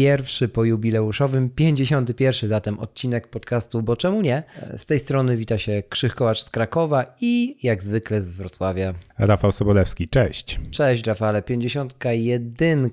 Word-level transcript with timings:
Pierwszy 0.00 0.48
po 0.48 0.64
jubileuszowym, 0.64 1.50
51 1.50 2.48
zatem 2.48 2.78
odcinek 2.78 3.28
podcastu 3.28 3.82
Bo 3.82 3.96
czemu 3.96 4.22
nie? 4.22 4.42
Z 4.76 4.84
tej 4.86 4.98
strony 4.98 5.36
wita 5.36 5.58
się 5.58 5.82
Krzych 5.88 6.14
Kołacz 6.14 6.42
z 6.42 6.50
Krakowa 6.50 7.16
i 7.20 7.56
jak 7.62 7.82
zwykle 7.82 8.20
z 8.20 8.28
Wrocławia. 8.28 8.94
Rafał 9.18 9.52
Sobolewski, 9.52 10.08
cześć. 10.08 10.60
Cześć 10.70 11.06
Rafale, 11.06 11.42
51 11.42 12.90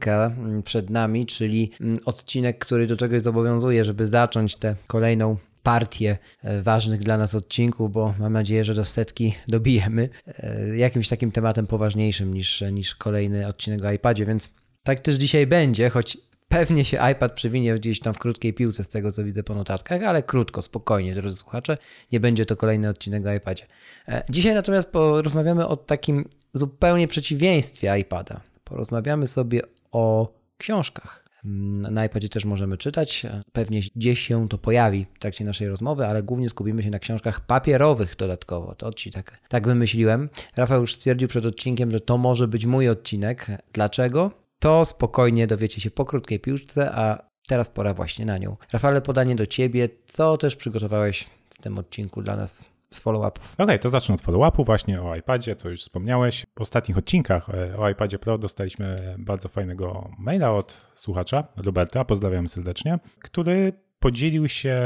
przed 0.63 0.89
nami, 0.89 1.25
czyli 1.25 1.71
mm, 1.81 1.97
odcinek, 2.05 2.59
który 2.59 2.87
do 2.87 2.97
czegoś 2.97 3.21
zobowiązuje, 3.21 3.85
żeby 3.85 4.07
zacząć 4.07 4.55
tę 4.55 4.75
kolejną 4.87 5.37
partię 5.63 6.17
e, 6.43 6.61
ważnych 6.61 6.99
dla 6.99 7.17
nas 7.17 7.35
odcinków, 7.35 7.91
bo 7.91 8.13
mam 8.19 8.33
nadzieję, 8.33 8.65
że 8.65 8.73
do 8.73 8.85
setki 8.85 9.33
dobijemy 9.47 10.09
e, 10.27 10.77
jakimś 10.77 11.09
takim 11.09 11.31
tematem 11.31 11.67
poważniejszym 11.67 12.33
niż, 12.33 12.63
niż 12.71 12.95
kolejny 12.95 13.47
odcinek 13.47 13.85
o 13.85 13.91
iPadzie, 13.91 14.25
więc 14.25 14.53
tak 14.83 14.99
też 14.99 15.15
dzisiaj 15.15 15.47
będzie, 15.47 15.89
choć 15.89 16.17
pewnie 16.47 16.85
się 16.85 16.97
iPad 17.11 17.33
przewinie 17.33 17.75
gdzieś 17.75 17.99
tam 17.99 18.13
w 18.13 18.19
krótkiej 18.19 18.53
piłce 18.53 18.83
z 18.83 18.89
tego, 18.89 19.11
co 19.11 19.23
widzę 19.23 19.43
po 19.43 19.55
notatkach, 19.55 20.03
ale 20.03 20.23
krótko, 20.23 20.61
spokojnie, 20.61 21.15
drodzy 21.15 21.37
słuchacze, 21.37 21.77
nie 22.11 22.19
będzie 22.19 22.45
to 22.45 22.55
kolejny 22.55 22.89
odcinek 22.89 23.25
o 23.25 23.33
iPadzie. 23.33 23.65
E, 24.07 24.23
Dzisiaj 24.29 24.55
natomiast 24.55 24.91
porozmawiamy 24.91 25.67
o 25.67 25.77
takim 25.77 26.29
zupełnie 26.53 27.07
przeciwieństwie 27.07 27.99
iPada. 27.99 28.41
Porozmawiamy 28.63 29.27
sobie 29.27 29.61
o 29.91 30.33
książkach. 30.57 31.27
Mm, 31.45 31.93
Na 31.93 32.05
iPadzie 32.05 32.29
też 32.29 32.45
możemy 32.45 32.77
czytać. 32.77 33.25
Pewnie 33.53 33.81
gdzieś 33.95 34.19
się 34.19 34.49
to 34.49 34.57
pojawi 34.57 35.05
w 35.13 35.19
trakcie 35.19 35.45
naszej 35.45 35.67
rozmowy, 35.67 36.07
ale 36.07 36.23
głównie 36.23 36.49
skupimy 36.49 36.83
się 36.83 36.89
na 36.89 36.99
książkach 36.99 37.45
papierowych 37.45 38.15
dodatkowo. 38.15 38.75
To 38.75 38.93
ci 38.93 39.11
tak, 39.11 39.37
tak 39.49 39.67
wymyśliłem. 39.67 40.29
Rafał 40.55 40.81
już 40.81 40.95
stwierdził 40.95 41.27
przed 41.27 41.45
odcinkiem, 41.45 41.91
że 41.91 41.99
to 41.99 42.17
może 42.17 42.47
być 42.47 42.65
mój 42.65 42.89
odcinek. 42.89 43.47
Dlaczego? 43.73 44.46
To 44.59 44.85
spokojnie 44.85 45.47
dowiecie 45.47 45.81
się 45.81 45.91
po 45.91 46.05
krótkiej 46.05 46.39
piłce, 46.39 46.91
a 46.95 47.27
teraz 47.47 47.69
pora 47.69 47.93
właśnie 47.93 48.25
na 48.25 48.37
nią. 48.37 48.57
Rafale, 48.73 49.01
podanie 49.01 49.35
do 49.35 49.45
ciebie. 49.45 49.89
Co 50.07 50.37
też 50.37 50.55
przygotowałeś 50.55 51.27
w 51.49 51.61
tym 51.61 51.77
odcinku 51.77 52.21
dla 52.21 52.35
nas 52.35 52.65
z 52.89 52.99
follow-upów? 52.99 53.55
Okej, 53.57 53.79
to 53.79 53.89
zacznę 53.89 54.15
od 54.15 54.21
follow-upu 54.21 54.65
właśnie 54.65 55.01
o 55.01 55.15
iPadzie, 55.15 55.55
co 55.55 55.69
już 55.69 55.81
wspomniałeś. 55.81 56.45
W 56.55 56.61
ostatnich 56.61 56.97
odcinkach 56.97 57.49
e, 57.49 57.77
o 57.77 57.89
iPadzie 57.89 58.19
Pro 58.19 58.37
dostaliśmy 58.37 59.15
bardzo 59.17 59.49
fajnego 59.49 60.09
maila 60.17 60.51
od 60.51 60.87
słuchacza, 60.95 61.47
Roberta, 61.57 62.05
pozdrawiam 62.05 62.47
serdecznie, 62.47 62.99
który 63.19 63.73
podzielił 63.99 64.47
się 64.47 64.81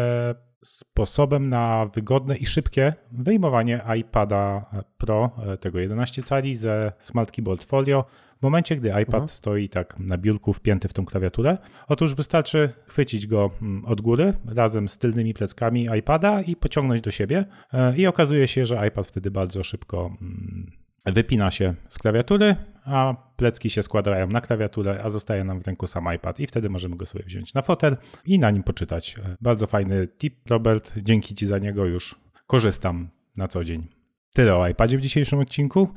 sposobem 0.63 1.49
na 1.49 1.85
wygodne 1.85 2.37
i 2.37 2.45
szybkie 2.45 2.93
wyjmowanie 3.11 3.81
iPada 3.99 4.61
Pro, 4.97 5.29
e, 5.45 5.57
tego 5.57 5.79
11 5.79 6.23
cali 6.23 6.55
ze 6.55 6.91
Smart 6.99 7.31
Keyboard 7.31 7.63
Folio 7.63 8.05
w 8.39 8.43
momencie, 8.43 8.75
gdy 8.75 8.89
iPad 8.89 9.07
Mhm. 9.07 9.27
stoi 9.27 9.69
tak 9.69 9.99
na 9.99 10.17
biurku 10.17 10.53
wpięty 10.53 10.87
w 10.87 10.93
tą 10.93 11.05
klawiaturę. 11.05 11.57
Otóż 11.87 12.15
wystarczy 12.15 12.69
chwycić 12.85 13.27
go 13.27 13.51
mm, 13.61 13.85
od 13.85 14.01
góry 14.01 14.33
razem 14.45 14.89
z 14.89 14.97
tylnymi 14.97 15.33
pleckami 15.33 15.87
iPada 15.99 16.41
i 16.41 16.55
pociągnąć 16.55 17.01
do 17.01 17.11
siebie 17.11 17.45
E, 17.73 17.97
i 17.97 18.07
okazuje 18.07 18.47
się, 18.47 18.65
że 18.65 18.87
iPad 18.87 19.07
wtedy 19.07 19.31
bardzo 19.31 19.63
szybko 19.63 20.05
mm, 20.21 20.71
wypina 21.05 21.51
się 21.51 21.73
z 21.89 21.99
klawiatury, 21.99 22.55
a 22.85 23.15
plecki 23.35 23.69
się 23.69 23.83
składają 23.83 24.27
na 24.27 24.41
klawiaturę, 24.41 25.01
a 25.03 25.09
zostaje 25.09 25.43
nam 25.43 25.61
w 25.61 25.67
ręku 25.67 25.87
sam 25.87 26.15
iPad 26.15 26.39
i 26.39 26.47
wtedy 26.47 26.69
możemy 26.69 26.95
go 26.95 27.05
sobie 27.05 27.23
wziąć 27.23 27.53
na 27.53 27.61
fotel 27.61 27.97
i 28.25 28.39
na 28.39 28.51
nim 28.51 28.63
poczytać. 28.63 29.15
Bardzo 29.41 29.67
fajny 29.67 30.07
tip, 30.07 30.49
Robert, 30.49 30.93
dzięki 30.97 31.35
Ci 31.35 31.45
za 31.45 31.57
niego 31.57 31.85
już 31.85 32.15
korzystam 32.47 33.09
na 33.37 33.47
co 33.47 33.63
dzień. 33.63 33.87
Tyle 34.33 34.55
o 34.55 34.67
iPadzie 34.67 34.97
w 34.97 35.01
dzisiejszym 35.01 35.39
odcinku. 35.39 35.89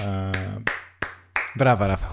E, 0.00 0.32
Brawa, 1.56 1.86
Rafał. 1.86 2.10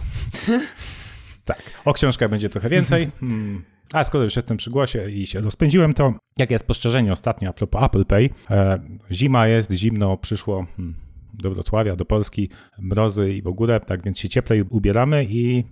tak, 1.45 1.61
o 1.85 1.93
książkach 1.93 2.29
będzie 2.29 2.49
trochę 2.49 2.69
więcej. 2.69 3.11
Hmm. 3.19 3.63
A 3.93 4.03
skoro 4.03 4.23
już 4.23 4.35
jestem 4.35 4.57
przy 4.57 4.69
głosie 4.69 5.09
i 5.09 5.27
się 5.27 5.39
rozpędziłem, 5.39 5.93
to 5.93 6.13
jakie 6.37 6.53
jest 6.53 6.65
spostrzeżenie 6.65 7.11
ostatnie 7.11 7.49
a 7.49 7.53
propos 7.53 7.83
Apple 7.83 8.05
Pay? 8.05 8.29
E, 8.49 8.79
zima 9.11 9.47
jest, 9.47 9.71
zimno 9.71 10.17
przyszło 10.17 10.65
hmm, 10.77 10.95
do 11.33 11.51
Wrocławia, 11.51 11.95
do 11.95 12.05
Polski, 12.05 12.49
mrozy 12.79 13.33
i 13.33 13.41
w 13.41 13.47
ogóle, 13.47 13.79
tak 13.79 14.03
więc 14.03 14.19
się 14.19 14.29
cieplej 14.29 14.61
ubieramy 14.61 15.25
i 15.29 15.63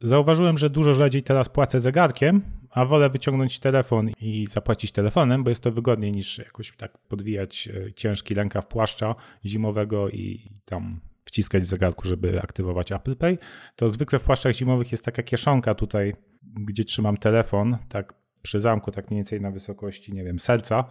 zauważyłem, 0.00 0.58
że 0.58 0.70
dużo 0.70 0.94
rzadziej 0.94 1.22
teraz 1.22 1.48
płacę 1.48 1.80
zegarkiem, 1.80 2.42
a 2.70 2.84
wolę 2.84 3.10
wyciągnąć 3.10 3.58
telefon 3.58 4.10
i 4.20 4.46
zapłacić 4.46 4.92
telefonem, 4.92 5.44
bo 5.44 5.50
jest 5.50 5.62
to 5.62 5.72
wygodniej 5.72 6.12
niż 6.12 6.38
jakoś 6.38 6.76
tak 6.76 6.98
podwijać 6.98 7.68
e, 7.68 7.92
ciężki 7.92 8.34
rękaw 8.34 8.66
płaszcza 8.66 9.14
zimowego 9.44 10.08
i 10.08 10.50
tam 10.64 11.00
wciskać 11.24 11.62
w 11.62 11.66
zegarku, 11.66 12.08
żeby 12.08 12.42
aktywować 12.42 12.92
Apple 12.92 13.16
Pay. 13.16 13.38
To 13.76 13.90
zwykle 13.90 14.18
w 14.18 14.22
płaszczach 14.22 14.54
zimowych 14.54 14.92
jest 14.92 15.04
taka 15.04 15.22
kieszonka 15.22 15.74
tutaj, 15.74 16.14
gdzie 16.42 16.84
trzymam 16.84 17.16
telefon, 17.16 17.76
tak 17.88 18.14
przy 18.42 18.60
zamku, 18.60 18.90
tak 18.90 19.10
mniej 19.10 19.18
więcej 19.18 19.40
na 19.40 19.50
wysokości, 19.50 20.12
nie 20.12 20.24
wiem, 20.24 20.38
serca. 20.38 20.84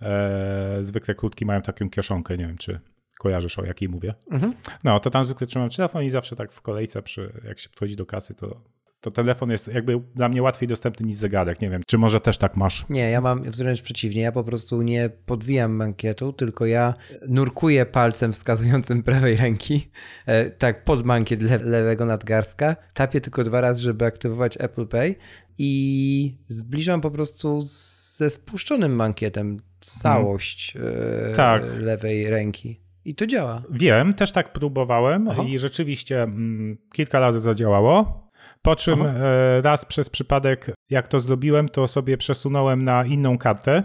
E, 0.00 0.78
zwykle 0.80 1.14
krótki 1.14 1.46
mają 1.46 1.62
taką 1.62 1.90
kieszonkę, 1.90 2.36
nie 2.36 2.46
wiem, 2.46 2.58
czy 2.58 2.80
kojarzysz 3.18 3.58
o 3.58 3.64
jakiej 3.64 3.88
mówię. 3.88 4.14
Mhm. 4.30 4.54
No, 4.84 5.00
to 5.00 5.10
tam 5.10 5.24
zwykle 5.24 5.46
trzymam 5.46 5.70
telefon 5.70 6.02
i 6.02 6.10
zawsze 6.10 6.36
tak 6.36 6.52
w 6.52 6.62
kolejce, 6.62 7.02
przy, 7.02 7.32
jak 7.44 7.58
się 7.58 7.68
podchodzi 7.68 7.96
do 7.96 8.06
kasy, 8.06 8.34
to, 8.34 8.62
to 9.00 9.10
telefon 9.10 9.50
jest 9.50 9.68
jakby 9.68 10.00
dla 10.14 10.28
mnie 10.28 10.42
łatwiej 10.42 10.68
dostępny 10.68 11.06
niż 11.06 11.16
zegarek. 11.16 11.60
Nie 11.60 11.70
wiem, 11.70 11.82
czy 11.86 11.98
może 11.98 12.20
też 12.20 12.38
tak 12.38 12.56
masz? 12.56 12.88
Nie, 12.88 13.10
ja 13.10 13.20
mam 13.20 13.42
wręcz 13.42 13.82
przeciwnie. 13.82 14.22
Ja 14.22 14.32
po 14.32 14.44
prostu 14.44 14.82
nie 14.82 15.10
podwijam 15.26 15.72
mankietu, 15.72 16.32
tylko 16.32 16.66
ja 16.66 16.94
nurkuję 17.28 17.86
palcem 17.86 18.32
wskazującym 18.32 19.02
prawej 19.02 19.36
ręki, 19.36 19.90
e, 20.26 20.50
tak 20.50 20.84
pod 20.84 21.04
mankiet 21.04 21.42
le 21.42 21.56
lewego 21.56 22.04
nadgarstka. 22.06 22.76
Tapię 22.94 23.20
tylko 23.20 23.44
dwa 23.44 23.60
razy, 23.60 23.80
żeby 23.80 24.04
aktywować 24.04 24.56
Apple 24.60 24.86
Pay 24.86 25.14
i 25.58 26.36
zbliżam 26.48 27.00
po 27.00 27.10
prostu 27.10 27.60
ze 28.16 28.30
spuszczonym 28.30 28.94
mankietem 28.94 29.56
całość 29.80 30.76
e, 30.76 31.32
Tak. 31.34 31.62
lewej 31.80 32.30
ręki. 32.30 32.80
I 33.04 33.14
to 33.14 33.26
działa. 33.26 33.62
Wiem, 33.70 34.14
też 34.14 34.32
tak 34.32 34.52
próbowałem 34.52 35.28
Aha. 35.28 35.42
i 35.42 35.58
rzeczywiście 35.58 36.22
mm, 36.22 36.76
kilka 36.92 37.20
razy 37.20 37.40
zadziałało. 37.40 38.28
Po 38.62 38.76
czym 38.76 39.02
Aha. 39.02 39.18
e, 39.18 39.62
raz 39.62 39.84
przez 39.84 40.10
przypadek, 40.10 40.70
jak 40.90 41.08
to 41.08 41.20
zrobiłem, 41.20 41.68
to 41.68 41.88
sobie 41.88 42.16
przesunąłem 42.16 42.84
na 42.84 43.04
inną 43.04 43.38
kartę 43.38 43.82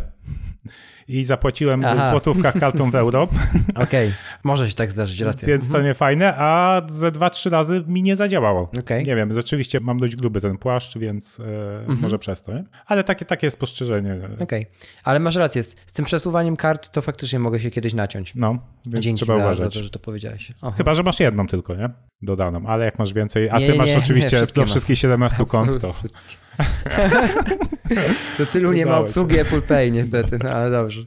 i 1.14 1.24
zapłaciłem 1.24 1.86
Aha. 1.86 2.08
w 2.08 2.12
złotówkach 2.12 2.60
kartą 2.60 2.92
w 2.92 2.96
euro, 2.96 3.28
Okej, 3.84 4.14
może 4.44 4.70
się 4.70 4.76
tak 4.76 4.92
zdarzyć, 4.92 5.20
racja. 5.20 5.48
więc 5.48 5.70
to 5.70 5.82
nie 5.82 5.94
fajne, 5.94 6.34
a 6.38 6.82
ze 6.90 7.12
dwa, 7.12 7.30
trzy 7.30 7.50
razy 7.50 7.84
mi 7.88 8.02
nie 8.04 8.16
zadziałało. 8.16 8.72
Okej. 8.80 9.06
Nie 9.06 9.16
wiem, 9.16 9.34
rzeczywiście 9.34 9.80
mam 9.80 10.00
dość 10.00 10.16
gruby 10.16 10.42
ten 10.42 10.58
płaszcz, 10.58 10.98
więc 10.98 11.40
e, 11.40 11.96
może 12.02 12.20
przez 12.20 12.44
to, 12.44 12.54
nie? 12.54 12.64
Ale 12.86 13.04
takie, 13.04 13.26
takie 13.26 13.52
spostrzeżenie. 13.52 14.20
Okej, 14.42 14.66
ale 15.04 15.20
masz 15.20 15.36
rację, 15.36 15.64
z, 15.64 15.76
z 15.86 15.94
tym 15.94 16.06
przesuwaniem 16.06 16.56
kart 16.56 16.90
to 16.92 17.02
faktycznie 17.02 17.40
mogę 17.40 17.60
się 17.60 17.72
kiedyś 17.72 17.94
naciąć. 17.94 18.36
No, 18.36 18.60
więc 18.86 19.06
Dzięki 19.06 19.18
trzeba 19.18 19.34
za, 19.34 19.40
za 19.40 19.46
uważać. 19.46 19.74
to, 19.74 19.84
że 19.84 19.90
to 19.90 20.00
powiedziałeś. 20.00 20.52
Aha. 20.62 20.74
Chyba, 20.78 20.94
że 20.94 21.04
masz 21.04 21.20
jedną 21.20 21.48
tylko, 21.48 21.76
nie? 21.76 21.90
Dodaną, 22.22 22.68
ale 22.68 22.86
jak 22.86 23.00
masz 23.00 23.14
więcej, 23.14 23.50
a 23.50 23.60
Nie, 23.60 23.66
ty 23.66 23.72
nie, 23.72 23.78
masz 23.78 23.90
nie, 23.90 23.98
oczywiście 23.98 24.38
wszystkie 24.38 24.62
do 24.62 24.66
wszystkich 24.68 24.98
17 24.98 25.46
kont, 25.46 25.82
to 25.82 25.94
wszystkie. 25.94 26.36
Do 28.38 28.46
tylu 28.46 28.74
nie 28.74 28.86
ma 28.86 28.98
obsługi 28.98 29.40
Apple 29.40 29.62
Pay 29.62 29.92
niestety, 29.92 30.40
no 30.44 30.50
ale 30.50 30.72
dobrze. 30.72 31.02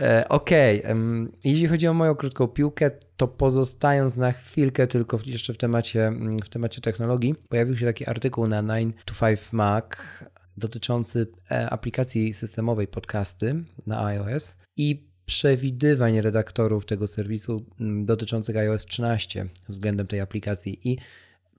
E, 0.00 0.28
Okej, 0.28 0.82
em, 0.84 1.32
jeśli 1.44 1.66
chodzi 1.66 1.88
o 1.88 1.94
moją 1.94 2.14
krótką 2.14 2.48
piłkę, 2.48 2.90
to 3.16 3.28
pozostając 3.28 4.16
na 4.16 4.32
chwilkę 4.32 4.86
tylko 4.86 5.18
jeszcze 5.26 5.54
w 5.54 5.58
temacie, 5.58 6.06
mm, 6.06 6.38
w 6.38 6.48
temacie 6.48 6.80
technologii, 6.80 7.34
pojawił 7.48 7.76
się 7.76 7.86
taki 7.86 8.06
artykuł 8.06 8.46
na 8.46 8.62
9 8.62 8.96
to 9.04 9.14
5 9.14 9.52
Mac 9.52 9.84
dotyczący 10.56 11.26
e, 11.50 11.70
aplikacji 11.70 12.34
systemowej 12.34 12.86
podcasty 12.86 13.64
na 13.86 14.04
iOS 14.04 14.58
i 14.76 15.08
przewidywań 15.26 16.20
redaktorów 16.20 16.86
tego 16.86 17.06
serwisu 17.06 17.64
mm, 17.80 18.06
dotyczących 18.06 18.56
iOS 18.56 18.86
13 18.86 19.46
względem 19.68 20.06
tej 20.06 20.20
aplikacji 20.20 20.88
i 20.88 20.98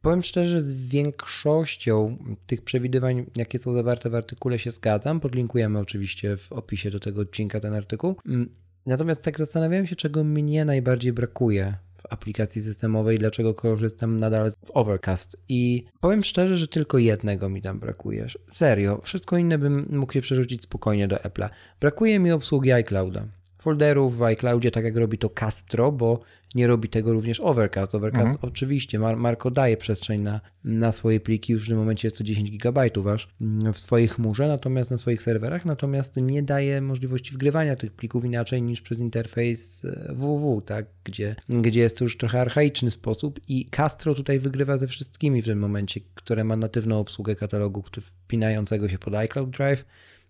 Powiem 0.02 0.24
szczerze, 0.24 0.62
z 0.62 0.74
większością 0.74 2.18
tych 2.48 2.62
przewidywań, 2.62 3.26
jakie 3.38 3.60
są 3.60 3.74
zawarte 3.74 4.10
w 4.10 4.16
artykule, 4.16 4.60
się 4.60 4.72
zgadzam. 4.72 5.20
Podlinkujemy 5.20 5.80
oczywiście 5.80 6.38
w 6.38 6.52
opisie 6.52 6.92
do 6.92 7.00
tego 7.00 7.22
odcinka 7.22 7.60
ten 7.60 7.74
artykuł. 7.74 8.16
Mm, 8.26 8.50
Natomiast 8.86 9.24
tak 9.24 9.38
zastanawiałem 9.38 9.88
się, 9.88 9.96
czego 9.96 10.24
mnie 10.24 10.66
najbardziej 10.66 11.14
brakuje 11.14 11.78
w 12.02 12.14
aplikacji 12.14 12.62
systemowej, 12.62 13.20
dlaczego 13.20 13.54
korzystam 13.54 14.18
nadal 14.18 14.52
z 14.52 14.72
Overcast. 14.74 15.44
I 15.50 15.86
powiem 16.00 16.24
szczerze, 16.24 16.58
że 16.58 16.68
tylko 16.68 16.98
jednego 16.98 17.50
mi 17.50 17.62
tam 17.62 17.80
brakuje. 17.80 18.28
Serio, 18.50 19.02
wszystko 19.04 19.38
inne 19.38 19.58
bym 19.58 19.88
mógł 19.90 20.14
je 20.16 20.22
przerzucić 20.22 20.64
spokojnie 20.64 21.08
do 21.08 21.16
Apple'a. 21.16 21.50
Brakuje 21.80 22.20
mi 22.20 22.32
obsługi 22.32 22.72
iClouda 22.72 23.26
folderów 23.60 24.18
w 24.18 24.24
iCloudzie, 24.24 24.72
tak 24.72 24.84
jak 24.84 24.98
robi 24.98 25.18
to 25.18 25.30
Castro, 25.30 25.92
bo 25.92 26.20
nie 26.56 26.68
robi 26.68 26.90
tego 26.90 27.14
również 27.14 27.40
Overcast. 27.40 27.96
Overcast 27.96 28.36
mhm. 28.36 28.52
oczywiście, 28.54 29.00
Mar 29.00 29.18
Marko 29.18 29.52
daje 29.52 29.78
przestrzeń 29.78 30.22
na, 30.22 30.42
na 30.64 30.92
swoje 30.92 31.20
pliki, 31.20 31.54
już 31.54 31.66
w 31.66 31.68
tym 31.68 31.78
momencie 31.78 32.08
jest 32.08 32.18
to 32.18 32.24
10 32.24 32.58
GB 32.58 32.90
aż 33.14 33.28
mm, 33.42 33.74
w 33.74 33.80
swojej 33.80 34.08
chmurze, 34.08 34.48
natomiast 34.48 34.92
na 34.92 34.98
swoich 34.98 35.22
serwerach, 35.22 35.66
natomiast 35.66 36.18
nie 36.18 36.44
daje 36.44 36.82
możliwości 36.82 37.34
wgrywania 37.34 37.76
tych 37.76 37.92
plików 37.92 38.26
inaczej 38.26 38.62
niż 38.62 38.82
przez 38.82 39.00
interfejs 39.00 39.86
www, 40.10 40.62
tak, 40.62 40.86
gdzie, 41.04 41.36
gdzie 41.50 41.80
jest 41.80 41.98
to 41.98 42.04
już 42.04 42.18
trochę 42.18 42.42
archaiczny 42.42 42.92
sposób 42.92 43.40
i 43.48 43.66
Castro 43.66 44.16
tutaj 44.16 44.40
wygrywa 44.40 44.78
ze 44.78 44.88
wszystkimi 44.88 45.42
w 45.42 45.46
tym 45.46 45.60
momencie, 45.60 46.02
które 46.16 46.44
ma 46.44 46.56
natywną 46.56 47.00
obsługę 47.00 47.36
katalogu 47.36 47.84
wpinającego 48.02 48.90
się 48.90 48.98
pod 48.98 49.16
iCloud 49.16 49.50
Drive, 49.50 49.86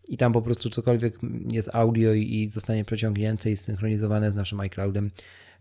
i 0.07 0.17
tam 0.17 0.33
po 0.33 0.41
prostu 0.41 0.69
cokolwiek 0.69 1.19
jest 1.51 1.75
audio 1.75 2.13
i 2.13 2.49
zostanie 2.51 2.85
przeciągnięte 2.85 3.51
i 3.51 3.57
synchronizowane 3.57 4.31
z 4.31 4.35
naszym 4.35 4.59
iCloudem, 4.59 5.11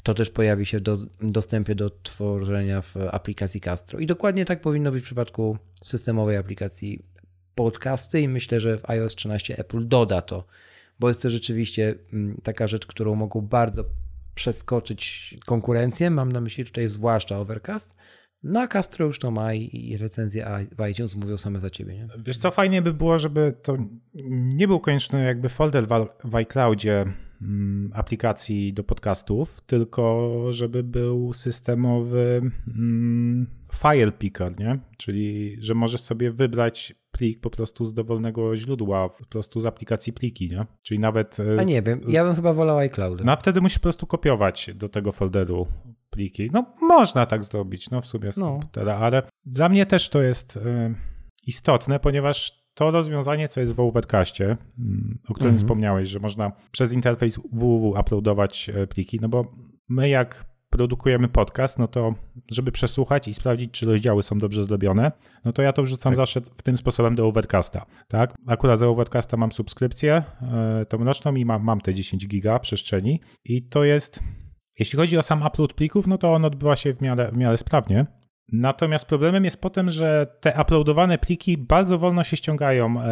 to 0.03 0.15
też 0.15 0.31
pojawi 0.31 0.67
się 0.67 0.81
do 0.81 0.97
dostępie 1.21 1.75
do 1.75 1.91
tworzenia 2.03 2.83
w 2.83 2.97
aplikacji 3.11 3.61
Castro. 3.61 3.99
I 3.99 4.07
dokładnie 4.07 4.45
tak 4.45 4.61
powinno 4.61 4.93
być 4.93 5.03
w 5.03 5.07
przypadku 5.07 5.59
systemowej 5.83 6.37
aplikacji 6.37 7.03
podcasty 7.55 8.21
i 8.21 8.29
myślę, 8.29 8.61
że 8.61 8.79
w 8.79 8.91
iOS 8.91 9.15
13 9.15 9.59
Apple 9.59 9.89
doda 9.89 10.23
to, 10.23 10.45
bo 11.01 11.09
jest 11.09 11.23
to 11.23 11.31
rzeczywiście 11.31 11.95
mm, 12.13 12.41
taka 12.43 12.69
rzecz, 12.69 12.87
którą 12.87 13.15
mogą 13.15 13.41
bardzo 13.41 13.85
przeskoczyć 14.35 15.35
konkurencję. 15.47 16.11
Mam 16.11 16.33
na 16.33 16.41
myśli 16.41 16.65
tutaj 16.65 16.89
zwłaszcza 16.89 17.39
Overcast, 17.39 17.97
no 18.43 18.61
a 18.61 18.67
Castro 18.67 19.07
już 19.07 19.19
to 19.19 19.31
ma 19.31 19.55
i 19.55 19.97
recenzje 20.01 20.47
w 20.79 20.89
iTunes 20.89 21.17
mówią 21.17 21.39
same 21.39 21.61
za 21.61 21.71
ciebie. 21.71 21.95
Nie? 21.95 22.09
Wiesz 22.19 22.39
co, 22.39 22.51
fajnie 22.51 22.83
by 22.83 22.95
było, 22.95 23.19
żeby 23.19 23.55
to 23.63 23.77
nie 24.35 24.69
był 24.69 24.81
konieczny 24.81 25.25
jakby 25.25 25.49
folder 25.49 25.87
w 26.25 26.35
iCloudzie 26.35 27.07
mm, 27.43 27.91
aplikacji 27.95 28.73
do 28.73 28.85
podcastów, 28.85 29.61
tylko 29.61 30.33
żeby 30.51 30.83
był 30.83 31.33
systemowy 31.33 32.51
mm, 32.69 33.47
file 33.73 34.13
picker, 34.13 34.59
nie? 34.59 34.79
Czyli, 34.97 35.57
że 35.61 35.75
możesz 35.75 36.01
sobie 36.01 36.31
wybrać 36.31 36.95
plik 37.11 37.41
po 37.41 37.51
prostu 37.51 37.85
z 37.85 37.95
dowolnego 37.95 38.57
źródła, 38.57 39.09
po 39.09 39.25
prostu 39.25 39.61
z 39.61 39.67
aplikacji 39.67 40.13
pliki, 40.13 40.51
nie? 40.51 40.67
Czyli 40.83 41.01
nawet... 41.01 41.41
E, 41.41 41.61
a 41.61 41.63
nie 41.63 41.83
wiem, 41.83 42.01
ja 42.09 42.25
bym 42.25 42.35
chyba 42.35 42.53
wolał 42.53 42.79
iCloud. 42.79 43.25
No 43.25 43.33
a 43.33 43.37
wtedy 43.37 43.61
musisz 43.61 43.79
po 43.79 43.83
prostu 43.83 44.07
kopiować 44.07 44.71
do 44.75 44.89
tego 44.89 45.13
folderu 45.13 45.67
pliki. 46.19 46.51
No 46.53 46.65
można 46.81 47.27
tak 47.27 47.45
zrobić, 47.45 47.91
no 47.91 48.01
w 48.01 48.07
sumie 48.07 48.33
z 48.33 48.37
no. 48.37 48.47
komputera, 48.47 48.97
ale 48.97 49.23
dla 49.45 49.69
mnie 49.69 49.87
też 49.87 50.09
to 50.09 50.23
jest 50.23 50.57
y, 50.57 50.61
istotne, 51.47 52.01
ponieważ 52.01 52.65
to 52.75 52.91
rozwiązanie, 52.91 53.49
co 53.49 53.61
jest 53.61 53.73
w 53.73 53.81
Overcastie, 53.81 54.45
mm, 54.45 55.19
o 55.29 55.35
którym 55.35 55.55
mhm. 55.55 55.59
wspomniałeś, 55.59 56.09
że 56.09 56.19
można 56.19 56.53
przez 56.71 56.93
interfejs 56.93 57.41
www 57.53 58.01
uploadować 58.01 58.71
e, 58.75 58.87
pliki, 58.87 59.19
no 59.23 59.29
bo 59.29 59.45
my 59.89 60.09
jak 60.09 60.45
produkujemy 60.71 61.29
podcast, 61.29 61.79
no 61.79 61.89
to 61.89 62.15
żeby 62.51 62.73
przesłuchać 62.73 63.29
i 63.29 63.35
sprawdzić, 63.35 63.71
czy 63.71 63.87
rozdziały 63.87 64.23
są 64.23 64.39
dobrze 64.39 64.65
zrobione, 64.65 65.13
no 65.45 65.53
to 65.53 65.63
ja 65.63 65.73
to 65.73 65.83
wrzucam 65.83 66.11
tak. 66.11 66.17
zawsze 66.17 66.41
w 66.41 66.63
tym 66.63 66.77
sposobem 66.77 67.15
do 67.15 67.27
Overcasta, 67.27 67.87
tak? 68.09 68.35
Akurat 68.47 68.79
za 68.79 68.89
Overcasta 68.89 69.37
mam 69.37 69.53
subskrypcję 69.53 70.23
yy, 70.79 70.87
tą 70.87 71.05
roczną 71.05 71.35
i 71.35 71.45
mam, 71.45 71.63
mam 71.63 71.81
te 71.81 71.95
10 71.95 72.29
giga 72.29 72.59
przestrzeni 72.59 73.21
i 73.45 73.63
to 73.63 73.85
jest 73.85 74.21
jeśli 74.79 74.97
chodzi 74.97 75.19
o 75.19 75.23
sam 75.23 75.43
upload 75.47 75.73
plików, 75.73 76.07
no 76.07 76.19
to 76.19 76.33
on 76.33 76.45
odbywa 76.45 76.77
się 76.77 76.95
w 76.95 77.01
miarę, 77.01 77.31
w 77.33 77.37
miarę 77.37 77.57
sprawnie. 77.57 78.07
Natomiast 78.53 79.07
problemem 79.07 79.45
jest 79.45 79.61
potem, 79.61 79.91
że 79.91 80.27
te 80.41 80.63
uploadowane 80.63 81.19
pliki 81.19 81.59
bardzo 81.59 81.99
wolno 81.99 82.25
się 82.25 82.37
ściągają 82.37 83.01
e, 83.01 83.05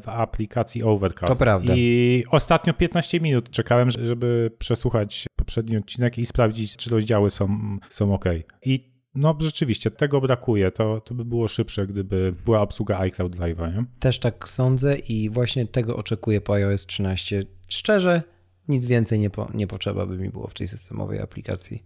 w 0.00 0.08
aplikacji 0.08 0.82
Overcast. 0.82 1.32
To 1.32 1.38
prawda. 1.38 1.72
I 1.76 2.24
ostatnio 2.30 2.74
15 2.74 3.20
minut 3.20 3.50
czekałem, 3.50 3.90
żeby 3.90 4.50
przesłuchać 4.58 5.26
poprzedni 5.36 5.76
odcinek 5.76 6.18
i 6.18 6.26
sprawdzić, 6.26 6.76
czy 6.76 6.90
rozdziały 6.90 7.30
są, 7.30 7.58
są 7.90 8.14
ok. 8.14 8.24
I 8.66 8.94
no 9.14 9.36
rzeczywiście, 9.40 9.90
tego 9.90 10.20
brakuje. 10.20 10.70
To, 10.70 11.00
to 11.00 11.14
by 11.14 11.24
było 11.24 11.48
szybsze, 11.48 11.86
gdyby 11.86 12.34
była 12.44 12.60
obsługa 12.60 12.98
iCloud 12.98 13.36
Live'a, 13.36 13.74
nie? 13.74 13.84
Też 14.00 14.18
tak 14.18 14.48
sądzę 14.48 14.96
i 14.98 15.30
właśnie 15.30 15.66
tego 15.66 15.96
oczekuję 15.96 16.40
po 16.40 16.54
iOS 16.54 16.86
13. 16.86 17.44
Szczerze, 17.68 18.22
nic 18.68 18.86
więcej 18.86 19.20
nie, 19.20 19.30
po, 19.30 19.50
nie 19.54 19.66
potrzeba 19.66 20.06
by 20.06 20.18
mi 20.18 20.30
było 20.30 20.46
w 20.46 20.54
tej 20.54 20.68
systemowej 20.68 21.20
aplikacji, 21.20 21.84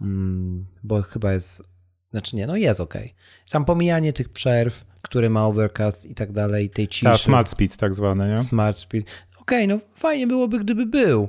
mm, 0.00 0.66
bo 0.82 1.02
chyba 1.02 1.32
jest, 1.32 1.62
znaczy 2.10 2.36
nie, 2.36 2.46
no 2.46 2.56
jest 2.56 2.80
ok. 2.80 2.94
Tam 3.50 3.64
pomijanie 3.64 4.12
tych 4.12 4.28
przerw, 4.28 4.84
które 5.02 5.30
ma 5.30 5.46
Overcast 5.46 6.06
i 6.06 6.14
tak 6.14 6.32
dalej, 6.32 6.70
tej 6.70 6.88
ciszy. 6.88 7.04
Ta 7.04 7.16
smart 7.16 7.48
speed 7.48 7.76
tak 7.76 7.94
zwane, 7.94 8.34
nie? 8.34 8.40
Smart 8.40 8.78
speed. 8.78 9.10
Ok, 9.40 9.50
no 9.68 9.78
fajnie 9.96 10.26
byłoby, 10.26 10.60
gdyby 10.60 10.86
był, 10.86 11.28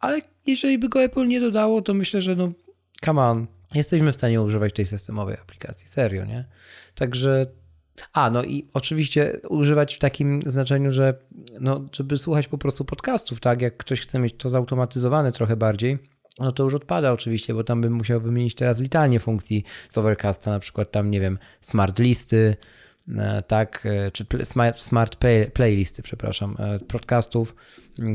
ale 0.00 0.20
jeżeli 0.46 0.78
by 0.78 0.88
go 0.88 1.02
Apple 1.02 1.28
nie 1.28 1.40
dodało, 1.40 1.82
to 1.82 1.94
myślę, 1.94 2.22
że 2.22 2.36
no 2.36 2.52
come 3.04 3.22
on, 3.22 3.46
jesteśmy 3.74 4.12
w 4.12 4.16
stanie 4.16 4.42
używać 4.42 4.74
tej 4.74 4.86
systemowej 4.86 5.36
aplikacji, 5.36 5.88
serio, 5.88 6.24
nie? 6.24 6.44
Także 6.94 7.46
a, 8.12 8.30
no 8.30 8.44
i 8.44 8.68
oczywiście 8.74 9.40
używać 9.48 9.94
w 9.94 9.98
takim 9.98 10.42
znaczeniu, 10.46 10.92
że 10.92 11.14
no, 11.60 11.88
żeby 11.92 12.18
słuchać 12.18 12.48
po 12.48 12.58
prostu 12.58 12.84
podcastów, 12.84 13.40
tak? 13.40 13.62
Jak 13.62 13.76
ktoś 13.76 14.00
chce 14.00 14.18
mieć 14.18 14.34
to 14.36 14.48
zautomatyzowane 14.48 15.32
trochę 15.32 15.56
bardziej, 15.56 15.98
no 16.38 16.52
to 16.52 16.62
już 16.62 16.74
odpada 16.74 17.12
oczywiście, 17.12 17.54
bo 17.54 17.64
tam 17.64 17.80
bym 17.80 17.92
musiał 17.92 18.20
wymienić 18.20 18.54
teraz 18.54 18.80
litanie 18.80 19.20
funkcji 19.20 19.64
z 19.88 19.98
Overcasta, 19.98 20.50
na 20.50 20.58
przykład 20.58 20.90
tam, 20.90 21.10
nie 21.10 21.20
wiem, 21.20 21.38
smart 21.60 21.98
listy, 21.98 22.56
e, 23.18 23.42
tak, 23.42 23.86
e, 23.86 24.10
czy 24.10 24.24
smart, 24.44 24.80
smart 24.80 25.16
play, 25.16 25.50
playlisty, 25.50 26.02
przepraszam, 26.02 26.56
e, 26.58 26.78
podcastów, 26.78 27.54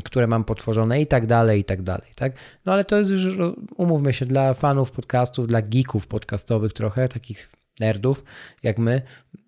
które 0.03 0.27
mam 0.27 0.43
potworzone 0.43 1.01
i 1.01 1.07
tak 1.07 1.27
dalej, 1.27 1.61
i 1.61 1.63
tak 1.63 1.81
dalej, 1.81 2.11
tak? 2.15 2.33
No 2.65 2.73
ale 2.73 2.85
to 2.85 2.97
jest 2.97 3.11
już, 3.11 3.37
umówmy 3.77 4.13
się, 4.13 4.25
dla 4.25 4.53
fanów 4.53 4.91
podcastów, 4.91 5.47
dla 5.47 5.61
geeków 5.61 6.07
podcastowych 6.07 6.73
trochę, 6.73 7.09
takich 7.09 7.49
nerdów, 7.79 8.23
jak 8.63 8.77
my, 8.77 9.01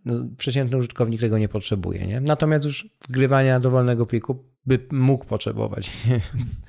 no, 0.05 0.27
przeciętny 0.37 0.77
użytkownik 0.77 1.21
tego 1.21 1.37
nie 1.37 1.49
potrzebuje. 1.49 2.07
Nie? 2.07 2.21
Natomiast 2.21 2.65
już 2.65 2.89
wgrywania 3.09 3.59
dowolnego 3.59 4.05
pliku 4.05 4.43
by 4.65 4.79
mógł 4.91 5.25
potrzebować, 5.25 5.91
więc, 6.33 6.61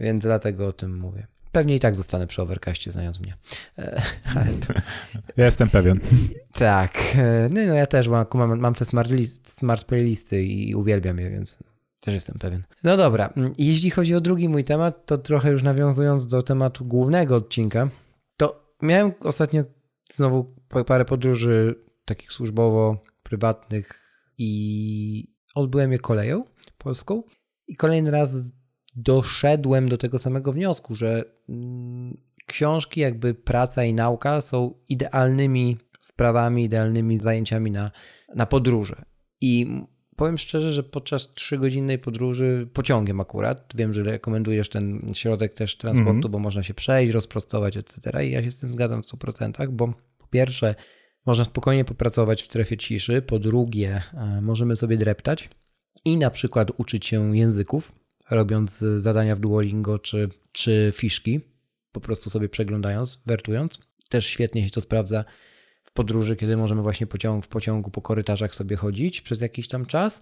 więc 0.00 0.22
dlatego 0.22 0.66
o 0.66 0.72
tym 0.72 0.98
mówię. 0.98 1.26
Pewnie 1.52 1.76
i 1.76 1.80
tak 1.80 1.94
zostanę 1.94 2.26
przy 2.26 2.42
Overcastie, 2.42 2.92
znając 2.92 3.20
mnie. 3.20 3.36
E, 3.78 4.02
to... 4.66 4.72
Ja 5.36 5.44
jestem 5.44 5.70
pewien. 5.70 6.00
Tak. 6.52 6.98
E, 7.16 7.48
no, 7.48 7.60
no 7.66 7.74
ja 7.74 7.86
też 7.86 8.08
mam, 8.08 8.26
mam, 8.34 8.58
mam 8.58 8.74
te 8.74 8.84
smart, 8.84 9.10
list, 9.10 9.50
smart 9.50 9.84
playlisty 9.84 10.44
i 10.44 10.74
uwielbiam 10.74 11.18
je, 11.18 11.30
więc 11.30 11.58
też 12.00 12.14
jestem 12.14 12.38
pewien. 12.38 12.62
No 12.84 12.96
dobra, 12.96 13.32
jeśli 13.58 13.90
chodzi 13.90 14.14
o 14.14 14.20
drugi 14.20 14.48
mój 14.48 14.64
temat, 14.64 15.06
to 15.06 15.18
trochę 15.18 15.50
już 15.50 15.62
nawiązując 15.62 16.26
do 16.26 16.42
tematu 16.42 16.84
głównego 16.84 17.36
odcinka, 17.36 17.88
to 18.36 18.76
miałem 18.82 19.12
ostatnio 19.20 19.64
znowu 20.14 20.54
parę 20.86 21.04
podróży 21.04 21.74
takich 22.04 22.32
służbowo, 22.32 23.04
prywatnych 23.22 24.00
i 24.38 25.34
odbyłem 25.54 25.92
je 25.92 25.98
koleją 25.98 26.44
polską. 26.78 27.22
I 27.66 27.76
kolejny 27.76 28.10
raz 28.10 28.52
doszedłem 28.96 29.88
do 29.88 29.98
tego 29.98 30.18
samego 30.18 30.52
wniosku, 30.52 30.94
że 30.94 31.24
mm, 31.48 32.16
książki, 32.46 33.00
jakby 33.00 33.34
praca 33.34 33.84
i 33.84 33.94
nauka 33.94 34.40
są 34.40 34.74
idealnymi 34.88 35.78
sprawami, 36.00 36.64
idealnymi 36.64 37.18
zajęciami 37.18 37.70
na, 37.70 37.90
na 38.34 38.46
podróże. 38.46 39.04
I 39.40 39.82
powiem 40.22 40.38
szczerze, 40.38 40.72
że 40.72 40.82
podczas 40.82 41.34
trzygodzinnej 41.34 41.98
podróży 41.98 42.68
pociągiem 42.72 43.20
akurat, 43.20 43.72
wiem, 43.74 43.94
że 43.94 44.02
rekomendujesz 44.02 44.68
ten 44.68 45.12
środek 45.14 45.54
też 45.54 45.76
transportu, 45.76 46.10
mm 46.10 46.22
-hmm. 46.22 46.28
bo 46.28 46.38
można 46.38 46.62
się 46.62 46.74
przejść, 46.74 47.12
rozprostować, 47.12 47.76
etc. 47.76 48.26
I 48.26 48.30
ja 48.30 48.42
się 48.42 48.50
z 48.50 48.60
tym 48.60 48.72
zgadzam 48.72 49.02
w 49.02 49.06
100%, 49.06 49.70
bo 49.70 49.94
po 50.18 50.26
pierwsze 50.26 50.74
można 51.26 51.44
spokojnie 51.44 51.84
popracować 51.84 52.42
w 52.42 52.46
strefie 52.46 52.76
ciszy, 52.76 53.22
po 53.22 53.38
drugie 53.38 54.02
e, 54.14 54.40
możemy 54.40 54.76
sobie 54.76 54.96
dreptać 54.96 55.48
i 56.04 56.16
na 56.16 56.30
przykład 56.30 56.70
uczyć 56.76 57.06
się 57.06 57.36
języków, 57.36 57.92
robiąc 58.30 58.78
zadania 58.78 59.36
w 59.36 59.40
Duolingo 59.40 59.98
czy, 59.98 60.28
czy 60.52 60.92
fiszki, 60.94 61.40
po 61.92 62.00
prostu 62.00 62.30
sobie 62.30 62.48
przeglądając, 62.48 63.20
wertując. 63.26 63.78
Też 64.08 64.26
świetnie 64.26 64.64
się 64.64 64.70
to 64.70 64.80
sprawdza 64.80 65.24
podróży, 65.92 66.36
kiedy 66.36 66.56
możemy 66.56 66.82
właśnie 66.82 67.06
pociąg, 67.06 67.44
w 67.44 67.48
pociągu 67.48 67.90
po 67.90 68.02
korytarzach 68.02 68.54
sobie 68.54 68.76
chodzić 68.76 69.20
przez 69.20 69.40
jakiś 69.40 69.68
tam 69.68 69.86
czas. 69.86 70.20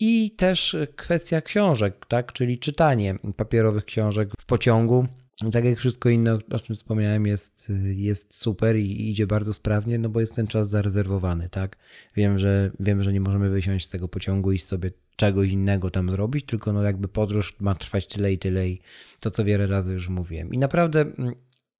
I 0.00 0.30
też 0.30 0.76
kwestia 0.96 1.40
książek, 1.40 2.06
tak? 2.08 2.32
czyli 2.32 2.58
czytanie 2.58 3.18
papierowych 3.36 3.84
książek 3.84 4.30
w 4.40 4.46
pociągu. 4.46 5.06
Tak 5.52 5.64
jak 5.64 5.78
wszystko 5.78 6.08
inne, 6.08 6.38
o 6.50 6.58
czym 6.58 6.76
wspomniałem, 6.76 7.26
jest, 7.26 7.72
jest 7.94 8.34
super 8.34 8.76
i 8.76 9.10
idzie 9.10 9.26
bardzo 9.26 9.52
sprawnie, 9.52 9.98
no 9.98 10.08
bo 10.08 10.20
jest 10.20 10.36
ten 10.36 10.46
czas 10.46 10.70
zarezerwowany, 10.70 11.48
tak? 11.48 11.76
Wiem, 12.16 12.38
że 12.38 12.70
wiem, 12.80 13.02
że 13.02 13.12
nie 13.12 13.20
możemy 13.20 13.50
wysiąść 13.50 13.86
z 13.86 13.88
tego 13.88 14.08
pociągu 14.08 14.52
i 14.52 14.58
sobie 14.58 14.90
czegoś 15.16 15.48
innego 15.48 15.90
tam 15.90 16.10
zrobić, 16.10 16.46
tylko 16.46 16.72
no 16.72 16.82
jakby 16.82 17.08
podróż 17.08 17.60
ma 17.60 17.74
trwać 17.74 18.06
tyle 18.06 18.32
i 18.32 18.38
tyle 18.38 18.68
i 18.68 18.80
to, 19.20 19.30
co 19.30 19.44
wiele 19.44 19.66
razy 19.66 19.92
już 19.92 20.08
mówiłem. 20.08 20.52
I 20.52 20.58
naprawdę 20.58 21.00
mm, 21.00 21.34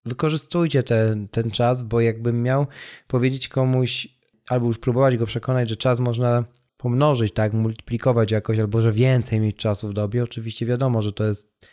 wykorzystujcie 0.04 0.82
ten, 0.82 1.28
ten 1.28 1.50
czas, 1.50 1.82
bo 1.82 2.00
jakbym 2.00 2.42
miał 2.42 2.66
powiedzieć 3.06 3.48
komuś, 3.48 4.08
albo 4.48 4.66
już 4.66 4.78
próbować 4.78 5.16
go 5.16 5.26
przekonać, 5.26 5.68
że 5.68 5.76
czas 5.76 6.00
można 6.00 6.44
pomnożyć, 6.76 7.34
tak, 7.34 7.52
multiplikować 7.52 8.30
jakoś, 8.30 8.58
albo 8.58 8.80
że 8.80 8.92
więcej 8.92 9.40
mieć 9.40 9.56
czasu 9.56 9.88
w 9.88 9.92
dobie. 9.92 10.22
Oczywiście 10.22 10.66
wiadomo, 10.66 11.02
że 11.02 11.12
to 11.12 11.24
jest 11.24 11.66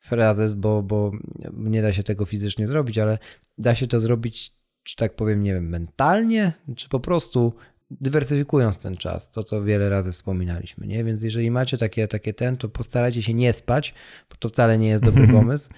frazes, 0.00 0.54
bo, 0.54 0.82
bo 0.82 1.12
nie 1.52 1.82
da 1.82 1.92
się 1.92 2.02
tego 2.02 2.24
fizycznie 2.24 2.66
zrobić, 2.66 2.98
ale 2.98 3.18
da 3.58 3.74
się 3.74 3.86
to 3.86 4.00
zrobić, 4.00 4.52
czy 4.82 4.96
tak 4.96 5.16
powiem, 5.16 5.42
nie 5.42 5.54
wiem, 5.54 5.68
mentalnie, 5.68 6.52
czy 6.76 6.88
po 6.88 7.00
prostu 7.00 7.54
dywersyfikując 7.90 8.78
ten 8.78 8.96
czas, 8.96 9.30
to 9.30 9.42
co 9.42 9.62
wiele 9.62 9.88
razy 9.88 10.12
wspominaliśmy, 10.12 10.86
nie? 10.86 11.04
Więc 11.04 11.22
jeżeli 11.22 11.50
macie 11.50 11.78
takie, 11.78 12.08
takie 12.08 12.34
ten, 12.34 12.56
to 12.56 12.68
postarajcie 12.68 13.22
się 13.22 13.34
nie 13.34 13.52
spać, 13.52 13.94
bo 14.30 14.36
to 14.36 14.48
wcale 14.48 14.78
nie 14.78 14.88
jest 14.88 15.04
dobry 15.04 15.28
pomysł, 15.38 15.70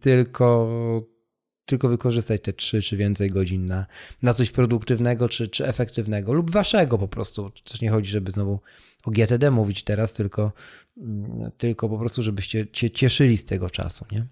tylko, 0.00 0.68
tylko 1.64 1.88
wykorzystać 1.88 2.42
te 2.42 2.52
trzy 2.52 2.82
czy 2.82 2.96
więcej 2.96 3.30
godzin 3.30 3.66
na, 3.66 3.86
na 4.22 4.32
coś 4.32 4.50
produktywnego 4.50 5.28
czy, 5.28 5.48
czy 5.48 5.66
efektywnego 5.66 6.32
lub 6.32 6.50
waszego 6.50 6.98
po 6.98 7.08
prostu. 7.08 7.50
Też 7.64 7.80
nie 7.80 7.90
chodzi, 7.90 8.10
żeby 8.10 8.30
znowu 8.30 8.60
o 9.04 9.10
GTD 9.10 9.50
mówić 9.50 9.84
teraz, 9.84 10.14
tylko, 10.14 10.52
tylko 11.58 11.88
po 11.88 11.98
prostu, 11.98 12.22
żebyście 12.22 12.66
się 12.72 12.90
cieszyli 12.90 13.36
z 13.36 13.44
tego 13.44 13.70
czasu, 13.70 14.04
nie? 14.12 14.26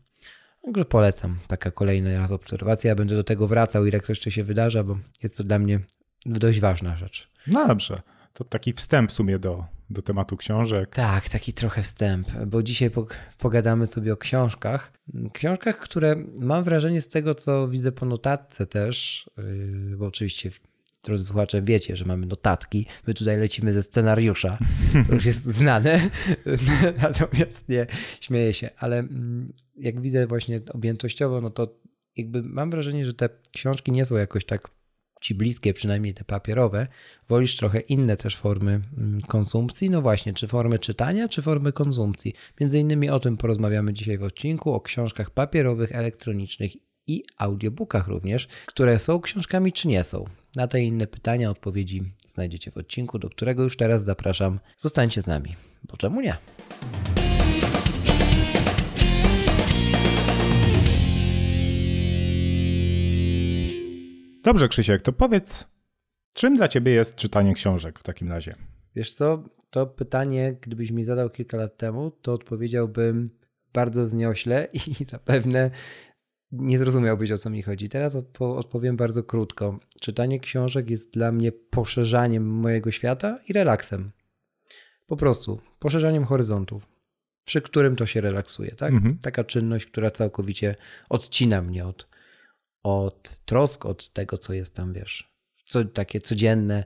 Także 0.63 0.85
polecam. 0.85 1.39
Taka 1.47 1.71
kolejna 1.71 2.19
raz 2.19 2.33
obserwacja. 2.33 2.89
Ja 2.89 2.95
będę 2.95 3.17
do 3.17 3.25
tego 3.25 3.47
wracał, 3.47 3.87
ile 3.87 4.01
jeszcze 4.09 4.31
się 4.31 4.45
wydarza, 4.45 4.85
bo 4.85 4.99
jest 5.23 5.37
to 5.37 5.45
dla 5.45 5.59
mnie 5.59 5.81
dość 6.27 6.61
ważna 6.61 6.97
rzecz. 6.97 7.31
No 7.47 7.67
dobrze. 7.67 8.03
To 8.33 8.45
taki 8.45 8.73
wstęp 8.73 9.11
w 9.11 9.15
sumie 9.15 9.39
do, 9.39 9.65
do 9.91 10.03
tematu 10.03 10.37
książek. 10.37 10.91
Tak, 10.95 11.29
taki 11.29 11.53
trochę 11.53 11.83
wstęp, 11.83 12.29
bo 12.47 12.63
dzisiaj 12.63 12.91
pogadamy 13.39 13.87
sobie 13.87 14.13
o 14.13 14.17
książkach. 14.17 14.93
Książkach, 15.33 15.79
które 15.79 16.17
mam 16.39 16.65
wrażenie 16.65 17.03
z 17.03 17.09
tego, 17.09 17.35
co 17.35 17.69
widzę 17.69 17.93
po 17.93 18.07
notatce 18.07 18.67
też, 18.67 19.31
yy, 19.37 19.97
bo 19.97 20.07
oczywiście 20.07 20.51
drodzy 21.07 21.25
słuchacze, 21.25 21.63
wiecie, 21.63 21.97
że 21.97 22.05
mamy 22.05 22.27
notatki. 22.27 22.87
My 23.07 23.15
tutaj 23.15 23.39
lecimy 23.39 23.73
ze 23.73 23.83
scenariusza. 23.83 24.59
To 25.09 25.15
już 25.15 25.25
jest 25.25 25.43
znane. 25.59 26.01
Natomiast 27.03 27.69
nie, 27.69 27.87
śmieję 28.21 28.55
się. 28.55 28.71
Ale 28.79 28.99
mm, 28.99 29.53
jak 29.77 30.01
widzę 30.01 30.27
właśnie 30.27 30.61
objętościowo, 30.73 31.41
no 31.41 31.51
to 31.51 31.79
jakby 32.17 32.43
mam 32.43 32.71
wrażenie, 32.71 33.07
że 33.07 33.15
te 33.15 33.29
książki 33.53 33.93
nie 33.93 34.05
są 34.05 34.17
jakoś 34.17 34.45
tak 34.45 34.69
ci 35.21 35.35
bliskie, 35.35 35.75
przynajmniej 35.75 36.15
te 36.15 36.25
papierowe, 36.25 36.87
wolisz 37.29 37.57
trochę 37.57 37.81
inne 37.81 38.17
też 38.17 38.37
formy 38.37 38.81
mm, 38.99 39.21
konsumpcji. 39.21 39.91
No 39.91 40.03
właśnie, 40.03 40.35
czy 40.35 40.49
formy 40.49 40.79
czytania, 40.79 41.29
czy 41.29 41.43
formy 41.43 41.73
konsumpcji. 41.73 42.35
Między 42.61 42.79
innymi 42.79 43.11
o 43.11 43.21
tym 43.21 43.37
porozmawiamy 43.37 43.93
dzisiaj 43.93 44.19
w 44.19 44.23
odcinku, 44.23 44.73
o 44.73 44.81
książkach 44.81 45.31
papierowych, 45.31 45.93
elektronicznych 45.93 46.73
i 47.07 47.25
audiobookach 47.39 48.09
również, 48.09 48.47
które 48.67 48.99
są 48.99 49.21
książkami 49.21 49.73
czy 49.73 49.89
nie 49.89 50.05
są. 50.05 50.25
Na 50.57 50.69
te 50.69 50.81
inne 50.81 51.07
pytania 51.07 51.51
odpowiedzi 51.51 52.03
znajdziecie 52.29 52.71
w 52.71 52.77
odcinku, 52.77 53.19
do 53.19 53.31
którego 53.31 53.63
już 53.63 53.77
teraz 53.77 54.05
zapraszam. 54.05 54.61
Zostańcie 54.79 55.23
z 55.23 55.27
nami, 55.27 55.57
bo 55.85 55.97
czemu 55.97 56.21
nie? 56.21 56.37
Dobrze, 64.47 64.69
Krzysiek, 64.69 65.03
to 65.03 65.13
powiedz, 65.13 65.69
czym 66.33 66.57
dla 66.57 66.69
ciebie 66.69 66.93
jest 66.93 67.17
czytanie 67.17 67.55
książek 67.55 67.99
w 67.99 68.03
takim 68.03 68.29
razie? 68.29 68.55
Wiesz 68.95 69.15
co, 69.15 69.43
to 69.71 69.87
pytanie, 69.87 70.57
gdybyś 70.61 70.91
mi 70.91 71.05
zadał 71.05 71.31
kilka 71.31 71.57
lat 71.57 71.77
temu, 71.77 72.11
to 72.11 72.33
odpowiedziałbym 72.33 73.31
bardzo 73.73 74.07
wzniośle 74.07 74.69
i 75.01 75.05
zapewne 75.05 75.71
nie 76.53 76.79
zrozumiałbyś 76.79 77.31
o 77.31 77.39
co 77.39 77.51
mi 77.51 77.63
chodzi. 77.63 77.89
Teraz 77.89 78.17
odpowiem 78.39 78.97
bardzo 78.97 79.23
krótko. 79.23 79.79
Czytanie 80.01 80.41
książek 80.41 80.91
jest 80.91 81.13
dla 81.13 81.33
mnie 81.33 81.53
poszerzaniem 81.53 82.47
mojego 82.47 82.91
świata 82.91 83.39
i 83.49 83.53
relaksem. 83.53 84.11
Po 85.07 85.17
prostu 85.17 85.61
poszerzaniem 85.79 86.25
horyzontów, 86.25 86.87
przy 87.45 87.63
którym 87.63 87.97
to 87.97 88.07
się 88.07 88.21
relaksuje. 88.21 88.71
Tak? 88.71 88.93
Mhm. 88.93 89.19
Taka 89.19 89.45
czynność, 89.45 89.87
która 89.87 90.11
całkowicie 90.11 90.75
odcina 91.09 91.63
mnie 91.63 91.87
od, 91.87 92.16
od 92.87 93.41
trosk, 93.45 93.87
od 93.87 94.13
tego, 94.13 94.39
co 94.39 94.53
jest 94.53 94.75
tam, 94.75 94.93
wiesz, 94.93 95.37
co, 95.67 95.85
takie 95.85 96.21
codzienne. 96.21 96.85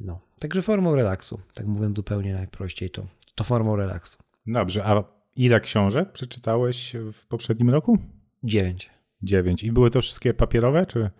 No, 0.00 0.20
także 0.40 0.62
formą 0.62 0.94
relaksu, 0.94 1.40
tak 1.54 1.66
mówiąc 1.66 1.96
zupełnie 1.96 2.34
najprościej, 2.34 2.90
to, 2.90 3.06
to 3.34 3.44
formą 3.44 3.76
relaksu. 3.76 4.18
Dobrze, 4.46 4.84
a 4.86 5.04
ile 5.36 5.60
książek 5.60 6.12
przeczytałeś 6.12 6.96
w 7.12 7.26
poprzednim 7.26 7.70
roku? 7.70 7.98
Dziewięć. 8.44 8.90
Dziewięć. 9.22 9.64
I 9.64 9.72
były 9.72 9.90
to 9.90 10.00
wszystkie 10.00 10.34
papierowe, 10.34 10.86
czy 10.86 11.10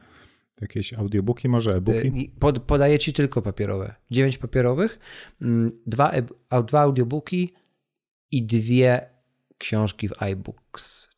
jakieś 0.60 0.94
audiobooki, 0.94 1.48
może 1.48 1.70
e-booki? 1.70 2.30
Y, 2.36 2.40
pod, 2.40 2.62
podaję 2.62 2.98
ci 2.98 3.12
tylko 3.12 3.42
papierowe. 3.42 3.94
Dziewięć 4.10 4.38
papierowych, 4.38 4.98
mm, 5.42 5.70
dwa, 5.86 6.10
e 6.10 6.62
dwa 6.62 6.80
audiobooki 6.80 7.54
i 8.30 8.46
dwie 8.46 9.10
książki 9.58 10.08
w 10.08 10.22
iBooks, 10.22 11.15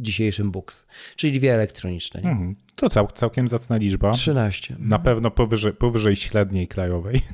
dzisiejszym 0.00 0.50
Books, 0.50 0.86
czyli 1.16 1.38
dwie 1.38 1.54
elektroniczne. 1.54 2.20
Mhm. 2.20 2.56
To 2.76 2.88
cał, 2.88 3.08
całkiem 3.14 3.48
zacna 3.48 3.76
liczba. 3.76 4.12
13. 4.12 4.76
Na 4.78 4.98
pewno 4.98 5.30
powyżej, 5.30 5.72
powyżej 5.72 6.16
średniej 6.16 6.68
krajowej. 6.68 7.20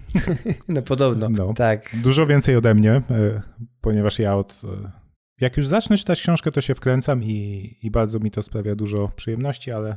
No 0.68 0.82
podobno, 0.82 1.28
no. 1.28 1.54
tak. 1.54 1.96
Dużo 2.02 2.26
więcej 2.26 2.56
ode 2.56 2.74
mnie, 2.74 2.92
e, 2.92 3.42
ponieważ 3.80 4.18
ja 4.18 4.36
od 4.36 4.62
e, 4.64 5.02
jak 5.40 5.56
już 5.56 5.66
zacznę 5.66 5.96
czytać 5.96 6.20
książkę, 6.20 6.52
to 6.52 6.60
się 6.60 6.74
wkręcam 6.74 7.24
i, 7.24 7.70
i 7.82 7.90
bardzo 7.90 8.18
mi 8.18 8.30
to 8.30 8.42
sprawia 8.42 8.74
dużo 8.74 9.08
przyjemności, 9.16 9.72
ale, 9.72 9.96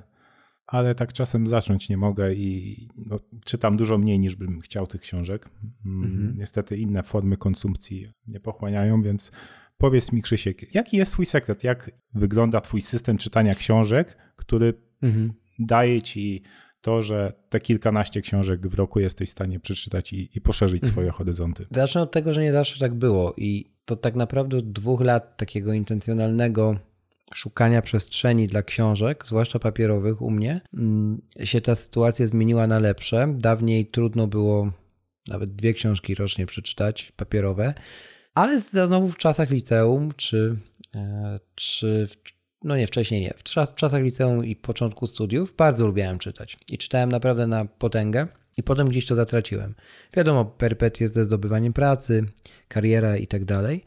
ale 0.67 0.95
tak 0.95 1.13
czasem 1.13 1.48
zacząć 1.48 1.89
nie 1.89 1.98
mogę 1.98 2.34
i 2.34 2.88
no, 2.98 3.19
czytam 3.45 3.77
dużo 3.77 3.98
mniej 3.98 4.19
niż 4.19 4.36
bym 4.36 4.62
chciał 4.62 4.88
tych 4.88 5.01
książek. 5.01 5.50
Mm, 5.86 6.03
mhm. 6.03 6.36
Niestety 6.38 6.77
inne 6.77 7.03
formy 7.03 7.38
konsumpcji 7.38 8.12
nie 8.27 8.39
pochłaniają, 8.39 9.01
więc 9.01 9.31
powiedz 9.77 10.12
mi 10.12 10.22
Krzysiek, 10.22 10.75
jaki 10.75 10.98
jest 10.98 11.12
twój 11.12 11.25
sekret? 11.25 11.63
Jak 11.63 11.91
wygląda 12.13 12.62
twój 12.62 12.82
system 12.82 13.17
czytania 13.17 13.55
książek, 13.55 14.17
który 14.36 14.74
mhm. 15.01 15.34
daje 15.60 16.01
ci 16.01 16.44
to, 16.82 17.01
że 17.01 17.34
te 17.50 17.60
kilkanaście 17.60 18.22
książek 18.22 18.67
w 18.67 18.74
roku 18.74 19.00
jesteś 19.00 19.29
w 19.29 19.32
stanie 19.32 19.60
przeczytać 19.60 20.13
i, 20.13 20.29
i 20.38 20.41
poszerzyć 20.41 20.84
mhm. 20.84 20.91
swoje 20.91 21.10
horyzonty? 21.10 21.65
Zacznę 21.72 22.01
od 22.01 22.12
tego, 22.12 22.34
że 22.34 22.41
nie 22.41 22.51
zawsze 22.51 22.79
tak 22.79 22.94
było 22.94 23.34
i 23.38 23.75
to 23.86 23.96
tak 23.96 24.15
naprawdę 24.15 24.58
od 24.58 24.72
dwóch 24.72 25.01
lat 25.01 25.38
takiego 25.38 25.74
intencjonalnego 25.74 26.79
szukania 27.34 27.82
przestrzeni 27.82 28.48
dla 28.48 28.63
książek, 28.63 29.24
zwłaszcza 29.27 29.60
papierowych 29.60 30.22
u 30.22 30.32
mnie, 30.32 30.62
mm, 30.74 31.22
się 31.44 31.62
ta 31.62 31.75
sytuacja 31.75 32.27
zmieniła 32.27 32.67
na 32.67 32.79
lepsze. 32.79 33.34
Dawniej 33.38 33.86
trudno 33.86 34.27
było 34.27 34.72
nawet 35.27 35.55
dwie 35.55 35.74
książki 35.74 36.15
rocznie 36.15 36.46
przeczytać, 36.46 37.12
papierowe, 37.15 37.74
ale 38.36 38.60
znowu 38.60 39.10
w 39.10 39.18
czasach 39.18 39.50
liceum, 39.50 40.12
czy, 40.18 40.58
e, 40.96 41.39
czy 41.56 42.08
no 42.63 42.77
nie, 42.77 42.88
wcześniej 42.88 43.22
nie, 43.22 43.34
w 43.38 43.44
czasach 43.75 44.04
liceum 44.04 44.46
i 44.46 44.56
początku 44.56 45.08
studiów 45.08 45.56
bardzo 45.58 45.88
lubiałem 45.88 46.20
czytać. 46.20 46.58
I 46.72 46.77
czytałem 46.77 47.12
naprawdę 47.12 47.48
na 47.48 47.65
potęgę. 47.65 48.27
I 48.58 48.63
potem 48.63 48.88
gdzieś 48.88 49.06
to 49.06 49.15
zatraciłem. 49.15 49.75
Wiadomo, 50.13 50.46
perpetie 50.46 51.08
ze 51.08 51.25
zdobywaniem 51.25 51.74
pracy, 51.74 52.25
kariera 52.68 53.18
i 53.18 53.27
tak 53.27 53.46
dalej. 53.46 53.86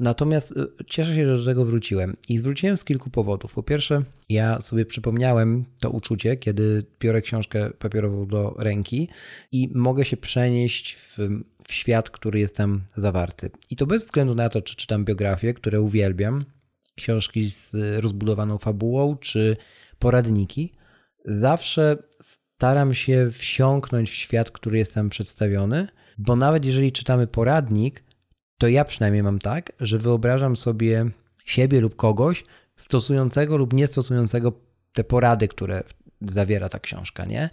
Natomiast 0.00 0.56
y, 0.56 0.84
cieszę 0.86 1.14
się, 1.14 1.26
że 1.26 1.38
do 1.38 1.44
tego 1.44 1.64
wróciłem. 1.64 2.16
I 2.28 2.38
zwróciłem 2.38 2.76
z 2.76 2.84
kilku 2.84 3.10
powodów. 3.10 3.54
Po 3.54 3.62
pierwsze, 3.62 4.02
ja 4.28 4.60
sobie 4.60 4.86
przypomniałem 4.86 5.64
to 5.80 5.90
uczucie, 5.90 6.36
kiedy 6.36 6.84
biorę 7.00 7.22
książkę 7.22 7.70
papierową 7.78 8.26
do 8.26 8.54
ręki 8.58 9.08
i 9.52 9.68
mogę 9.74 10.04
się 10.04 10.16
przenieść 10.16 10.96
w, 10.96 11.18
w 11.68 11.72
świat, 11.72 12.10
który 12.10 12.40
jest 12.40 12.56
tam 12.56 12.80
zawarty. 12.96 13.50
I 13.70 13.76
to 13.76 13.86
bez 13.86 14.04
względu 14.04 14.34
na 14.34 14.48
to, 14.48 14.62
czy 14.62 14.76
czytam 14.76 15.04
biografię, 15.04 15.54
które 15.54 15.80
uwielbiam, 15.80 16.44
książki 16.94 17.50
z 17.50 17.76
rozbudowaną 18.00 18.58
fabułą, 18.58 19.16
czy 19.16 19.56
poradniki. 19.98 20.72
Zawsze 21.24 21.96
staram 22.20 22.94
się 22.94 23.30
wsiąknąć 23.32 24.10
w 24.10 24.14
świat, 24.14 24.50
który 24.50 24.78
jest 24.78 24.94
tam 24.94 25.08
przedstawiony, 25.08 25.88
bo 26.18 26.36
nawet 26.36 26.64
jeżeli 26.64 26.92
czytamy 26.92 27.26
poradnik, 27.26 28.04
to 28.58 28.68
ja 28.68 28.84
przynajmniej 28.84 29.22
mam 29.22 29.38
tak, 29.38 29.72
że 29.80 29.98
wyobrażam 29.98 30.56
sobie 30.56 31.10
siebie 31.44 31.80
lub 31.80 31.96
kogoś 31.96 32.44
stosującego 32.76 33.56
lub 33.56 33.72
niestosującego 33.72 34.52
te 34.92 35.04
porady, 35.04 35.48
które 35.48 35.84
zawiera 36.20 36.68
ta 36.68 36.78
książka, 36.78 37.24
nie? 37.24 37.50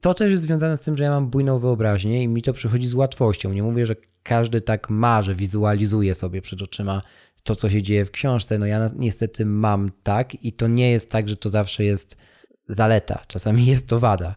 To 0.00 0.14
też 0.14 0.30
jest 0.30 0.42
związane 0.42 0.76
z 0.76 0.82
tym, 0.82 0.96
że 0.96 1.04
ja 1.04 1.10
mam 1.10 1.30
bujną 1.30 1.58
wyobraźnię 1.58 2.22
i 2.22 2.28
mi 2.28 2.42
to 2.42 2.52
przychodzi 2.52 2.88
z 2.88 2.94
łatwością. 2.94 3.52
Nie 3.52 3.62
mówię, 3.62 3.86
że 3.86 3.96
każdy 4.22 4.60
tak 4.60 4.90
ma, 4.90 5.22
że 5.22 5.34
wizualizuje 5.34 6.14
sobie 6.14 6.42
przed 6.42 6.62
oczyma 6.62 7.02
to, 7.42 7.54
co 7.54 7.70
się 7.70 7.82
dzieje 7.82 8.04
w 8.04 8.10
książce. 8.10 8.58
No 8.58 8.66
ja 8.66 8.90
niestety 8.96 9.46
mam 9.46 9.90
tak 10.02 10.44
i 10.44 10.52
to 10.52 10.68
nie 10.68 10.90
jest 10.90 11.10
tak, 11.10 11.28
że 11.28 11.36
to 11.36 11.48
zawsze 11.48 11.84
jest 11.84 12.16
zaleta, 12.68 13.22
czasami 13.28 13.66
jest 13.66 13.88
to 13.88 13.98
wada 13.98 14.34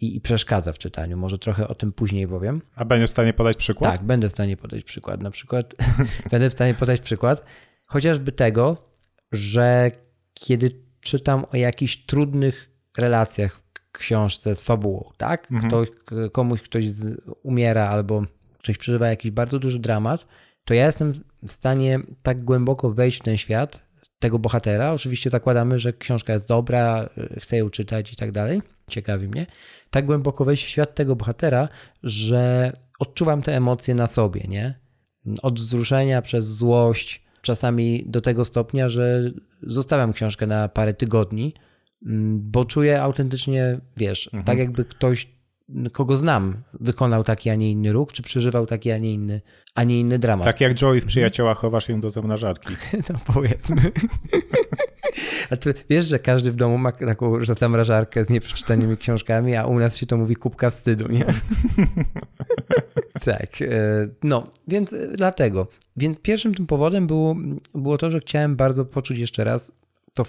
i, 0.00 0.16
i, 0.16 0.20
przeszkadza 0.20 0.72
w 0.72 0.78
czytaniu. 0.78 1.16
Może 1.16 1.38
trochę 1.38 1.68
o 1.68 1.74
tym 1.74 1.92
później 1.92 2.28
powiem. 2.28 2.62
A 2.74 2.84
będziesz 2.84 3.10
w 3.10 3.12
stanie 3.12 3.32
podać 3.32 3.56
przykład? 3.56 3.92
Tak, 3.92 4.02
będę 4.02 4.28
w 4.28 4.32
stanie 4.32 4.56
podać 4.56 4.84
przykład. 4.84 5.22
Na 5.22 5.30
przykład 5.30 5.74
będę 6.30 6.50
w 6.50 6.52
stanie 6.52 6.74
podać 6.74 7.00
przykład 7.00 7.44
chociażby 7.88 8.32
tego, 8.32 8.76
że 9.32 9.90
kiedy 10.34 10.70
czytam 11.00 11.44
o 11.52 11.56
jakichś 11.56 11.96
trudnych 11.96 12.70
relacjach 12.98 13.56
w 13.56 13.92
książce 13.92 14.54
z 14.54 14.64
fabułą, 14.64 15.10
tak? 15.16 15.52
Mhm. 15.52 15.68
Ktoś, 15.68 15.88
komuś 16.32 16.62
ktoś 16.62 16.88
z, 16.88 17.20
umiera 17.42 17.88
albo 17.88 18.22
ktoś 18.58 18.78
przeżywa 18.78 19.08
jakiś 19.08 19.30
bardzo 19.30 19.58
duży 19.58 19.78
dramat, 19.78 20.26
to 20.64 20.74
ja 20.74 20.86
jestem 20.86 21.12
w 21.42 21.52
stanie 21.52 22.00
tak 22.22 22.44
głęboko 22.44 22.90
wejść 22.90 23.20
w 23.20 23.24
ten 23.24 23.36
świat 23.36 23.88
tego 24.18 24.38
bohatera. 24.38 24.92
Oczywiście 24.92 25.30
zakładamy, 25.30 25.78
że 25.78 25.92
książka 25.92 26.32
jest 26.32 26.48
dobra, 26.48 27.08
chcę 27.40 27.56
ją 27.56 27.70
czytać 27.70 28.12
i 28.12 28.16
tak 28.16 28.32
dalej. 28.32 28.62
Ciekawi 28.90 29.28
mnie. 29.28 29.46
Tak 29.90 30.06
głęboko 30.06 30.44
wejść 30.44 30.64
w 30.64 30.68
świat 30.68 30.94
tego 30.94 31.16
bohatera, 31.16 31.68
że 32.02 32.72
odczuwam 32.98 33.42
te 33.42 33.56
emocje 33.56 33.94
na 33.94 34.06
sobie, 34.06 34.40
nie? 34.48 34.74
Od 35.42 35.60
wzruszenia 35.60 36.22
przez 36.22 36.46
złość, 36.46 37.24
czasami 37.42 38.04
do 38.06 38.20
tego 38.20 38.44
stopnia, 38.44 38.88
że 38.88 39.30
zostawiam 39.62 40.12
książkę 40.12 40.46
na 40.46 40.68
parę 40.68 40.94
tygodni, 40.94 41.54
bo 42.36 42.64
czuję 42.64 43.02
autentycznie, 43.02 43.80
wiesz, 43.96 44.26
Mhm. 44.26 44.44
tak 44.44 44.58
jakby 44.58 44.84
ktoś, 44.84 45.28
kogo 45.92 46.16
znam, 46.16 46.62
wykonał 46.80 47.24
taki, 47.24 47.50
a 47.50 47.54
nie 47.54 47.70
inny 47.70 47.92
ruch, 47.92 48.12
czy 48.12 48.22
przeżywał 48.22 48.66
taki, 48.66 48.90
a 48.90 48.98
nie 48.98 49.12
inny, 49.12 49.40
a 49.74 49.84
nie 49.84 50.00
inny 50.00 50.18
dramat. 50.18 50.44
Tak 50.44 50.60
jak 50.60 50.82
Joey 50.82 51.00
w 51.00 51.06
Przyjaciołach 51.06 51.58
chowasz 51.58 51.88
ją 51.88 52.00
do 52.00 52.10
zamrażarki. 52.10 52.74
No 53.12 53.18
powiedzmy. 53.26 53.82
A 55.50 55.56
ty 55.56 55.74
wiesz, 55.90 56.06
że 56.06 56.18
każdy 56.18 56.52
w 56.52 56.56
domu 56.56 56.78
ma 56.78 56.92
taką 56.92 57.44
zamrażarkę 57.44 58.24
z 58.24 58.30
nieprzeczytanymi 58.30 58.96
książkami, 59.02 59.56
a 59.56 59.66
u 59.66 59.78
nas 59.78 59.96
się 59.96 60.06
to 60.06 60.16
mówi 60.16 60.36
kubka 60.36 60.70
wstydu, 60.70 61.08
nie? 61.08 61.24
tak. 63.24 63.62
e, 63.62 63.66
No, 64.22 64.46
więc 64.68 64.92
e, 64.92 65.08
dlatego. 65.16 65.68
Więc 65.96 66.18
pierwszym 66.22 66.54
tym 66.54 66.66
powodem 66.66 67.06
było, 67.06 67.36
było 67.74 67.98
to, 67.98 68.10
że 68.10 68.20
chciałem 68.20 68.56
bardzo 68.56 68.84
poczuć 68.84 69.18
jeszcze 69.18 69.44
raz 69.44 69.72
to 70.14 70.24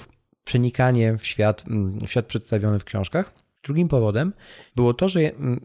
przenikanie 0.50 1.18
w 1.18 1.26
świat, 1.28 1.64
mm, 1.68 2.00
w 2.00 2.10
świat 2.12 2.26
przedstawiony 2.26 2.80
w 2.80 2.84
książkach. 2.84 3.34
Drugim 3.64 3.88
powodem 3.88 4.34
było 4.76 4.94
to, 4.94 5.10
że 5.10 5.20
mm, 5.20 5.60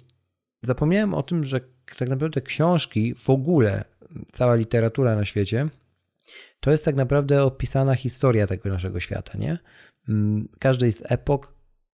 zapomniałem 0.62 1.14
o 1.14 1.22
tym, 1.22 1.44
że 1.44 1.60
tak 1.98 2.08
naprawdę 2.08 2.40
książki, 2.40 3.14
w 3.14 3.30
ogóle 3.30 3.84
cała 4.32 4.54
literatura 4.54 5.16
na 5.16 5.24
świecie, 5.24 5.68
to 6.60 6.70
jest 6.70 6.84
tak 6.84 6.96
naprawdę 6.96 7.42
opisana 7.42 7.94
historia 7.94 8.46
tego 8.46 8.68
naszego 8.68 9.00
świata, 9.00 9.38
nie? 9.38 9.58
Mm, 10.08 10.48
Każdej 10.58 10.92
z 10.92 11.02
epok, 11.04 11.54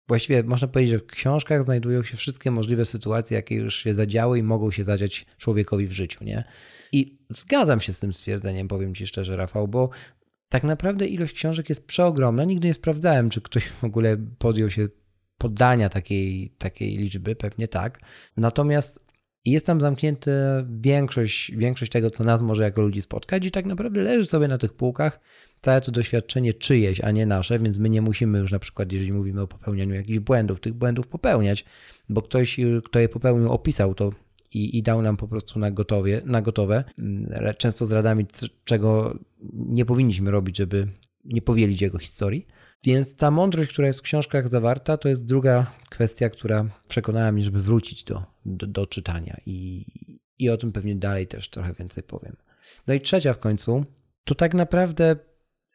właściwie 0.09 0.43
można 0.43 0.69
powiedzieć, 0.69 0.93
że 0.93 0.99
w 0.99 1.07
książkach 1.07 1.65
znajdują 1.65 2.03
się 2.03 2.17
wszystkie 2.17 2.51
możliwe 2.51 2.85
sytuacje, 2.85 3.37
jakie 3.37 3.55
już 3.55 3.77
się 3.77 3.95
zadziały 3.95 4.39
i 4.39 4.43
mogą 4.43 4.71
się 4.71 4.85
zadziać 4.85 5.27
człowiekowi 5.39 5.87
w 5.87 5.93
życiu, 5.93 6.25
nie? 6.25 6.45
I 6.93 7.19
zgadzam 7.31 7.81
się 7.81 7.93
z 7.93 8.01
tym 8.01 8.13
stwierdzeniem, 8.13 8.69
powiem 8.69 8.95
Ci 8.95 9.07
szczerze, 9.07 9.37
Rafał, 9.37 9.69
bo 9.69 9.91
tak 10.49 10.65
naprawdę 10.65 11.07
ilość 11.07 11.35
książek 11.35 11.69
jest 11.69 11.87
przeogromna. 11.87 12.45
Nigdy 12.45 12.69
nie 12.69 12.75
sprawdzałem, 12.75 13.31
czy 13.31 13.41
ktoś 13.41 13.69
w 13.69 13.85
ogóle 13.85 14.17
podjął 14.39 14.71
się 14.71 14.89
poddania 15.39 15.89
takiej, 15.89 16.51
takiej 16.59 16.97
liczby, 16.97 17.37
pewnie 17.37 17.69
tak. 17.69 18.01
Natomiast 18.37 19.05
jest 19.45 19.67
tam 19.67 19.81
zamknięte 19.81 20.65
większość, 20.71 21.53
większość 21.57 21.93
tego, 21.93 22.11
co 22.11 22.25
nas 22.25 22.43
może 22.43 22.63
jako 22.63 22.83
ludzi 22.83 23.03
spotkać 23.03 23.47
i 23.47 23.51
tak 23.51 23.67
naprawdę 23.67 24.03
leży 24.03 24.27
sobie 24.27 24.49
na 24.49 24.59
tych 24.59 24.73
półkach 24.73 25.21
całe 25.61 25.81
to 25.81 25.93
doświadczenie 25.93 26.55
czyjeś, 26.55 27.01
a 27.01 27.11
nie 27.11 27.27
nasze, 27.27 27.59
więc 27.59 27.79
my 27.79 27.91
nie 27.91 28.03
musimy 28.03 28.39
już 28.39 28.53
na 28.53 28.59
przykład, 28.59 28.93
jeżeli 28.93 29.13
mówimy 29.13 29.41
o 29.41 29.47
popełnianiu 29.47 29.95
jakichś 29.95 30.19
błędów, 30.19 30.61
tych 30.61 30.75
błędów 30.75 31.09
popełniać, 31.09 31.65
bo 32.09 32.23
ktoś, 32.23 32.57
kto 32.85 32.99
je 32.99 33.09
popełnił, 33.09 33.53
opisał 33.53 33.95
to 33.95 34.11
i, 34.55 34.79
i 34.79 34.83
dał 34.83 35.03
nam 35.03 35.17
po 35.17 35.29
prostu 35.29 35.59
na, 35.59 35.71
gotowie, 35.71 36.23
na 36.25 36.43
gotowe, 36.43 36.85
mm, 36.99 37.55
często 37.59 37.87
z 37.87 37.93
radami, 37.93 38.27
czego 38.65 39.19
nie 39.53 39.85
powinniśmy 39.85 40.31
robić, 40.31 40.57
żeby 40.57 40.89
nie 41.25 41.43
powielić 41.43 41.81
jego 41.81 41.99
historii. 41.99 42.47
Więc 42.85 43.17
ta 43.17 43.31
mądrość, 43.31 43.71
która 43.71 43.87
jest 43.87 44.01
w 44.01 44.03
książkach 44.03 44.49
zawarta, 44.49 44.97
to 44.97 45.09
jest 45.09 45.25
druga 45.25 45.73
kwestia, 45.91 46.31
która 46.31 46.65
przekonała 46.89 47.33
mnie, 47.33 47.45
żeby 47.45 47.63
wrócić 47.63 48.05
do, 48.05 48.23
do, 48.47 48.67
do 48.67 48.87
czytania 48.87 49.37
i, 49.47 49.87
i 50.39 50.51
o 50.51 50.57
tym 50.57 50.73
pewnie 50.73 50.97
dalej 50.97 51.27
też 51.27 51.51
trochę 51.51 51.75
więcej 51.75 52.03
powiem. 52.03 52.37
No 52.87 52.95
i 52.95 53.01
trzecia 53.01 53.35
w 53.35 53.39
końcu, 53.39 53.85
to 54.25 54.35
tak 54.35 54.55
naprawdę 54.55 55.17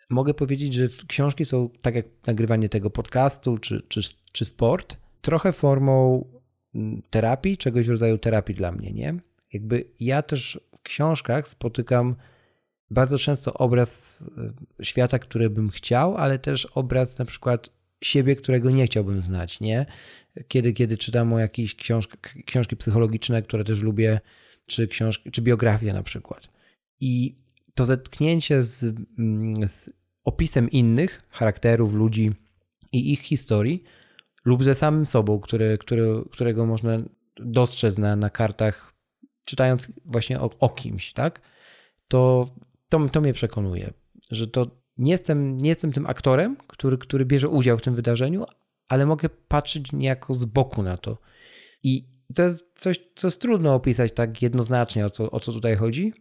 mogę 0.09 0.33
powiedzieć, 0.33 0.73
że 0.73 0.87
książki 1.07 1.45
są 1.45 1.69
tak 1.81 1.95
jak 1.95 2.05
nagrywanie 2.27 2.69
tego 2.69 2.89
podcastu 2.89 3.57
czy, 3.57 3.81
czy, 3.81 4.01
czy 4.31 4.45
sport, 4.45 4.97
trochę 5.21 5.53
formą 5.53 6.25
terapii, 7.10 7.58
czegoś 7.58 7.88
w 7.88 7.89
rodzaju 7.89 8.17
terapii 8.17 8.55
dla 8.55 8.71
mnie, 8.71 8.91
nie? 8.91 9.15
Jakby 9.53 9.86
ja 9.99 10.21
też 10.21 10.60
w 10.77 10.82
książkach 10.82 11.47
spotykam 11.47 12.15
bardzo 12.91 13.17
często 13.17 13.53
obraz 13.53 14.21
y, 14.82 14.86
świata, 14.86 15.19
który 15.19 15.49
bym 15.49 15.69
chciał, 15.69 16.17
ale 16.17 16.39
też 16.39 16.65
obraz 16.65 17.19
na 17.19 17.25
przykład 17.25 17.69
siebie, 18.01 18.36
którego 18.36 18.71
nie 18.71 18.86
chciałbym 18.86 19.21
znać, 19.21 19.60
nie? 19.60 19.86
Kiedy, 20.47 20.73
kiedy 20.73 20.97
czytam 20.97 21.34
o 21.34 21.38
książki 22.45 22.75
psychologiczne, 22.77 23.41
które 23.41 23.63
też 23.63 23.82
lubię, 23.82 24.19
czy 24.65 24.88
książki, 24.88 25.32
czy 25.32 25.41
biografie 25.41 25.93
na 25.93 26.03
przykład. 26.03 26.49
I 26.99 27.36
to 27.75 27.86
zetknięcie 27.86 28.63
z, 28.63 28.84
mm, 29.19 29.67
z 29.67 29.93
opisem 30.25 30.71
innych 30.71 31.21
charakterów, 31.29 31.93
ludzi 31.93 32.32
i 32.91 33.13
ich 33.13 33.21
historii, 33.21 33.84
lub 34.49 34.63
ze 34.63 34.73
samym 34.73 35.05
sobą, 35.05 35.39
który, 35.39 35.77
który, 35.77 36.23
którego 36.31 36.65
można 36.65 36.97
dostrzec 37.35 37.97
na, 37.97 38.15
na 38.15 38.29
kartach, 38.29 38.93
czytając 39.45 39.88
właśnie 40.05 40.39
o, 40.39 40.49
o 40.59 40.69
kimś, 40.69 41.13
tak? 41.13 41.41
To, 42.07 42.49
to, 42.89 43.09
to 43.09 43.21
mnie 43.21 43.33
przekonuje, 43.33 43.93
że 44.31 44.47
to 44.47 44.67
nie 44.97 45.12
jestem, 45.12 45.57
nie 45.57 45.69
jestem 45.69 45.91
tym 45.91 46.07
aktorem, 46.07 46.57
który, 46.67 46.97
który 46.97 47.25
bierze 47.25 47.49
udział 47.49 47.77
w 47.77 47.81
tym 47.81 47.95
wydarzeniu, 47.95 48.45
ale 48.88 49.05
mogę 49.05 49.29
patrzeć 49.29 49.91
niejako 49.91 50.33
z 50.33 50.45
boku 50.45 50.83
na 50.83 50.97
to. 50.97 51.17
I 51.83 52.05
to 52.35 52.43
jest 52.43 52.79
coś, 52.79 52.99
co 53.15 53.27
jest 53.27 53.41
trudno 53.41 53.73
opisać 53.73 54.13
tak 54.13 54.41
jednoznacznie, 54.41 55.05
o 55.05 55.09
co, 55.09 55.31
o 55.31 55.39
co 55.39 55.53
tutaj 55.53 55.75
chodzi. 55.75 56.13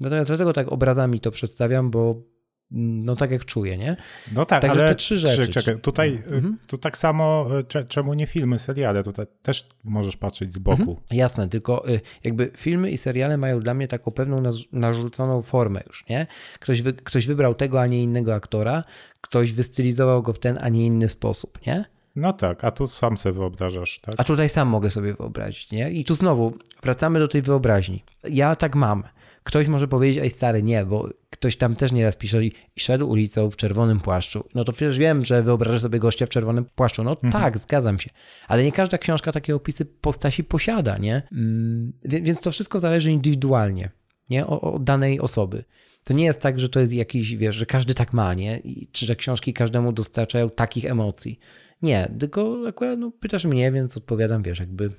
Natomiast 0.00 0.30
dlatego 0.30 0.52
tak 0.52 0.72
obrazami 0.72 1.20
to 1.20 1.30
przedstawiam, 1.30 1.90
bo 1.90 2.22
no 2.70 3.16
tak 3.16 3.30
jak 3.30 3.44
czuję, 3.44 3.78
nie? 3.78 3.96
No 4.32 4.46
tak, 4.46 4.62
Także 4.62 4.80
ale 4.80 4.88
te 4.90 4.94
trzy 4.96 5.18
rzeczy. 5.18 5.48
Czekaj, 5.48 5.80
tutaj 5.80 6.14
y, 6.14 6.34
Mhm. 6.34 6.58
to 6.66 6.78
tak 6.78 6.98
samo, 6.98 7.46
y, 7.60 7.64
cze- 7.64 7.84
czemu 7.84 8.14
nie 8.14 8.26
filmy, 8.26 8.58
seriale, 8.58 9.02
tutaj 9.02 9.26
też 9.42 9.68
możesz 9.84 10.16
patrzeć 10.16 10.52
z 10.54 10.58
boku. 10.58 10.80
Mhm. 10.80 10.96
Jasne, 11.10 11.48
tylko 11.48 11.88
y, 11.88 12.00
jakby 12.24 12.50
filmy 12.56 12.90
i 12.90 12.98
seriale 12.98 13.36
mają 13.36 13.60
dla 13.60 13.74
mnie 13.74 13.88
taką 13.88 14.10
pewną 14.10 14.42
narzuconą 14.72 15.42
formę 15.42 15.80
już, 15.86 16.04
nie? 16.08 16.26
Ktoś, 16.60 16.82
wy- 16.82 16.92
ktoś 16.92 17.26
wybrał 17.26 17.54
tego, 17.54 17.80
a 17.80 17.86
nie 17.86 18.02
innego 18.02 18.34
aktora, 18.34 18.84
ktoś 19.20 19.52
wystylizował 19.52 20.22
go 20.22 20.32
w 20.32 20.38
ten, 20.38 20.58
a 20.60 20.68
nie 20.68 20.86
inny 20.86 21.08
sposób, 21.08 21.66
nie? 21.66 21.84
No 22.16 22.32
tak, 22.32 22.64
a 22.64 22.70
tu 22.70 22.86
sam 22.86 23.18
sobie 23.18 23.32
wyobrażasz, 23.32 23.98
tak? 24.00 24.14
A 24.18 24.24
tutaj 24.24 24.48
sam 24.48 24.68
mogę 24.68 24.90
sobie 24.90 25.14
wyobrazić, 25.14 25.70
nie? 25.70 25.90
I 25.90 26.04
tu 26.04 26.14
znowu 26.14 26.52
wracamy 26.82 27.18
do 27.18 27.28
tej 27.28 27.42
wyobraźni. 27.42 28.04
Ja 28.30 28.56
tak 28.56 28.76
mam. 28.76 29.02
Ktoś 29.48 29.68
może 29.68 29.88
powiedzieć, 29.88 30.22
ej 30.22 30.30
stary, 30.30 30.62
nie, 30.62 30.84
bo 30.84 31.08
ktoś 31.30 31.56
tam 31.56 31.76
też 31.76 31.92
nieraz 31.92 32.16
pisze 32.16 32.44
i 32.44 32.52
szedł 32.76 33.10
ulicą 33.10 33.50
w 33.50 33.56
czerwonym 33.56 34.00
płaszczu. 34.00 34.44
No 34.54 34.64
to 34.64 34.72
przecież 34.72 34.98
wiem, 34.98 35.24
że 35.24 35.42
wyobrażasz 35.42 35.82
sobie 35.82 35.98
gościa 35.98 36.26
w 36.26 36.28
czerwonym 36.28 36.64
płaszczu. 36.64 37.04
No 37.04 37.16
tak, 37.16 37.58
zgadzam 37.58 37.98
się. 37.98 38.10
Ale 38.48 38.64
nie 38.64 38.72
każda 38.72 38.98
książka 38.98 39.32
takie 39.32 39.54
opisy 39.54 39.84
postaci 39.84 40.44
posiada, 40.44 40.98
nie? 40.98 41.22
Mm, 41.32 41.92
więc 42.04 42.40
to 42.40 42.50
wszystko 42.50 42.80
zależy 42.80 43.10
indywidualnie, 43.10 43.90
nie? 44.30 44.46
O, 44.46 44.60
od 44.60 44.84
danej 44.84 45.20
osoby. 45.20 45.64
To 46.04 46.14
nie 46.14 46.24
jest 46.24 46.40
tak, 46.40 46.60
że 46.60 46.68
to 46.68 46.80
jest 46.80 46.92
jakiś, 46.92 47.36
wiesz, 47.36 47.56
że 47.56 47.66
każdy 47.66 47.94
tak 47.94 48.12
ma, 48.12 48.34
nie? 48.34 48.58
I, 48.58 48.88
czy 48.92 49.06
że 49.06 49.16
książki 49.16 49.52
każdemu 49.52 49.92
dostarczają 49.92 50.50
takich 50.50 50.84
emocji. 50.84 51.38
Nie, 51.82 52.12
tylko 52.18 52.58
akurat 52.68 52.98
no, 52.98 53.10
pytasz 53.20 53.44
mnie, 53.44 53.72
więc 53.72 53.96
odpowiadam, 53.96 54.42
wiesz, 54.42 54.60
jakby 54.60 54.90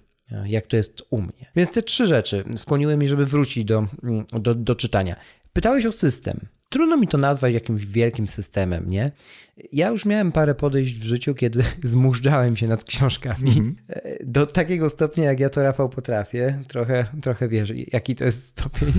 jak 0.45 0.67
to 0.67 0.77
jest 0.77 1.03
u 1.09 1.21
mnie. 1.21 1.51
Więc 1.55 1.71
te 1.71 1.81
trzy 1.81 2.07
rzeczy 2.07 2.43
skłoniły 2.55 2.97
mnie, 2.97 3.07
żeby 3.07 3.25
wrócić 3.25 3.65
do, 3.65 3.87
do, 4.39 4.55
do 4.55 4.75
czytania. 4.75 5.15
Pytałeś 5.53 5.85
o 5.85 5.91
system. 5.91 6.39
Trudno 6.69 6.97
mi 6.97 7.07
to 7.07 7.17
nazwać 7.17 7.53
jakimś 7.53 7.85
wielkim 7.85 8.27
systemem, 8.27 8.89
nie? 8.89 9.11
Ja 9.73 9.89
już 9.89 10.05
miałem 10.05 10.31
parę 10.31 10.55
podejść 10.55 10.93
w 10.99 11.03
życiu, 11.03 11.33
kiedy 11.33 11.63
zmużdżałem 11.83 12.55
się 12.55 12.67
nad 12.67 12.83
książkami. 12.83 13.75
E, 13.89 14.17
Do 14.25 14.45
takiego 14.45 14.89
stopnia, 14.89 15.23
jak 15.23 15.39
ja 15.39 15.49
to 15.49 15.63
Rafał 15.63 15.89
potrafię. 15.89 16.63
Trochę, 16.67 17.05
trochę 17.21 17.47
wiesz, 17.47 17.71
jaki 17.93 18.15
to 18.15 18.23
jest 18.25 18.47
stopień. 18.47 18.93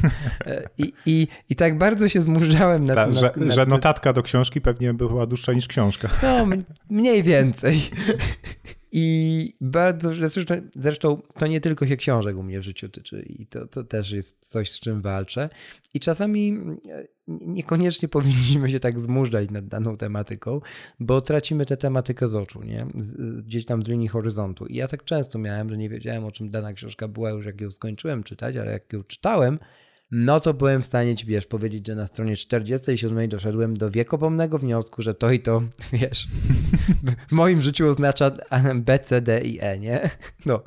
E, 0.47 0.69
I, 0.79 0.93
i, 1.07 1.29
i 1.51 1.57
tak 1.57 1.79
bardzo 1.79 2.09
się 2.09 2.21
zmużdżałem 2.21 2.85
nad, 2.85 2.97
Ta, 2.97 3.07
nad, 3.07 3.14
że, 3.14 3.31
nad, 3.37 3.55
że 3.55 3.66
notatka 3.66 4.12
do 4.12 4.23
książki 4.23 4.61
pewnie 4.61 4.95
była 4.95 5.27
dłuższa 5.27 5.53
niż 5.53 5.69
książka. 5.69 6.09
no, 6.23 6.47
mniej 6.90 7.23
więcej. 7.23 7.81
I 8.92 9.57
bardzo, 9.61 10.14
zresztą, 10.14 10.55
zresztą 10.74 11.22
to 11.38 11.46
nie 11.46 11.61
tylko 11.61 11.87
się 11.87 11.96
książek 11.96 12.37
u 12.37 12.42
mnie 12.42 12.61
w 12.61 12.62
życiu 12.62 12.88
tyczy 12.88 13.22
i 13.22 13.46
to, 13.46 13.66
to 13.66 13.85
też 13.85 14.11
jest 14.11 14.50
coś, 14.50 14.72
z 14.72 14.81
czym 14.81 15.03
walczę. 15.03 15.48
I 15.94 16.00
czasami 16.00 16.59
e, 16.88 17.07
niekoniecznie 17.29 18.09
powinniśmy 18.18 18.68
się 18.68 18.81
tak 18.81 19.00
zmużdżać 19.00 19.50
nad 19.50 19.66
daną 19.66 19.96
tematyką, 19.96 20.61
bo 21.00 21.20
tracimy 21.20 21.66
tę 21.66 21.76
tematykę 21.76 22.29
z 22.29 22.35
oczu, 22.35 22.62
nie? 22.62 22.87
Gdzieś 23.44 23.64
tam 23.64 23.83
z 23.83 23.88
linii 23.88 24.09
horyzontu. 24.09 24.66
I 24.66 24.76
ja 24.76 24.88
tak 24.88 25.05
często 25.05 25.38
miałem, 25.38 25.70
że 25.70 25.76
nie 25.76 25.88
wiedziałem, 25.88 26.24
o 26.24 26.33
czym 26.33 26.50
dana 26.50 26.72
książka 26.72 27.09
była 27.09 27.31
już 27.31 27.46
jak 27.46 27.61
ją 27.61 27.70
skończyłem 27.70 28.22
czytać, 28.22 28.57
ale 28.57 28.72
jak 28.72 28.92
ją 28.92 29.05
czytałem, 29.05 29.59
no 30.11 30.40
to 30.40 30.55
byłem 30.55 30.83
w 30.83 30.85
stanie 30.85 31.16
ci, 31.16 31.27
wiesz, 31.27 31.46
powiedzieć, 31.46 31.87
że 31.87 31.94
na 31.94 32.07
stronie 32.07 32.37
47 32.37 33.29
doszedłem 33.29 33.77
do 33.77 33.90
wiekopomnego 33.90 34.59
wniosku, 34.59 35.03
że 35.03 35.14
to 35.14 35.31
i 35.31 35.40
to, 35.40 35.62
wiesz, 35.92 36.29
w 37.29 37.33
moim 37.33 37.61
życiu 37.61 37.88
oznacza 37.88 38.31
B, 38.75 38.99
C, 38.99 39.20
D 39.20 39.40
i 39.40 39.59
E, 39.61 39.79
nie? 39.79 40.11
No, 40.46 40.62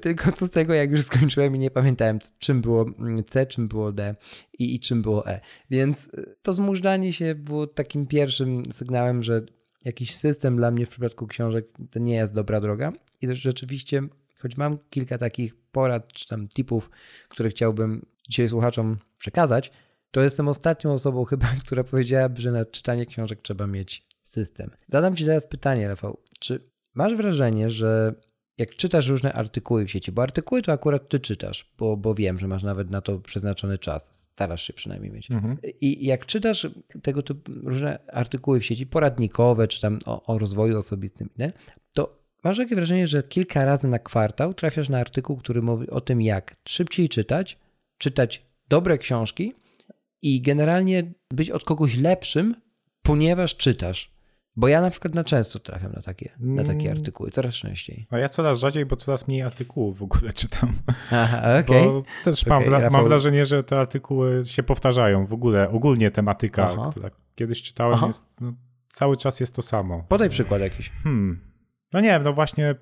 tylko 0.00 0.32
co 0.32 0.46
z 0.46 0.50
tego, 0.50 0.74
jak 0.74 0.90
już 0.90 1.02
skończyłem 1.02 1.56
i 1.56 1.58
nie 1.58 1.70
pamiętałem, 1.70 2.18
czym 2.38 2.60
było 2.60 2.86
C, 3.26 3.46
czym 3.46 3.68
było 3.68 3.92
D 3.92 4.14
i, 4.58 4.74
i 4.74 4.80
czym 4.80 5.02
było 5.02 5.26
E. 5.26 5.40
Więc 5.70 6.10
to 6.42 6.52
zmużdżanie 6.52 7.12
się 7.12 7.34
było 7.34 7.66
takim 7.66 8.06
pierwszym 8.06 8.62
sygnałem, 8.72 9.22
że 9.22 9.42
jakiś 9.84 10.14
system 10.14 10.56
dla 10.56 10.70
mnie 10.70 10.86
w 10.86 10.88
przypadku 10.88 11.26
książek 11.26 11.66
to 11.90 11.98
nie 11.98 12.14
jest 12.14 12.34
dobra 12.34 12.60
droga. 12.60 12.92
I 13.20 13.26
też 13.26 13.38
rzeczywiście, 13.38 14.02
choć 14.38 14.56
mam 14.56 14.78
kilka 14.90 15.18
takich 15.18 15.56
porad 15.56 16.12
czy 16.12 16.28
tam 16.28 16.48
tipów, 16.48 16.90
które 17.28 17.50
chciałbym 17.50 18.06
dzisiaj 18.28 18.48
słuchaczom 18.48 18.96
przekazać, 19.18 19.72
to 20.10 20.22
jestem 20.22 20.48
ostatnią 20.48 20.92
osobą 20.92 21.24
chyba, 21.24 21.46
która 21.66 21.84
powiedziałaby, 21.84 22.40
że 22.40 22.52
na 22.52 22.64
czytanie 22.64 23.06
książek 23.06 23.42
trzeba 23.42 23.66
mieć 23.66 24.06
system. 24.22 24.70
Zadam 24.88 25.16
Ci 25.16 25.24
teraz 25.24 25.46
pytanie, 25.46 25.88
Rafał. 25.88 26.20
Czy 26.40 26.70
masz 26.94 27.14
wrażenie, 27.14 27.70
że 27.70 28.14
jak 28.58 28.76
czytasz 28.76 29.08
różne 29.08 29.32
artykuły 29.32 29.86
w 29.86 29.90
sieci, 29.90 30.12
bo 30.12 30.22
artykuły 30.22 30.62
to 30.62 30.72
akurat 30.72 31.08
ty 31.08 31.20
czytasz, 31.20 31.72
bo, 31.78 31.96
bo 31.96 32.14
wiem, 32.14 32.38
że 32.38 32.48
masz 32.48 32.62
nawet 32.62 32.90
na 32.90 33.00
to 33.00 33.18
przeznaczony 33.18 33.78
czas, 33.78 34.22
starasz 34.22 34.62
się 34.62 34.72
przynajmniej 34.72 35.12
mieć. 35.12 35.30
Mhm. 35.30 35.58
I 35.80 36.06
jak 36.06 36.26
czytasz 36.26 36.66
tego 37.02 37.22
typu 37.22 37.52
różne 37.64 37.98
artykuły 38.12 38.60
w 38.60 38.64
sieci, 38.64 38.86
poradnikowe, 38.86 39.68
czy 39.68 39.80
tam 39.80 39.98
o, 40.06 40.26
o 40.26 40.38
rozwoju 40.38 40.78
osobistym, 40.78 41.30
nie? 41.38 41.52
to 41.94 42.18
masz 42.44 42.56
takie 42.56 42.74
wrażenie, 42.74 43.06
że 43.06 43.22
kilka 43.22 43.64
razy 43.64 43.88
na 43.88 43.98
kwartał 43.98 44.54
trafiasz 44.54 44.88
na 44.88 44.98
artykuł, 44.98 45.36
który 45.36 45.62
mówi 45.62 45.90
o 45.90 46.00
tym, 46.00 46.22
jak 46.22 46.56
szybciej 46.68 47.08
czytać, 47.08 47.58
czytać 47.98 48.46
dobre 48.68 48.98
książki 48.98 49.54
i 50.22 50.42
generalnie 50.42 51.12
być 51.30 51.50
od 51.50 51.64
kogoś 51.64 51.96
lepszym, 51.96 52.54
ponieważ 53.02 53.56
czytasz. 53.56 54.18
Bo 54.56 54.68
ja 54.68 54.80
na 54.80 54.90
przykład 54.90 55.14
na 55.14 55.24
często 55.24 55.58
trafiam 55.58 55.92
na 55.92 56.02
takie, 56.02 56.32
na 56.38 56.64
takie 56.64 56.86
mm. 56.86 56.98
artykuły, 56.98 57.30
coraz 57.30 57.54
częściej. 57.54 58.06
A 58.10 58.18
ja 58.18 58.28
coraz 58.28 58.58
rzadziej, 58.58 58.86
bo 58.86 58.96
coraz 58.96 59.28
mniej 59.28 59.42
artykułów 59.42 59.98
w 59.98 60.02
ogóle 60.02 60.32
czytam. 60.32 60.72
Aha, 61.10 61.42
okay. 61.60 61.84
Bo 61.84 62.02
też 62.24 62.44
okay, 62.44 62.70
mam, 62.70 62.92
mam, 62.92 63.04
wrażenie, 63.04 63.46
że 63.46 63.64
te 63.64 63.78
artykuły 63.78 64.44
się 64.44 64.62
powtarzają 64.62 65.26
w 65.26 65.32
ogóle, 65.32 65.70
ogólnie 65.70 66.10
tematyka, 66.10 66.70
Aha. 66.72 66.88
która 66.90 67.10
kiedyś 67.34 67.62
czytałem, 67.62 68.06
jest, 68.06 68.24
no, 68.40 68.52
cały 68.92 69.16
czas 69.16 69.40
jest 69.40 69.54
to 69.54 69.62
samo. 69.62 70.04
Podaj 70.08 70.30
przykład 70.30 70.60
jakiś. 70.60 70.90
Hmm. 71.04 71.47
No 71.92 72.00
nie 72.00 72.08
wiem, 72.08 72.22
no 72.22 72.32
właśnie 72.32 72.74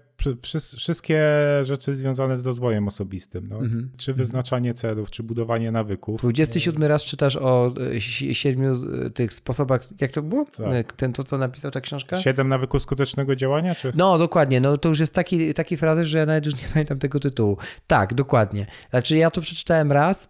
wszystkie 0.76 1.24
rzeczy 1.62 1.94
związane 1.94 2.38
z 2.38 2.46
rozwojem 2.46 2.88
osobistym, 2.88 3.48
no. 3.48 3.58
Mhm. 3.58 3.90
czy 3.96 4.14
wyznaczanie 4.14 4.74
celów, 4.74 5.10
czy 5.10 5.22
budowanie 5.22 5.72
nawyków. 5.72 6.20
27 6.20 6.82
raz 6.82 7.04
czytasz 7.04 7.36
o 7.36 7.74
e, 7.96 8.00
siedmiu 8.34 8.72
e, 8.72 9.10
tych 9.10 9.34
sposobach, 9.34 10.00
jak 10.00 10.12
to 10.12 10.22
było? 10.22 10.44
Tak. 10.44 10.72
E, 10.72 10.84
ten 10.84 11.12
to, 11.12 11.24
co 11.24 11.38
napisał 11.38 11.70
ta 11.70 11.80
książka? 11.80 12.20
Siedem 12.20 12.48
nawyków 12.48 12.82
skutecznego 12.82 13.36
działania? 13.36 13.74
Czy? 13.74 13.92
No 13.94 14.18
dokładnie, 14.18 14.60
no 14.60 14.78
to 14.78 14.88
już 14.88 14.98
jest 14.98 15.14
taki, 15.14 15.54
taki 15.54 15.76
frazy, 15.76 16.04
że 16.04 16.18
ja 16.18 16.26
nawet 16.26 16.46
już 16.46 16.54
nie 16.54 16.68
pamiętam 16.72 16.98
tego 16.98 17.20
tytułu. 17.20 17.56
Tak, 17.86 18.14
dokładnie. 18.14 18.66
Znaczy 18.90 19.16
ja 19.16 19.30
to 19.30 19.40
przeczytałem 19.40 19.92
raz, 19.92 20.28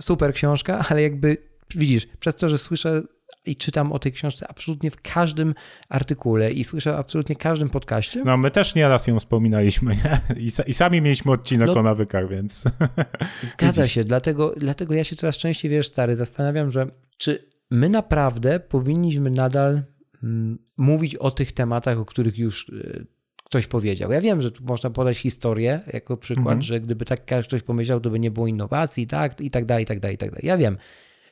super 0.00 0.34
książka, 0.34 0.84
ale 0.88 1.02
jakby 1.02 1.36
widzisz, 1.74 2.06
przez 2.06 2.36
to, 2.36 2.48
że 2.48 2.58
słyszę 2.58 3.02
i 3.48 3.56
czytam 3.56 3.92
o 3.92 3.98
tej 3.98 4.12
książce 4.12 4.46
absolutnie 4.48 4.90
w 4.90 5.02
każdym 5.02 5.54
artykule 5.88 6.52
i 6.52 6.64
słyszę 6.64 6.96
absolutnie 6.96 7.36
każdym 7.36 7.70
podcaście. 7.70 8.22
No 8.24 8.36
my 8.36 8.50
też 8.50 8.74
nieraz 8.74 9.06
ją 9.06 9.18
wspominaliśmy 9.18 9.96
nie? 9.96 10.20
I, 10.36 10.50
I, 10.66 10.74
sami 10.74 11.02
mieliśmy 11.02 11.32
odcinek 11.32 11.66
no, 11.66 11.74
o 11.74 11.82
nawykach, 11.82 12.28
więc... 12.28 12.64
Zgadza 13.54 13.86
się, 13.86 14.04
dlatego, 14.04 14.54
dlatego 14.56 14.94
ja 14.94 15.04
się 15.04 15.16
coraz 15.16 15.36
częściej, 15.36 15.70
wiesz, 15.70 15.86
stary, 15.86 16.16
zastanawiam, 16.16 16.70
że 16.70 16.90
czy 17.16 17.48
my 17.70 17.88
naprawdę 17.88 18.60
powinniśmy 18.60 19.30
nadal 19.30 19.82
mm, 20.22 20.58
mówić 20.76 21.14
o 21.14 21.30
tych 21.30 21.52
tematach, 21.52 21.98
o 21.98 22.04
których 22.04 22.38
już 22.38 22.68
y, 22.68 23.06
ktoś 23.44 23.66
powiedział. 23.66 24.12
Ja 24.12 24.20
wiem, 24.20 24.42
że 24.42 24.50
tu 24.50 24.64
można 24.64 24.90
podać 24.90 25.18
historię 25.18 25.80
jako 25.92 26.16
przykład, 26.16 26.46
mhm. 26.46 26.62
że 26.62 26.80
gdyby 26.80 27.04
tak 27.04 27.24
ktoś 27.44 27.62
pomyślał, 27.62 28.00
to 28.00 28.10
by 28.10 28.18
nie 28.18 28.30
było 28.30 28.46
innowacji, 28.46 29.06
tak, 29.06 29.40
i 29.40 29.50
tak 29.50 29.64
dalej, 29.64 29.84
i 29.84 29.86
tak 29.86 30.00
dalej, 30.00 30.14
i 30.14 30.18
tak 30.18 30.30
dalej. 30.30 30.46
Ja 30.46 30.58
wiem. 30.58 30.76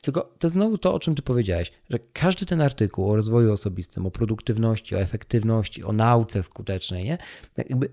Tylko 0.07 0.33
to 0.39 0.49
znowu 0.49 0.79
to, 0.79 0.95
o 0.95 1.01
czym 1.01 1.15
ty 1.15 1.23
powiedziałeś, 1.23 1.73
że 1.91 1.99
każdy 2.13 2.47
ten 2.47 2.61
artykuł 2.61 3.11
o 3.11 3.17
rozwoju 3.17 3.53
osobistym, 3.53 4.07
o 4.07 4.11
produktywności, 4.11 4.95
o 4.95 4.99
efektywności, 4.99 5.85
o 5.85 5.93
nauce 5.93 6.43
skutecznej, 6.43 7.05
nie? 7.05 7.19
Jakby 7.57 7.91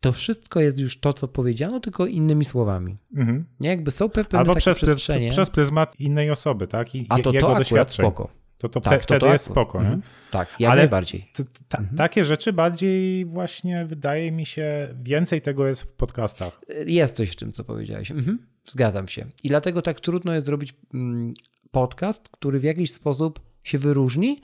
to 0.00 0.12
wszystko 0.12 0.60
jest 0.60 0.78
już 0.78 1.00
to, 1.00 1.12
co 1.12 1.28
powiedziano, 1.28 1.80
tylko 1.80 2.06
innymi 2.06 2.44
słowami. 2.44 2.96
Mhm. 3.16 3.44
Nie, 3.60 3.68
jakby 3.68 3.90
są 3.90 4.08
pewne 4.08 4.38
Albo 4.38 4.54
przez, 4.54 4.76
przestrzenie. 4.76 5.30
przez 5.30 5.50
pryzmat 5.50 6.00
innej 6.00 6.30
osoby, 6.30 6.66
tak? 6.66 6.94
I 6.94 7.06
A 7.08 7.18
to, 7.18 7.32
jego 7.32 7.46
to 7.46 7.56
akurat 7.56 7.92
spoko. 7.92 8.28
To, 8.58 8.68
to 8.68 8.80
tak, 8.80 9.02
wtedy 9.02 9.20
to, 9.20 9.26
to 9.26 9.32
jest 9.32 9.44
spoko. 9.44 9.78
Mhm. 9.78 10.02
Tak, 10.30 10.48
jak 10.58 10.72
Ale 10.72 10.80
najbardziej. 10.80 11.30
T, 11.32 11.44
t, 11.44 11.78
mhm. 11.78 11.96
Takie 11.96 12.24
rzeczy 12.24 12.52
bardziej 12.52 13.26
właśnie 13.26 13.84
wydaje 13.84 14.32
mi 14.32 14.46
się, 14.46 14.94
więcej 15.02 15.42
tego 15.42 15.66
jest 15.66 15.82
w 15.82 15.92
podcastach. 15.92 16.60
Jest 16.86 17.16
coś 17.16 17.30
w 17.30 17.36
tym, 17.36 17.52
co 17.52 17.64
powiedziałeś. 17.64 18.10
Mhm. 18.10 18.51
Zgadzam 18.66 19.08
się. 19.08 19.26
I 19.42 19.48
dlatego 19.48 19.82
tak 19.82 20.00
trudno 20.00 20.34
jest 20.34 20.46
zrobić 20.46 20.74
mm, 20.94 21.34
podcast, 21.70 22.28
który 22.28 22.60
w 22.60 22.64
jakiś 22.64 22.92
sposób 22.92 23.40
się 23.64 23.78
wyróżni 23.78 24.40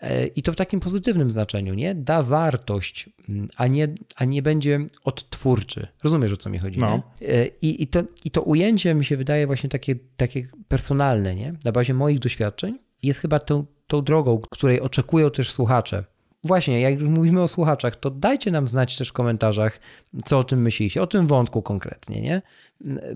e, 0.00 0.26
i 0.26 0.42
to 0.42 0.52
w 0.52 0.56
takim 0.56 0.80
pozytywnym 0.80 1.30
znaczeniu, 1.30 1.74
nie? 1.74 1.94
Da 1.94 2.22
wartość, 2.22 3.10
mm, 3.28 3.48
a 3.56 3.66
nie, 3.66 3.88
a 4.16 4.24
nie 4.24 4.42
będzie 4.42 4.80
odtwórczy. 5.04 5.86
Rozumiesz, 6.04 6.32
o 6.32 6.36
co 6.36 6.50
mi 6.50 6.58
chodzi, 6.58 6.78
no. 6.78 7.02
E, 7.22 7.46
I, 7.46 7.82
i, 7.82 7.86
to, 7.86 8.02
I 8.24 8.30
to 8.30 8.42
ujęcie 8.42 8.94
mi 8.94 9.04
się 9.04 9.16
wydaje 9.16 9.46
właśnie 9.46 9.70
takie, 9.70 9.96
takie 10.16 10.48
personalne, 10.68 11.34
nie? 11.34 11.54
Na 11.64 11.72
bazie 11.72 11.94
moich 11.94 12.18
doświadczeń 12.18 12.78
jest 13.02 13.20
chyba 13.20 13.38
tą, 13.38 13.64
tą 13.86 14.04
drogą, 14.04 14.40
której 14.50 14.80
oczekują 14.80 15.30
też 15.30 15.52
słuchacze 15.52 16.04
właśnie, 16.44 16.80
jak 16.80 17.00
mówimy 17.00 17.42
o 17.42 17.48
słuchaczach, 17.48 17.96
to 17.96 18.10
dajcie 18.10 18.50
nam 18.50 18.68
znać 18.68 18.98
też 18.98 19.08
w 19.08 19.12
komentarzach, 19.12 19.80
co 20.24 20.38
o 20.38 20.44
tym 20.44 20.62
myślicie, 20.62 21.02
o 21.02 21.06
tym 21.06 21.26
wątku 21.26 21.62
konkretnie, 21.62 22.20
nie? 22.20 22.42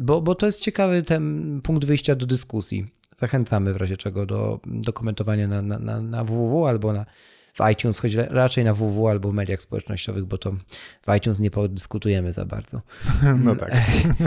Bo, 0.01 0.21
bo 0.21 0.35
to 0.35 0.47
jest 0.47 0.61
ciekawy 0.61 1.03
ten 1.03 1.61
punkt 1.62 1.85
wyjścia 1.85 2.14
do 2.14 2.27
dyskusji. 2.27 2.87
Zachęcamy 3.17 3.73
w 3.73 3.77
razie 3.77 3.97
czego 3.97 4.27
do, 4.27 4.61
do 4.67 4.93
komentowania 4.93 5.49
na, 5.49 5.62
na, 5.62 5.79
na, 5.79 6.01
na 6.01 6.25
www 6.25 6.67
albo 6.67 6.93
na, 6.93 7.07
w 7.59 7.71
iTunes, 7.71 7.99
choć 7.99 8.14
raczej 8.14 8.64
na 8.64 8.75
www 8.75 9.09
albo 9.09 9.31
w 9.31 9.35
mediach 9.35 9.62
społecznościowych, 9.62 10.25
bo 10.25 10.38
to 10.38 10.53
w 11.07 11.16
iTunes 11.16 11.38
nie 11.38 11.51
podyskutujemy 11.51 12.33
za 12.33 12.44
bardzo. 12.44 12.83
No 13.44 13.57
tak. 13.57 13.73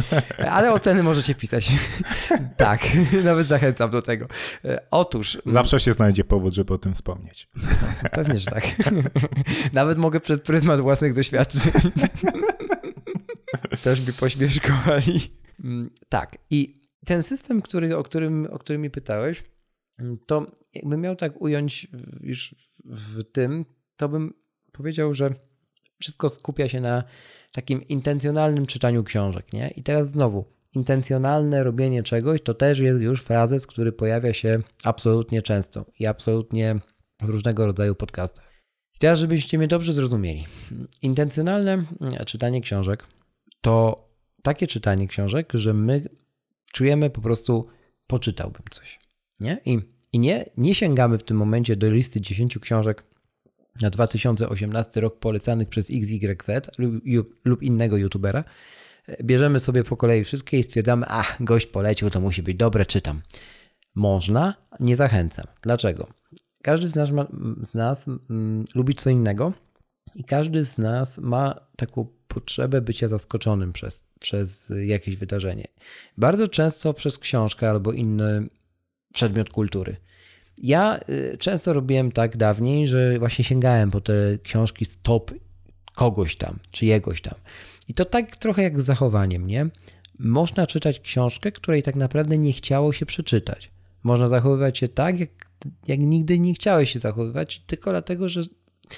Ale 0.51 0.71
oceny 0.71 1.03
możecie 1.03 1.35
pisać. 1.35 1.71
tak, 2.57 2.81
nawet 3.23 3.47
zachęcam 3.47 3.89
do 3.89 4.01
tego. 4.01 4.27
Otóż. 4.91 5.37
Zawsze 5.45 5.79
się 5.79 5.93
znajdzie 5.93 6.23
powód, 6.23 6.53
żeby 6.53 6.73
o 6.73 6.77
tym 6.77 6.93
wspomnieć. 6.93 7.49
Pewnie, 8.11 8.39
że 8.39 8.51
tak. 8.51 8.63
Nawet 9.73 9.97
mogę 9.97 10.19
przez 10.19 10.39
pryzmat 10.39 10.79
własnych 10.79 11.13
doświadczeń. 11.13 11.71
Też 13.83 14.01
by 14.01 14.13
pośmieszkowali. 14.13 15.19
Mm, 15.63 15.89
tak. 16.09 16.37
I 16.49 16.81
ten 17.05 17.23
system, 17.23 17.61
który, 17.61 17.97
o, 17.97 18.03
którym, 18.03 18.47
o 18.51 18.59
którym 18.59 18.81
mi 18.81 18.89
pytałeś, 18.89 19.43
to 20.25 20.51
jakbym 20.73 21.01
miał 21.01 21.15
tak 21.15 21.41
ująć 21.41 21.87
już 22.21 22.55
w 22.85 23.23
tym, 23.23 23.65
to 23.97 24.09
bym 24.09 24.33
powiedział, 24.71 25.13
że 25.13 25.29
wszystko 25.99 26.29
skupia 26.29 26.69
się 26.69 26.81
na 26.81 27.03
takim 27.51 27.87
intencjonalnym 27.87 28.65
czytaniu 28.65 29.03
książek, 29.03 29.53
nie? 29.53 29.69
I 29.69 29.83
teraz 29.83 30.09
znowu, 30.09 30.45
intencjonalne 30.73 31.63
robienie 31.63 32.03
czegoś 32.03 32.41
to 32.41 32.53
też 32.53 32.79
jest 32.79 33.01
już 33.01 33.23
frazes, 33.23 33.67
który 33.67 33.91
pojawia 33.91 34.33
się 34.33 34.59
absolutnie 34.83 35.41
często 35.41 35.85
i 35.99 36.07
absolutnie 36.07 36.79
w 37.21 37.29
różnego 37.29 37.65
rodzaju 37.65 37.95
podcastach. 37.95 38.51
I 38.95 38.99
teraz, 38.99 39.19
żebyście 39.19 39.57
mnie 39.57 39.67
dobrze 39.67 39.93
zrozumieli. 39.93 40.45
Intencjonalne 41.01 41.85
czytanie 42.25 42.61
książek 42.61 43.07
to 43.61 44.07
takie 44.43 44.67
czytanie 44.67 45.07
książek, 45.07 45.51
że 45.53 45.73
my 45.73 46.09
czujemy 46.73 47.09
po 47.09 47.21
prostu 47.21 47.67
poczytałbym 48.07 48.63
coś. 48.71 48.99
Nie? 49.39 49.61
I, 49.65 49.79
i 50.13 50.19
nie, 50.19 50.45
nie 50.57 50.75
sięgamy 50.75 51.17
w 51.17 51.23
tym 51.23 51.37
momencie 51.37 51.75
do 51.75 51.91
listy 51.91 52.21
10 52.21 52.59
książek 52.59 53.03
na 53.81 53.89
2018 53.89 55.01
rok 55.01 55.19
polecanych 55.19 55.69
przez 55.69 55.89
XYZ 55.91 56.69
lub, 56.77 57.03
lub 57.45 57.63
innego 57.63 57.97
youtubera. 57.97 58.43
Bierzemy 59.23 59.59
sobie 59.59 59.83
po 59.83 59.97
kolei 59.97 60.23
wszystkie 60.23 60.59
i 60.59 60.63
stwierdzamy, 60.63 61.05
a 61.09 61.23
gość 61.39 61.67
polecił, 61.67 62.09
to 62.09 62.19
musi 62.19 62.43
być 62.43 62.57
dobre, 62.57 62.85
czytam. 62.85 63.21
Można, 63.95 64.53
nie 64.79 64.95
zachęcam. 64.95 65.45
Dlaczego? 65.61 66.07
Każdy 66.63 66.89
z 66.89 66.95
nas, 66.95 67.11
ma, 67.11 67.27
z 67.63 67.73
nas 67.73 68.07
mm, 68.29 68.65
lubi 68.75 68.95
co 68.95 69.09
innego 69.09 69.53
i 70.15 70.23
każdy 70.23 70.65
z 70.65 70.77
nas 70.77 71.17
ma 71.17 71.55
taką 71.75 72.07
potrzebę 72.27 72.81
bycia 72.81 73.07
zaskoczonym 73.07 73.73
przez, 73.73 74.03
przez 74.19 74.73
jakieś 74.85 75.15
wydarzenie. 75.15 75.67
Bardzo 76.17 76.47
często 76.47 76.93
przez 76.93 77.17
książkę 77.17 77.69
albo 77.69 77.91
inny 77.91 78.49
przedmiot 79.13 79.49
kultury. 79.49 79.95
Ja 80.57 80.99
y, 81.09 81.37
często 81.37 81.73
robiłem 81.73 82.11
tak 82.11 82.37
dawniej, 82.37 82.87
że 82.87 83.19
właśnie 83.19 83.45
sięgałem 83.45 83.91
po 83.91 84.01
te 84.01 84.13
książki 84.43 84.85
z 84.85 85.01
top 85.01 85.31
kogoś 85.95 86.35
tam, 86.35 86.59
czy 86.71 86.85
jegoś 86.85 87.21
tam. 87.21 87.35
I 87.87 87.93
to 87.93 88.05
tak 88.05 88.37
trochę 88.37 88.63
jak 88.63 88.81
z 88.81 88.85
zachowaniem, 88.85 89.47
nie? 89.47 89.69
można 90.21 90.67
czytać 90.67 90.99
książkę, 90.99 91.51
której 91.51 91.83
tak 91.83 91.95
naprawdę 91.95 92.37
nie 92.37 92.53
chciało 92.53 92.93
się 92.93 93.05
przeczytać. 93.05 93.71
Można 94.03 94.27
zachowywać 94.27 94.77
się 94.77 94.87
tak, 94.87 95.19
jak, 95.19 95.29
jak 95.87 95.99
nigdy 95.99 96.39
nie 96.39 96.53
chciałeś 96.53 96.91
się 96.91 96.99
zachowywać, 96.99 97.63
tylko 97.67 97.91
dlatego, 97.91 98.29
że 98.29 98.41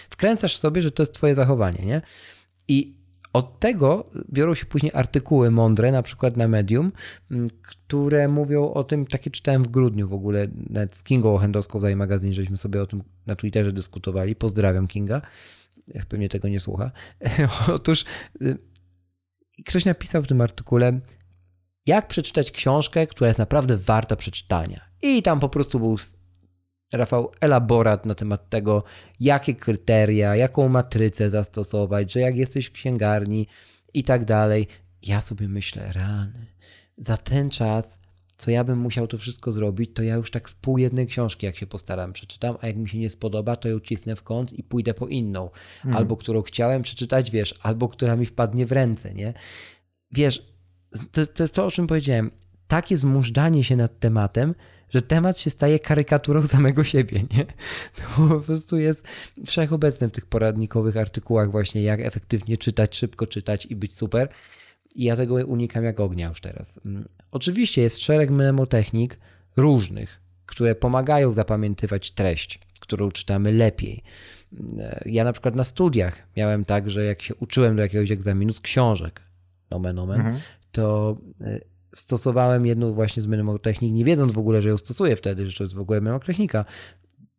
wkręcasz 0.09 0.57
sobie, 0.57 0.81
że 0.81 0.91
to 0.91 1.03
jest 1.03 1.13
twoje 1.13 1.35
zachowanie, 1.35 1.85
nie? 1.85 2.01
I 2.67 2.93
od 3.33 3.59
tego 3.59 4.11
biorą 4.33 4.55
się 4.55 4.65
później 4.65 4.91
artykuły 4.95 5.51
mądre, 5.51 5.91
na 5.91 6.03
przykład 6.03 6.37
na 6.37 6.47
Medium, 6.47 6.91
które 7.61 8.27
mówią 8.27 8.73
o 8.73 8.83
tym, 8.83 9.05
takie 9.05 9.31
czytałem 9.31 9.63
w 9.63 9.67
grudniu 9.67 10.07
w 10.07 10.13
ogóle, 10.13 10.47
nawet 10.69 10.95
z 10.95 11.03
Kingą 11.03 11.35
Ochendowską 11.35 11.81
z 11.81 11.95
magazyn, 11.95 12.33
żeśmy 12.33 12.57
sobie 12.57 12.81
o 12.81 12.87
tym 12.87 13.03
na 13.25 13.35
Twitterze 13.35 13.71
dyskutowali. 13.71 14.35
Pozdrawiam 14.35 14.87
Kinga, 14.87 15.21
jak 15.87 16.05
pewnie 16.05 16.29
tego 16.29 16.47
nie 16.47 16.59
słucha. 16.59 16.91
Otóż 17.75 18.05
y, 18.41 18.57
ktoś 19.65 19.85
napisał 19.85 20.23
w 20.23 20.27
tym 20.27 20.41
artykule, 20.41 20.99
jak 21.85 22.07
przeczytać 22.07 22.51
książkę, 22.51 23.07
która 23.07 23.27
jest 23.27 23.39
naprawdę 23.39 23.77
warta 23.77 24.15
przeczytania. 24.15 24.81
I 25.01 25.23
tam 25.23 25.39
po 25.39 25.49
prostu 25.49 25.79
był 25.79 25.97
Rafał, 26.93 27.31
elaborat 27.41 28.05
na 28.05 28.15
temat 28.15 28.49
tego, 28.49 28.83
jakie 29.19 29.55
kryteria, 29.55 30.35
jaką 30.35 30.69
matrycę 30.69 31.29
zastosować, 31.29 32.13
że 32.13 32.19
jak 32.19 32.35
jesteś 32.35 32.65
w 32.65 32.71
księgarni 32.71 33.47
i 33.93 34.03
tak 34.03 34.25
dalej. 34.25 34.67
Ja 35.01 35.21
sobie 35.21 35.47
myślę, 35.47 35.91
rany, 35.93 36.45
za 36.97 37.17
ten 37.17 37.49
czas, 37.49 37.99
co 38.37 38.51
ja 38.51 38.63
bym 38.63 38.79
musiał 38.79 39.07
to 39.07 39.17
wszystko 39.17 39.51
zrobić, 39.51 39.91
to 39.93 40.03
ja 40.03 40.15
już 40.15 40.31
tak 40.31 40.49
z 40.49 40.53
pół 40.53 40.77
jednej 40.77 41.07
książki, 41.07 41.45
jak 41.45 41.57
się 41.57 41.67
postaram, 41.67 42.13
przeczytam, 42.13 42.57
a 42.61 42.67
jak 42.67 42.75
mi 42.75 42.89
się 42.89 42.97
nie 42.97 43.09
spodoba, 43.09 43.55
to 43.55 43.69
ją 43.69 43.79
cisnę 43.79 44.15
w 44.15 44.23
kąt 44.23 44.53
i 44.53 44.63
pójdę 44.63 44.93
po 44.93 45.07
inną. 45.07 45.49
Mhm. 45.75 45.97
Albo 45.97 46.17
którą 46.17 46.41
chciałem 46.41 46.81
przeczytać, 46.81 47.31
wiesz, 47.31 47.55
albo 47.61 47.89
która 47.89 48.15
mi 48.15 48.25
wpadnie 48.25 48.65
w 48.65 48.71
ręce, 48.71 49.13
nie? 49.13 49.33
Wiesz, 50.11 50.47
to, 51.11 51.27
to 51.27 51.43
jest 51.43 51.53
to, 51.53 51.65
o 51.65 51.71
czym 51.71 51.87
powiedziałem. 51.87 52.31
Takie 52.67 52.97
zmużdżanie 52.97 53.63
się 53.63 53.75
nad 53.75 53.99
tematem, 53.99 54.55
że 54.93 55.01
temat 55.01 55.39
się 55.39 55.49
staje 55.49 55.79
karykaturą 55.79 56.43
samego 56.57 56.83
siebie, 56.83 57.19
nie? 57.19 57.45
To 57.95 58.27
po 58.29 58.39
prostu 58.39 58.77
jest 58.77 59.07
wszechobecne 59.45 60.07
w 60.07 60.11
tych 60.11 60.25
poradnikowych 60.25 60.97
artykułach 60.97 61.51
właśnie, 61.51 61.81
jak 61.83 61.99
efektywnie 61.99 62.57
czytać, 62.57 62.97
szybko 62.97 63.27
czytać 63.27 63.65
i 63.65 63.75
być 63.75 63.97
super. 63.97 64.29
I 64.95 65.03
ja 65.03 65.15
tego 65.15 65.35
unikam 65.35 65.83
jak 65.83 65.99
ognia 65.99 66.29
już 66.29 66.41
teraz. 66.41 66.79
Mm, 66.85 67.05
oczywiście 67.31 67.81
jest 67.81 68.01
szereg 68.01 68.29
mnemotechnik 68.29 69.19
różnych, 69.57 70.21
które 70.45 70.75
pomagają 70.75 71.33
zapamiętywać 71.33 72.11
treść, 72.11 72.59
którą 72.79 73.11
czytamy 73.11 73.51
lepiej. 73.51 74.03
Mm, 74.53 74.77
ja 75.05 75.23
na 75.23 75.31
przykład 75.31 75.55
na 75.55 75.63
studiach 75.63 76.27
miałem 76.37 76.65
tak, 76.65 76.91
że 76.91 77.05
jak 77.05 77.21
się 77.21 77.35
uczyłem 77.35 77.75
do 77.75 77.81
jakiegoś 77.81 78.11
egzaminu 78.11 78.53
z 78.53 78.59
książek, 78.59 79.21
nomen 79.69 79.99
omen, 79.99 80.19
mhm. 80.19 80.39
to 80.71 81.17
y, 81.41 81.72
stosowałem 81.95 82.65
jedną 82.65 82.93
właśnie 82.93 83.23
z 83.23 83.27
mnemotechnik, 83.27 83.93
nie 83.93 84.05
wiedząc 84.05 84.31
w 84.31 84.39
ogóle, 84.39 84.61
że 84.61 84.69
ją 84.69 84.77
stosuję 84.77 85.15
wtedy, 85.15 85.49
że 85.49 85.57
to 85.57 85.63
jest 85.63 85.75
w 85.75 85.79
ogóle 85.79 86.01
mnemotechnika, 86.01 86.65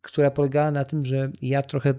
która 0.01 0.31
polegała 0.31 0.71
na 0.71 0.85
tym, 0.85 1.05
że 1.05 1.31
ja 1.41 1.61
trochę 1.61 1.93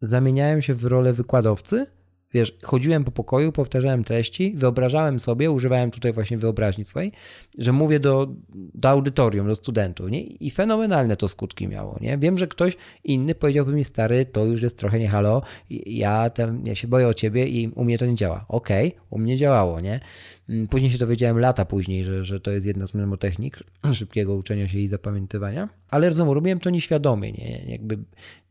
zamieniałem 0.00 0.62
się 0.62 0.74
w 0.74 0.84
rolę 0.84 1.12
wykładowcy, 1.12 1.86
Wiesz, 2.34 2.56
chodziłem 2.62 3.04
po 3.04 3.10
pokoju, 3.10 3.52
powtarzałem 3.52 4.04
treści, 4.04 4.52
wyobrażałem 4.56 5.20
sobie, 5.20 5.50
używałem 5.50 5.90
tutaj 5.90 6.12
właśnie 6.12 6.38
wyobraźni 6.38 6.84
swojej, 6.84 7.12
że 7.58 7.72
mówię 7.72 8.00
do, 8.00 8.28
do 8.74 8.88
audytorium, 8.88 9.46
do 9.46 9.54
studentów, 9.54 10.10
nie? 10.10 10.22
I 10.22 10.50
fenomenalne 10.50 11.16
to 11.16 11.28
skutki 11.28 11.68
miało, 11.68 11.98
nie? 12.00 12.18
Wiem, 12.18 12.38
że 12.38 12.46
ktoś 12.46 12.76
inny 13.04 13.34
powiedziałby 13.34 13.72
mi, 13.72 13.84
stary, 13.84 14.26
to 14.26 14.44
już 14.44 14.62
jest 14.62 14.78
trochę 14.78 14.98
nie 14.98 15.08
halo, 15.08 15.42
ja, 15.86 16.30
tam, 16.30 16.66
ja 16.66 16.74
się 16.74 16.88
boję 16.88 17.08
o 17.08 17.14
ciebie 17.14 17.48
i 17.48 17.68
u 17.68 17.84
mnie 17.84 17.98
to 17.98 18.06
nie 18.06 18.14
działa. 18.14 18.44
Okej, 18.48 18.88
okay, 18.88 19.00
u 19.10 19.18
mnie 19.18 19.36
działało, 19.36 19.80
nie? 19.80 20.00
Mm, 20.48 20.68
później 20.68 20.90
się 20.90 20.98
dowiedziałem 20.98 21.38
lata 21.38 21.64
później, 21.64 22.04
że, 22.04 22.24
że 22.24 22.40
to 22.40 22.50
jest 22.50 22.66
jedna 22.66 22.86
z 22.86 22.94
mnemotechnik 22.94 23.58
szybkiego 23.92 24.34
uczenia 24.34 24.68
się 24.68 24.78
i 24.78 24.88
zapamiętywania, 24.88 25.68
ale 25.88 26.08
rozumiem, 26.08 26.34
robiłem 26.34 26.60
to 26.60 26.70
nieświadomie, 26.70 27.32
nie? 27.32 27.64
Jakby 27.66 27.98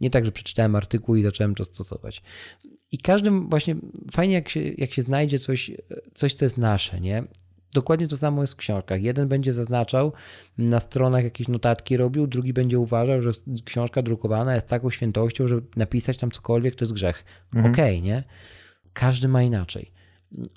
nie 0.02 0.10
tak, 0.10 0.26
że 0.26 0.32
przeczytałem 0.32 0.76
artykuł 0.76 1.16
i 1.16 1.24
zacząłem 1.24 1.56
to 1.56 1.66
stosować. 1.66 2.22
I 2.92 2.98
każdym 2.98 3.50
właśnie 3.50 3.76
fajnie, 4.12 4.34
jak 4.34 4.50
się, 4.50 4.62
jak 4.62 4.94
się 4.94 5.02
znajdzie 5.02 5.40
coś, 5.40 5.72
coś, 6.14 6.34
co 6.34 6.46
jest 6.46 6.58
nasze, 6.58 7.00
nie? 7.00 7.24
Dokładnie 7.74 8.08
to 8.08 8.18
samo 8.18 8.42
jest 8.42 8.54
w 8.54 8.58
książkach. 8.58 9.02
Jeden 9.02 9.28
będzie 9.28 9.54
zaznaczał 9.54 10.14
na 10.58 10.80
stronach 10.80 11.24
jakieś 11.24 11.48
notatki 11.48 11.98
robił, 11.98 12.28
drugi 12.28 12.54
będzie 12.54 12.80
uważał, 12.80 13.22
że 13.22 13.32
książka 13.66 14.02
drukowana 14.02 14.56
jest 14.56 14.68
taką 14.68 14.90
świętością, 14.90 15.48
że 15.48 15.62
napisać 15.76 16.18
tam 16.18 16.32
cokolwiek 16.32 16.76
to 16.76 16.86
jest 16.86 16.94
grzech. 16.94 17.26
Mhm. 17.54 17.74
Okej, 17.74 17.98
okay, 17.98 18.08
nie? 18.08 18.24
Każdy 18.94 19.28
ma 19.28 19.44
inaczej. 19.44 19.92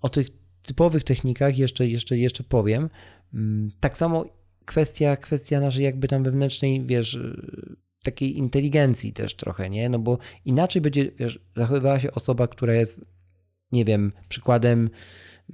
O 0.03 0.09
tych 0.09 0.29
typowych 0.63 1.05
technikach 1.05 1.59
jeszcze, 1.59 1.89
jeszcze, 1.89 2.19
jeszcze 2.19 2.45
powiem. 2.45 2.91
Mm, 3.35 3.71
tak 3.81 3.99
samo 3.99 4.25
kwestia, 4.65 5.17
kwestia 5.17 5.61
naszej 5.61 5.85
jakby 5.85 6.09
tam 6.09 6.23
wewnętrznej, 6.23 6.87
wiesz, 6.87 7.19
takiej 8.03 8.39
inteligencji 8.39 9.13
też 9.13 9.35
trochę, 9.35 9.71
nie? 9.71 9.89
No 9.89 9.99
bo 9.99 10.19
inaczej 10.45 10.83
będzie 10.83 11.11
wiesz, 11.19 11.39
zachowywała 11.57 12.01
się 12.01 12.13
osoba, 12.13 12.49
która 12.49 12.75
jest, 12.75 13.05
nie 13.73 13.85
wiem, 13.85 14.13
przykładem 14.29 14.91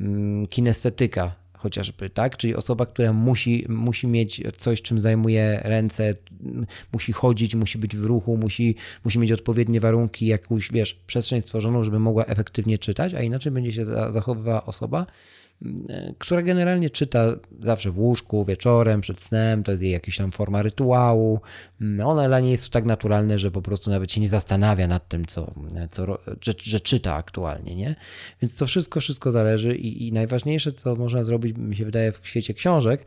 mm, 0.01 0.47
kinestetyka 0.47 1.35
chociażby, 1.59 2.11
tak? 2.11 2.37
Czyli 2.37 2.55
osoba, 2.55 2.87
która 2.87 3.13
musi, 3.13 3.67
musi 3.69 4.07
mieć 4.07 4.43
coś, 4.57 4.83
czym 4.83 5.01
zajmuje 5.01 5.61
ręce, 5.65 6.15
musi 6.93 7.13
chodzić, 7.13 7.55
musi 7.55 7.79
być 7.79 7.97
w 7.97 8.05
ruchu, 8.05 8.37
musi, 8.37 8.75
musi 9.05 9.19
mieć 9.19 9.33
odpowiednie 9.33 9.81
warunki, 9.81 10.27
jakąś, 10.27 10.73
wiesz, 10.73 10.95
przestrzeń 10.95 11.41
stworzoną, 11.41 11.85
żeby 11.85 11.99
mogła 11.99 12.25
efektywnie 12.25 12.79
czytać, 12.79 13.15
a 13.15 13.23
inaczej 13.23 13.53
będzie 13.53 13.73
się 13.73 13.85
zachowywała 13.85 14.67
osoba, 14.67 15.07
która 16.19 16.43
generalnie 16.43 16.91
czyta 16.91 17.25
zawsze 17.61 17.91
w 17.91 17.99
łóżku, 17.99 18.45
wieczorem, 18.45 19.01
przed 19.01 19.21
snem, 19.21 19.63
to 19.63 19.71
jest 19.71 19.83
jej 19.83 19.93
jakaś 19.93 20.17
tam 20.17 20.33
forma 20.33 20.63
rytuału. 20.63 21.41
Ona 22.05 22.29
dla 22.29 22.41
niej 22.41 22.51
jest 22.51 22.71
tak 22.71 22.85
naturalne, 22.85 23.39
że 23.39 23.51
po 23.51 23.63
prostu 23.63 23.91
nawet 23.91 24.13
się 24.13 24.21
nie 24.21 24.29
zastanawia 24.29 24.87
nad 24.87 25.09
tym, 25.09 25.27
co, 25.27 25.55
co, 25.91 26.19
że, 26.41 26.53
że 26.63 26.81
czyta 26.81 27.15
aktualnie, 27.15 27.77
nie? 27.77 27.97
Więc 28.43 28.57
to 28.57 28.67
wszystko, 28.67 29.01
wszystko 29.01 29.31
zależy 29.31 29.77
i, 29.77 30.09
i 30.09 30.13
najważniejsze, 30.13 30.73
co 30.73 30.97
można 30.97 31.25
zrobić, 31.25 31.57
mi 31.57 31.77
się 31.77 31.85
wydaje, 31.85 32.13
w 32.13 32.29
świecie 32.29 32.55
książek, 32.55 33.05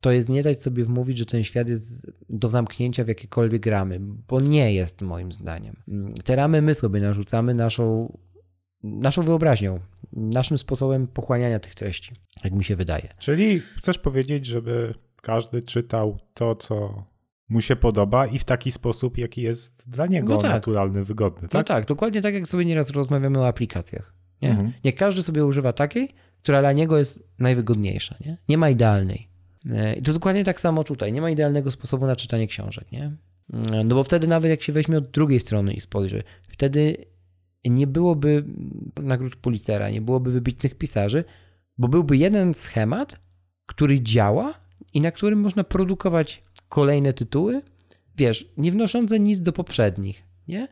to 0.00 0.12
jest 0.12 0.28
nie 0.28 0.42
dać 0.42 0.62
sobie 0.62 0.84
wmówić, 0.84 1.18
że 1.18 1.26
ten 1.26 1.44
świat 1.44 1.68
jest 1.68 2.12
do 2.30 2.48
zamknięcia 2.48 3.04
w 3.04 3.08
jakiekolwiek 3.08 3.66
ramy, 3.66 4.00
bo 4.28 4.40
nie 4.40 4.74
jest 4.74 5.02
moim 5.02 5.32
zdaniem. 5.32 5.76
Te 6.24 6.36
ramy 6.36 6.62
my 6.62 6.74
sobie 6.74 7.00
narzucamy 7.00 7.54
naszą 7.54 8.18
naszą 8.82 9.22
wyobraźnią, 9.22 9.80
naszym 10.12 10.58
sposobem 10.58 11.06
pochłaniania 11.06 11.60
tych 11.60 11.74
treści, 11.74 12.12
jak 12.44 12.52
mi 12.52 12.64
się 12.64 12.76
wydaje. 12.76 13.08
Czyli 13.18 13.60
chcesz 13.60 13.98
powiedzieć, 13.98 14.46
żeby 14.46 14.94
każdy 15.22 15.62
czytał 15.62 16.18
to, 16.34 16.56
co 16.56 17.04
mu 17.48 17.60
się 17.60 17.76
podoba 17.76 18.26
i 18.26 18.38
w 18.38 18.44
taki 18.44 18.70
sposób, 18.70 19.18
jaki 19.18 19.42
jest 19.42 19.90
dla 19.90 20.06
niego 20.06 20.34
no 20.34 20.42
tak. 20.42 20.50
naturalny, 20.50 21.04
wygodny. 21.04 21.42
No 21.42 21.48
tak? 21.48 21.68
No 21.68 21.74
tak, 21.74 21.86
dokładnie 21.86 22.22
tak 22.22 22.34
jak 22.34 22.48
sobie 22.48 22.64
nieraz 22.64 22.90
rozmawiamy 22.90 23.38
o 23.38 23.46
aplikacjach. 23.46 24.14
Nie? 24.42 24.50
Mhm. 24.50 24.72
Niech 24.84 24.94
każdy 24.94 25.22
sobie 25.22 25.46
używa 25.46 25.72
takiej, 25.72 26.08
która 26.42 26.60
dla 26.60 26.72
niego 26.72 26.98
jest 26.98 27.28
najwygodniejsza. 27.38 28.16
Nie, 28.20 28.38
nie 28.48 28.58
ma 28.58 28.70
idealnej. 28.70 29.28
E, 29.70 29.94
I 29.94 30.02
to 30.02 30.12
dokładnie 30.12 30.44
tak 30.44 30.60
samo 30.60 30.84
tutaj. 30.84 31.12
Nie 31.12 31.20
ma 31.20 31.30
idealnego 31.30 31.70
sposobu 31.70 32.06
na 32.06 32.16
czytanie 32.16 32.46
książek. 32.46 32.92
Nie? 32.92 33.12
E, 33.72 33.84
no 33.84 33.94
bo 33.94 34.04
wtedy 34.04 34.26
nawet 34.26 34.50
jak 34.50 34.62
się 34.62 34.72
weźmie 34.72 34.98
od 34.98 35.10
drugiej 35.10 35.40
strony 35.40 35.72
i 35.74 35.80
spojrzy, 35.80 36.22
wtedy 36.48 36.96
nie 37.70 37.86
byłoby 37.86 38.44
nagród 39.02 39.36
Pulitzera, 39.36 39.90
nie 39.90 40.00
byłoby 40.00 40.32
wybitnych 40.32 40.74
pisarzy, 40.74 41.24
bo 41.78 41.88
byłby 41.88 42.16
jeden 42.16 42.54
schemat, 42.54 43.20
który 43.66 44.00
działa 44.00 44.54
i 44.94 45.00
na 45.00 45.10
którym 45.10 45.40
można 45.40 45.64
produkować 45.64 46.42
kolejne 46.68 47.12
tytuły, 47.12 47.62
wiesz, 48.16 48.48
nie 48.56 48.72
wnoszące 48.72 49.20
nic 49.20 49.40
do 49.40 49.52
poprzednich, 49.52 50.22
nie? 50.48 50.68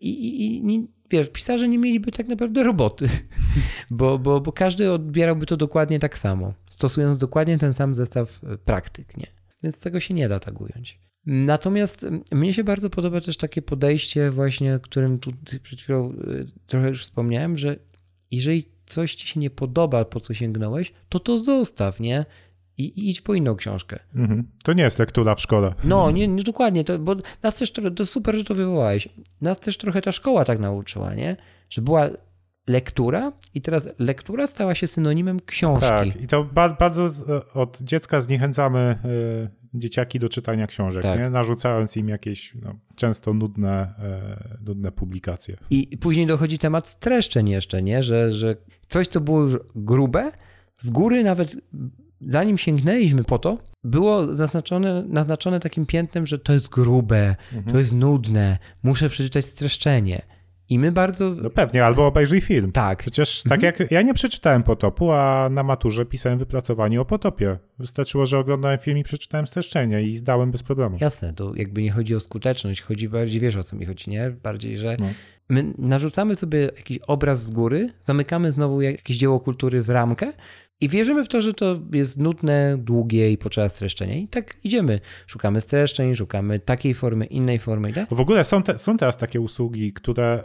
I, 0.00 0.08
i, 0.08 0.56
i 0.74 0.88
wiesz, 1.10 1.28
pisarze 1.28 1.68
nie 1.68 1.78
mieliby 1.78 2.12
tak 2.12 2.28
naprawdę 2.28 2.62
roboty, 2.62 3.06
bo, 3.90 4.18
bo, 4.18 4.40
bo 4.40 4.52
każdy 4.52 4.92
odbierałby 4.92 5.46
to 5.46 5.56
dokładnie 5.56 5.98
tak 5.98 6.18
samo, 6.18 6.54
stosując 6.70 7.18
dokładnie 7.18 7.58
ten 7.58 7.74
sam 7.74 7.94
zestaw 7.94 8.40
praktyk, 8.64 9.16
nie? 9.16 9.26
Więc 9.62 9.80
tego 9.80 10.00
się 10.00 10.14
nie 10.14 10.28
da 10.28 10.40
tak 10.40 10.60
ująć. 10.60 10.98
Natomiast 11.26 12.06
mnie 12.32 12.54
się 12.54 12.64
bardzo 12.64 12.90
podoba 12.90 13.20
też 13.20 13.36
takie 13.36 13.62
podejście 13.62 14.30
właśnie, 14.30 14.74
o 14.74 14.80
którym 14.80 15.18
tu 15.18 15.32
przed 15.62 15.80
chwilą 15.80 16.12
y, 16.12 16.46
trochę 16.66 16.88
już 16.88 17.02
wspomniałem, 17.02 17.58
że 17.58 17.76
jeżeli 18.30 18.68
coś 18.86 19.14
ci 19.14 19.26
się 19.26 19.40
nie 19.40 19.50
podoba, 19.50 20.04
po 20.04 20.20
co 20.20 20.34
sięgnąłeś, 20.34 20.92
to 21.08 21.18
to 21.18 21.38
zostaw, 21.38 22.00
nie? 22.00 22.24
I, 22.78 22.84
i 22.84 23.10
idź 23.10 23.20
po 23.20 23.34
inną 23.34 23.56
książkę. 23.56 23.98
Mhm. 24.14 24.48
To 24.64 24.72
nie 24.72 24.82
jest 24.82 24.98
lektura 24.98 25.34
w 25.34 25.40
szkole. 25.40 25.74
No, 25.84 26.10
nie, 26.10 26.28
nie 26.28 26.42
dokładnie, 26.42 26.84
to, 26.84 26.98
bo 26.98 27.16
nas 27.42 27.54
też, 27.54 27.72
to 27.96 28.06
super, 28.06 28.36
że 28.36 28.44
to 28.44 28.54
wywołałeś, 28.54 29.08
nas 29.40 29.60
też 29.60 29.78
trochę 29.78 30.02
ta 30.02 30.12
szkoła 30.12 30.44
tak 30.44 30.58
nauczyła, 30.58 31.14
nie? 31.14 31.36
Że 31.70 31.82
była 31.82 32.10
lektura 32.66 33.32
i 33.54 33.60
teraz 33.60 33.88
lektura 33.98 34.46
stała 34.46 34.74
się 34.74 34.86
synonimem 34.86 35.40
książki. 35.40 35.88
Tak, 35.88 36.22
i 36.22 36.26
to 36.26 36.44
bardzo 36.78 37.08
od 37.54 37.80
dziecka 37.80 38.20
zniechęcamy 38.20 38.98
y, 39.04 39.61
dzieciaki 39.74 40.18
do 40.18 40.28
czytania 40.28 40.66
książek, 40.66 41.02
tak. 41.02 41.20
nie? 41.20 41.30
narzucając 41.30 41.96
im 41.96 42.08
jakieś 42.08 42.54
no, 42.54 42.74
często 42.94 43.34
nudne, 43.34 43.94
e, 43.98 44.58
nudne 44.66 44.92
publikacje. 44.92 45.56
I 45.70 45.98
później 45.98 46.26
dochodzi 46.26 46.58
temat 46.58 46.88
streszczeń 46.88 47.48
jeszcze, 47.48 47.82
nie? 47.82 48.02
Że, 48.02 48.32
że 48.32 48.56
coś, 48.88 49.08
co 49.08 49.20
było 49.20 49.42
już 49.42 49.56
grube, 49.74 50.32
z 50.78 50.90
góry 50.90 51.24
nawet 51.24 51.56
zanim 52.20 52.58
sięgnęliśmy 52.58 53.24
po 53.24 53.38
to, 53.38 53.58
było 53.84 54.36
zaznaczone, 54.36 55.04
naznaczone 55.08 55.60
takim 55.60 55.86
piętnem, 55.86 56.26
że 56.26 56.38
to 56.38 56.52
jest 56.52 56.68
grube, 56.68 57.36
Mhm. 57.52 57.72
to 57.72 57.78
jest 57.78 57.94
nudne, 57.94 58.58
muszę 58.82 59.08
przeczytać 59.08 59.44
streszczenie. 59.44 60.22
I 60.72 60.78
my 60.78 60.92
bardzo. 60.92 61.30
No 61.42 61.50
pewnie, 61.50 61.84
albo 61.84 62.06
obejrzyj 62.06 62.40
film. 62.40 62.72
Tak. 62.72 62.98
Przecież 62.98 63.42
tak 63.48 63.62
jak 63.62 63.90
ja 63.90 64.02
nie 64.02 64.14
przeczytałem 64.14 64.62
Potopu, 64.62 65.12
a 65.12 65.48
na 65.50 65.62
maturze 65.62 66.06
pisałem 66.06 66.38
wypracowanie 66.38 67.00
o 67.00 67.04
Potopie. 67.04 67.58
Wystarczyło, 67.78 68.26
że 68.26 68.38
oglądałem 68.38 68.78
film 68.78 68.98
i 68.98 69.02
przeczytałem 69.04 69.46
streszczenie 69.46 70.02
i 70.02 70.16
zdałem 70.16 70.50
bez 70.50 70.62
problemu. 70.62 70.96
Jasne, 71.00 71.32
to 71.34 71.52
jakby 71.56 71.82
nie 71.82 71.90
chodzi 71.92 72.14
o 72.14 72.20
skuteczność, 72.20 72.82
chodzi 72.82 73.08
bardziej, 73.08 73.40
wiesz 73.40 73.56
o 73.56 73.62
co 73.62 73.76
mi 73.76 73.86
chodzi, 73.86 74.10
nie? 74.10 74.30
Bardziej, 74.42 74.78
że 74.78 74.96
No. 75.00 75.06
my 75.48 75.74
narzucamy 75.78 76.34
sobie 76.34 76.58
jakiś 76.60 76.98
obraz 77.06 77.44
z 77.44 77.50
góry, 77.50 77.90
zamykamy 78.04 78.52
znowu 78.52 78.80
jak- 78.82 78.96
jakieś 78.96 79.16
dzieło 79.18 79.40
kultury 79.40 79.82
w 79.82 79.88
ramkę 79.90 80.32
i 80.82 80.88
wierzymy 80.88 81.24
w 81.24 81.28
to, 81.28 81.40
że 81.40 81.54
to 81.54 81.78
jest 81.92 82.18
nudne, 82.18 82.78
długie 82.78 83.32
i 83.32 83.38
potrzeba 83.38 83.68
streszczenia. 83.68 84.14
I 84.14 84.28
tak 84.28 84.56
idziemy. 84.64 85.00
Szukamy 85.26 85.60
streszczeń, 85.60 86.14
szukamy 86.14 86.58
takiej 86.58 86.94
formy, 86.94 87.24
innej 87.26 87.58
formy, 87.58 87.92
tak? 87.92 88.08
W 88.14 88.20
ogóle 88.20 88.44
są, 88.44 88.62
te, 88.62 88.78
są 88.78 88.96
teraz 88.96 89.16
takie 89.16 89.40
usługi, 89.40 89.92
które, 89.92 90.44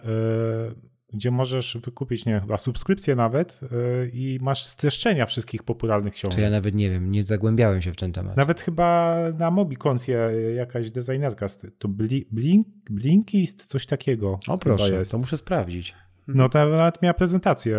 y, 0.71 1.13
gdzie 1.13 1.31
możesz 1.31 1.77
wykupić, 1.85 2.25
nie 2.25 2.39
chyba 2.39 2.57
subskrypcję 2.57 3.15
nawet 3.15 3.59
y, 3.63 3.67
i 4.13 4.39
masz 4.41 4.65
streszczenia 4.65 5.25
wszystkich 5.25 5.63
popularnych 5.63 6.13
książek. 6.13 6.35
To 6.35 6.41
ja 6.41 6.49
nawet 6.49 6.75
nie 6.75 6.89
wiem, 6.89 7.11
nie 7.11 7.25
zagłębiałem 7.25 7.81
się 7.81 7.91
w 7.91 7.95
ten 7.95 8.13
temat. 8.13 8.37
Nawet 8.37 8.61
chyba 8.61 9.17
na 9.37 9.51
MobiConfie 9.51 10.17
jakaś 10.55 10.91
designerka, 10.91 11.45
to 11.77 11.87
Bli, 11.87 12.27
Blink, 12.31 12.67
Blinkist, 12.89 13.65
coś 13.65 13.85
takiego. 13.85 14.39
O 14.47 14.57
proszę, 14.57 14.93
jest. 14.93 15.11
to 15.11 15.17
muszę 15.17 15.37
sprawdzić. 15.37 15.93
No 16.27 16.49
to 16.49 16.69
nawet 16.69 17.01
miała 17.01 17.13
prezentację 17.13 17.77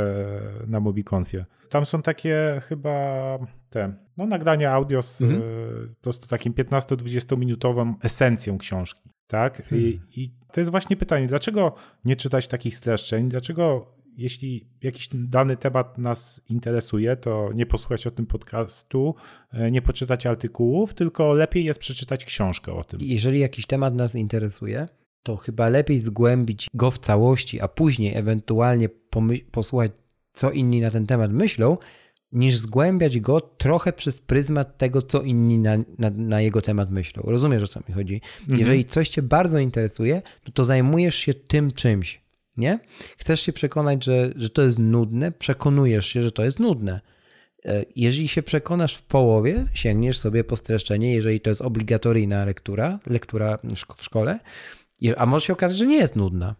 na 0.66 0.80
MobiConfie. 0.80 1.44
Tam 1.68 1.86
są 1.86 2.02
takie 2.02 2.60
chyba 2.68 3.38
te, 3.70 3.94
no 4.16 4.26
nagrania 4.26 4.72
audio 4.72 5.02
z 5.02 5.22
Mhm. 5.22 5.42
e, 5.42 5.88
po 5.88 6.02
prostu 6.02 6.28
takim 6.28 6.52
15-20 6.52 7.38
minutową 7.38 7.94
esencją 8.02 8.58
książki, 8.58 9.10
tak? 9.26 9.62
I, 9.72 10.00
I 10.16 10.30
to 10.52 10.60
jest 10.60 10.70
właśnie 10.70 10.96
pytanie, 10.96 11.26
dlaczego 11.26 11.74
nie 12.04 12.16
czytać 12.16 12.48
takich 12.48 12.76
streszczeń? 12.76 13.28
Dlaczego 13.28 13.86
jeśli 14.16 14.66
jakiś 14.82 15.08
dany 15.14 15.56
temat 15.56 15.98
nas 15.98 16.42
interesuje, 16.48 17.16
to 17.16 17.50
nie 17.54 17.66
posłuchać 17.66 18.06
o 18.06 18.10
tym 18.10 18.26
podcastu, 18.26 19.14
e, 19.52 19.70
nie 19.70 19.82
poczytać 19.82 20.26
artykułów, 20.26 20.94
tylko 20.94 21.32
lepiej 21.32 21.64
jest 21.64 21.80
przeczytać 21.80 22.24
książkę 22.24 22.72
o 22.72 22.84
tym. 22.84 23.00
Jeżeli 23.02 23.40
jakiś 23.40 23.66
temat 23.66 23.94
nas 23.94 24.14
interesuje, 24.14 24.88
to 25.22 25.36
chyba 25.36 25.68
lepiej 25.68 25.98
zgłębić 25.98 26.68
go 26.74 26.90
w 26.90 26.98
całości, 26.98 27.60
a 27.60 27.68
później 27.68 28.16
ewentualnie 28.16 28.88
posłuchać, 29.50 29.92
co 30.38 30.50
inni 30.50 30.80
na 30.80 30.90
ten 30.90 31.06
temat 31.06 31.32
myślą, 31.32 31.76
niż 32.32 32.56
zgłębiać 32.56 33.20
go 33.20 33.40
trochę 33.40 33.92
przez 33.92 34.20
pryzmat 34.22 34.78
tego, 34.78 35.02
co 35.02 35.22
inni 35.22 35.58
na, 35.58 35.76
na, 35.98 36.10
na 36.10 36.40
jego 36.40 36.62
temat 36.62 36.90
myślą. 36.90 37.22
Rozumiesz, 37.26 37.62
o 37.62 37.68
co 37.68 37.80
mi 37.88 37.94
chodzi? 37.94 38.20
Jeżeli 38.58 38.84
coś 38.84 39.08
cię 39.08 39.22
bardzo 39.22 39.58
interesuje, 39.58 40.22
no 40.46 40.52
to 40.54 40.64
zajmujesz 40.64 41.14
się 41.14 41.34
tym 41.34 41.70
czymś, 41.70 42.20
nie? 42.56 42.78
Chcesz 43.18 43.40
się 43.40 43.52
przekonać, 43.52 44.04
że, 44.04 44.32
że 44.36 44.50
to 44.50 44.62
jest 44.62 44.78
nudne, 44.78 45.32
przekonujesz 45.32 46.06
się, 46.06 46.22
że 46.22 46.32
to 46.32 46.44
jest 46.44 46.58
nudne. 46.60 47.00
E, 47.64 47.84
Jeżeli 47.96 48.28
się 48.28 48.42
przekonasz 48.42 48.94
w 48.96 49.02
połowie, 49.02 49.66
sięgniesz 49.74 50.18
sobie 50.18 50.44
po 50.44 50.56
streszczenie, 50.56 51.14
jeżeli 51.14 51.40
to 51.40 51.50
jest 51.50 51.62
obligatoryjna 51.62 52.44
lektura, 52.44 52.98
lektura 53.06 53.58
w 53.96 54.02
szkole, 54.02 54.40
a 55.16 55.26
może 55.26 55.46
się 55.46 55.52
okazać, 55.52 55.76
że 55.76 55.86
nie 55.86 55.96
jest 55.96 56.16
nudna. 56.16 56.54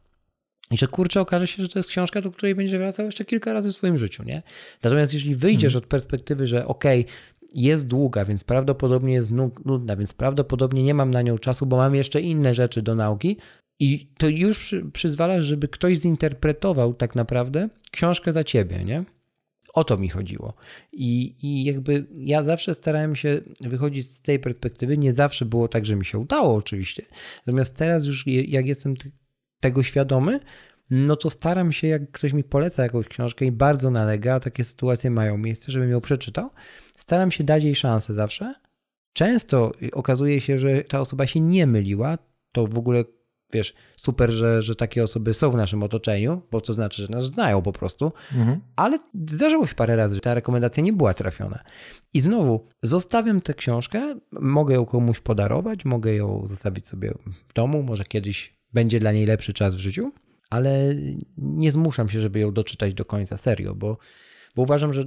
I 0.70 0.78
że 0.78 0.87
kurczę, 0.87 1.20
okaże 1.20 1.46
się, 1.46 1.62
że 1.62 1.68
to 1.68 1.78
jest 1.78 1.88
książka, 1.88 2.20
do 2.20 2.31
której 2.31 2.54
będzie 2.54 2.78
wracał 2.78 3.07
jeszcze 3.07 3.24
kilka 3.24 3.52
razy 3.52 3.72
w 3.72 3.74
swoim 3.74 3.98
życiu, 3.98 4.22
nie? 4.22 4.42
Natomiast 4.83 5.14
jeżeli 5.14 5.35
wyjdziesz 5.35 5.76
od 5.76 5.87
perspektywy, 5.87 6.46
że 6.46 6.66
okej, 6.66 7.07
jest 7.54 7.87
długa, 7.87 8.24
więc 8.24 8.44
prawdopodobnie 8.44 9.14
jest 9.14 9.31
nu- 9.31 9.50
nudna, 9.64 9.96
więc 9.96 10.14
prawdopodobnie 10.14 10.83
nie 10.83 10.94
mam 10.94 11.11
na 11.11 11.22
nią 11.22 11.38
czasu, 11.38 11.66
bo 11.66 11.76
mam 11.76 11.94
jeszcze 11.94 12.20
inne 12.20 12.54
rzeczy 12.54 12.83
do 12.83 12.94
nauki 12.94 13.37
i 13.81 14.09
to 14.18 14.28
już 14.28 14.59
przy, 14.59 14.85
przyzwala, 14.92 15.42
żeby 15.42 15.68
ktoś 15.68 15.98
zinterpretował 15.98 16.94
tak 16.94 17.14
naprawdę 17.14 17.68
książkę 17.90 18.33
za 18.33 18.44
ciebie, 18.44 18.85
nie? 18.85 19.04
O 19.74 19.85
to 19.85 19.98
mi 19.98 20.09
chodziło. 20.09 20.54
I, 20.92 21.37
I 21.42 21.64
jakby 21.64 22.07
ja 22.14 22.42
zawsze 22.42 22.74
starałem 22.74 23.16
się 23.16 23.40
wychodzić 23.61 24.11
z 24.11 24.22
tej 24.22 24.38
perspektywy. 24.38 24.98
Nie 24.98 25.12
zawsze 25.12 25.44
było 25.44 25.68
tak, 25.68 25.87
że 25.87 25.96
mi 25.96 26.04
się 26.04 26.18
udało, 26.18 26.54
oczywiście. 26.54 27.02
Natomiast 27.46 27.76
teraz 27.76 28.07
już, 28.07 28.26
jak 28.26 28.66
jestem 28.66 28.94
tego 29.61 29.83
świadomy, 29.83 30.40
no 30.90 31.16
to 31.16 31.31
staram 31.31 31.73
się, 31.73 31.88
jak 31.88 32.11
ktoś 32.11 32.33
mi 32.33 32.44
poleca 32.44 32.83
jakąś 32.83 33.09
książkę 33.09 33.44
i 33.44 33.53
bardzo 33.53 33.90
nalega, 33.90 34.35
a 34.35 34.40
takie 34.40 34.64
sytuacje 34.64 35.11
mają 35.11 35.38
miejsce, 35.38 35.73
żebym 35.73 35.90
ją 35.90 36.01
przeczytał, 36.01 36.51
staram 36.97 37.31
się 37.31 37.44
dać 37.44 37.64
jej 37.64 37.75
szansę 37.75 38.14
zawsze. 38.14 38.55
Często 39.12 39.73
okazuje 39.92 40.40
się, 40.40 40.59
że 40.59 40.85
ta 40.85 41.01
osoba 41.01 41.27
się 41.27 41.40
nie 41.40 41.66
myliła. 41.66 42.18
To 42.53 42.66
w 42.66 42.79
ogóle, 42.79 43.05
wiesz, 43.53 43.75
super, 43.97 44.31
że, 44.31 44.62
że 44.62 44.75
takie 44.75 45.03
osoby 45.03 45.35
są 45.35 45.51
w 45.51 45.57
naszym 45.57 45.83
otoczeniu, 45.83 46.42
bo 46.51 46.61
to 46.61 46.73
znaczy, 46.73 47.03
że 47.03 47.09
nas 47.09 47.25
znają 47.25 47.62
po 47.62 47.73
prostu 47.73 48.12
Mhm. 48.35 48.61
ale 48.77 48.99
zdarzyło 49.29 49.66
się 49.66 49.75
parę 49.75 49.97
razy, 49.97 50.14
że 50.14 50.21
ta 50.21 50.35
rekomendacja 50.35 50.83
nie 50.83 50.92
była 50.92 51.14
trafiona. 51.14 51.64
I 52.14 52.21
znowu 52.21 52.66
zostawiam 52.83 53.40
tę 53.40 53.55
książkę, 53.55 54.14
mogę 54.33 54.75
ją 54.75 54.87
komuś 54.87 55.21
podarować, 55.21 55.85
mogę 55.85 56.14
ją 56.14 56.47
zostawić 56.47 56.88
sobie 56.88 57.14
w 57.49 57.53
domu, 57.53 57.83
może 57.83 58.05
kiedyś 58.05 58.58
będzie 58.72 59.00
dla 59.00 59.12
niej 59.12 59.26
lepszy 59.26 59.52
czas 59.52 59.76
w 59.76 59.78
życiu, 59.78 60.12
ale 60.50 60.94
nie 61.37 61.72
zmuszam 61.72 62.09
się, 62.09 62.20
żeby 62.20 62.38
ją 62.38 62.52
doczytać 62.52 62.94
do 62.94 63.04
końca, 63.04 63.37
serio, 63.37 63.74
bo, 63.74 63.98
bo 64.57 64.62
uważam, 64.62 64.92
że 64.92 65.04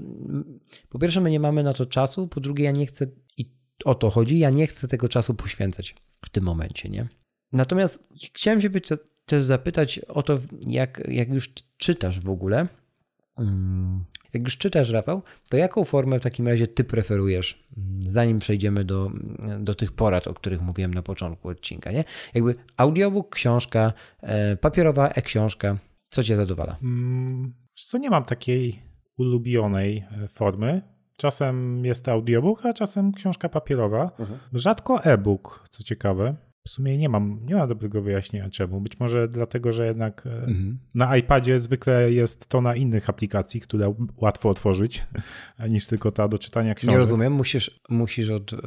po 0.89 0.99
pierwsze 0.99 1.21
my 1.21 1.31
nie 1.31 1.39
mamy 1.39 1.63
na 1.63 1.73
to 1.73 1.85
czasu, 1.85 2.27
po 2.27 2.39
drugie 2.39 2.63
ja 2.63 2.71
nie 2.71 2.85
chcę, 2.85 3.07
i 3.37 3.45
o 3.85 3.95
to 3.95 4.09
chodzi, 4.09 4.39
ja 4.39 4.49
nie 4.49 4.67
chcę 4.67 4.87
tego 4.87 5.09
czasu 5.09 5.33
poświęcać 5.33 5.95
w 6.25 6.29
tym 6.29 6.43
momencie, 6.43 6.89
nie? 6.89 7.07
Natomiast 7.53 8.03
chciałem 8.33 8.61
się 8.61 8.69
też 9.25 9.43
zapytać 9.43 9.99
o 9.99 10.23
to, 10.23 10.39
jak, 10.67 11.01
jak 11.07 11.29
już 11.29 11.53
czytasz 11.77 12.19
w 12.19 12.29
ogóle, 12.29 12.67
Mm, 13.37 14.03
Jak 14.33 14.43
już 14.43 14.57
czytasz, 14.57 14.89
Rafał, 14.89 15.21
to 15.49 15.57
jaką 15.57 15.83
formę 15.83 16.19
w 16.19 16.23
takim 16.23 16.47
razie 16.47 16.67
ty 16.67 16.83
preferujesz, 16.83 17.63
mm, 17.77 18.01
zanim 18.01 18.39
przejdziemy 18.39 18.85
do, 18.85 19.11
do 19.59 19.75
tych 19.75 19.91
porad, 19.91 20.27
o 20.27 20.33
których 20.33 20.61
mówiłem 20.61 20.93
na 20.93 21.01
początku 21.01 21.49
odcinka, 21.49 21.91
nie? 21.91 22.03
Jakby 22.33 22.55
audiobook, 22.77 23.35
książka, 23.35 23.93
e, 24.21 24.57
papierowa 24.57 25.09
e-książka, 25.09 25.77
co 26.09 26.23
cię 26.23 26.37
zadowala? 26.37 26.77
Mm, 26.83 27.53
co, 27.75 27.97
nie 27.97 28.09
mam 28.09 28.23
takiej 28.23 28.81
ulubionej 29.17 29.97
e, 29.97 30.27
formy. 30.27 30.81
Czasem 31.17 31.85
jest 31.85 32.09
audiobook, 32.09 32.65
a 32.65 32.73
czasem 32.73 33.11
książka 33.11 33.49
papierowa. 33.49 34.11
Rzadko 34.53 35.03
e-book, 35.03 35.67
co 35.71 35.83
ciekawe. 35.83 36.35
W 36.67 36.69
sumie 36.69 36.97
nie 36.97 37.09
mam, 37.09 37.39
nie 37.45 37.55
mam 37.55 37.69
dobrego 37.69 38.01
wyjaśnienia 38.01 38.49
czemu. 38.49 38.81
Być 38.81 38.99
może 38.99 39.27
dlatego, 39.27 39.73
że 39.73 39.85
jednak 39.85 40.27
e, 40.27 40.47
na 40.95 41.17
iPadzie 41.17 41.59
zwykle 41.59 42.11
jest 42.11 42.47
to 42.47 42.61
na 42.61 42.75
innych 42.75 43.09
aplikacji, 43.09 43.61
które 43.61 43.95
łatwo 44.17 44.49
otworzyć, 44.49 45.05
niż 45.69 45.87
tylko 45.87 46.11
ta 46.11 46.27
do 46.27 46.39
czytania 46.39 46.75
książek. 46.75 46.91
Nie 46.91 46.97
rozumiem, 46.97 47.33
musisz, 47.33 47.81
musisz 47.89 48.29
od, 48.29 48.53
e, 48.53 48.57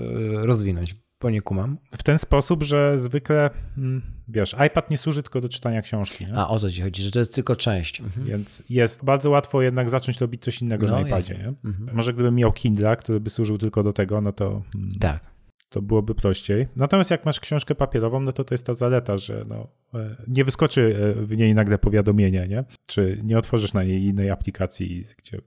rozwinąć, 0.46 0.96
bo 1.20 1.30
nie 1.30 1.42
kumam. 1.42 1.78
W 1.96 2.02
ten 2.02 2.18
sposób, 2.18 2.62
że 2.62 2.98
zwykle, 2.98 3.50
mm, 3.78 4.02
wiesz, 4.28 4.56
iPad 4.66 4.90
nie 4.90 4.98
służy 4.98 5.22
tylko 5.22 5.40
do 5.40 5.48
czytania 5.48 5.82
książki. 5.82 6.26
Nie? 6.26 6.34
A 6.34 6.48
o 6.48 6.60
to 6.60 6.70
ci 6.70 6.82
chodzi, 6.82 7.02
że 7.02 7.10
to 7.10 7.18
jest 7.18 7.34
tylko 7.34 7.56
część. 7.56 8.00
Mhm. 8.00 8.26
Więc 8.26 8.62
jest 8.70 9.04
bardzo 9.04 9.30
łatwo 9.30 9.62
jednak 9.62 9.90
zacząć 9.90 10.20
robić 10.20 10.42
coś 10.42 10.62
innego 10.62 10.86
No, 10.86 10.92
na 10.92 11.00
iPadzie. 11.00 11.54
Mhm. 11.64 11.96
Może 11.96 12.12
gdybym 12.12 12.34
miał 12.34 12.52
Kindle, 12.52 12.96
który 12.96 13.20
by 13.20 13.30
służył 13.30 13.58
tylko 13.58 13.82
do 13.82 13.92
tego, 13.92 14.20
no 14.20 14.32
to, 14.32 14.62
mm, 14.74 14.94
Tak. 15.00 15.33
To 15.74 15.82
byłoby 15.82 16.14
prościej. 16.14 16.66
Natomiast 16.76 17.10
jak 17.10 17.24
masz 17.24 17.40
książkę 17.40 17.74
papierową, 17.74 18.20
no 18.20 18.32
to 18.32 18.44
to 18.44 18.54
jest 18.54 18.66
ta 18.66 18.72
zaleta, 18.72 19.16
że 19.16 19.44
no, 19.48 19.68
e, 19.94 20.16
nie 20.28 20.44
wyskoczy 20.44 21.14
e, 21.20 21.26
w 21.26 21.36
niej 21.36 21.54
nagle 21.54 21.78
powiadomienie, 21.78 22.48
nie? 22.48 22.64
Czy 22.86 23.18
nie 23.22 23.38
otworzysz 23.38 23.72
na 23.72 23.82
niej 23.84 24.02
innej 24.02 24.30
aplikacji, 24.30 25.04
gdzie 25.18 25.38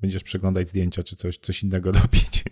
będziesz 0.00 0.22
przeglądać 0.22 0.68
zdjęcia, 0.68 1.02
czy 1.02 1.16
coś, 1.16 1.38
coś 1.38 1.62
innego 1.62 1.92
robić. 2.02 2.44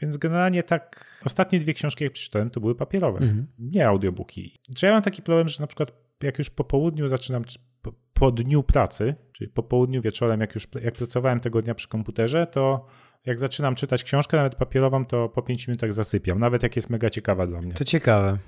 Więc 0.00 0.16
generalnie 0.16 0.62
tak, 0.62 1.06
ostatnie 1.24 1.60
dwie 1.60 1.74
książki, 1.74 2.04
jak 2.04 2.12
przeczytałem, 2.12 2.50
to 2.50 2.60
były 2.60 2.74
papierowe, 2.74 3.18
Mhm. 3.18 3.46
nie 3.58 3.86
audiobooki. 3.86 4.60
Czy 4.76 4.86
ja 4.86 4.92
mam 4.92 5.02
taki 5.02 5.22
problem, 5.22 5.48
że 5.48 5.60
na 5.60 5.66
przykład 5.66 5.92
jak 6.22 6.38
już 6.38 6.50
po 6.50 6.64
południu 6.64 7.08
zaczynam, 7.08 7.44
czy 7.44 7.58
po, 7.82 7.92
po 8.12 8.32
dniu 8.32 8.62
pracy, 8.62 9.14
czyli 9.32 9.50
po 9.50 9.62
południu 9.62 10.02
wieczorem, 10.02 10.40
jak 10.40 10.54
już 10.54 10.68
jak 10.82 10.94
pracowałem 10.94 11.40
tego 11.40 11.62
dnia 11.62 11.74
przy 11.74 11.88
komputerze, 11.88 12.46
to 12.46 12.86
jak 13.26 13.40
zaczynam 13.40 13.74
czytać 13.74 14.04
książkę, 14.04 14.36
nawet 14.36 14.54
papierową, 14.54 15.06
to 15.06 15.28
po 15.28 15.42
5 15.42 15.68
minutach 15.68 15.92
zasypiam, 15.92 16.38
nawet 16.38 16.62
jak 16.62 16.76
jest 16.76 16.90
mega 16.90 17.10
ciekawa 17.10 17.46
dla 17.46 17.60
mnie. 17.60 17.72
To 17.72 17.84
ciekawe. 17.84 18.38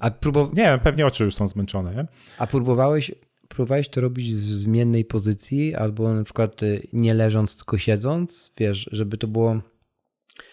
A, 0.00 0.10
próbow- 0.10 0.48
Nie 0.56 0.62
wiem, 0.64 0.80
pewnie 0.80 1.06
oczy 1.06 1.24
już 1.24 1.34
są 1.34 1.46
zmęczone, 1.46 1.94
nie? 1.94 2.06
a 2.38 2.46
próbowałeś, 2.46 3.12
próbowałeś 3.48 3.88
to 3.88 4.00
robić 4.00 4.34
w 4.34 4.44
zmiennej 4.44 5.04
pozycji, 5.04 5.74
albo 5.74 6.14
na 6.14 6.24
przykład 6.24 6.62
y, 6.62 6.88
nie 6.92 7.14
leżąc, 7.14 7.56
tylko 7.56 7.78
siedząc, 7.78 8.54
wiesz, 8.58 8.88
żeby 8.92 9.18
to 9.18 9.26
było, 9.28 9.60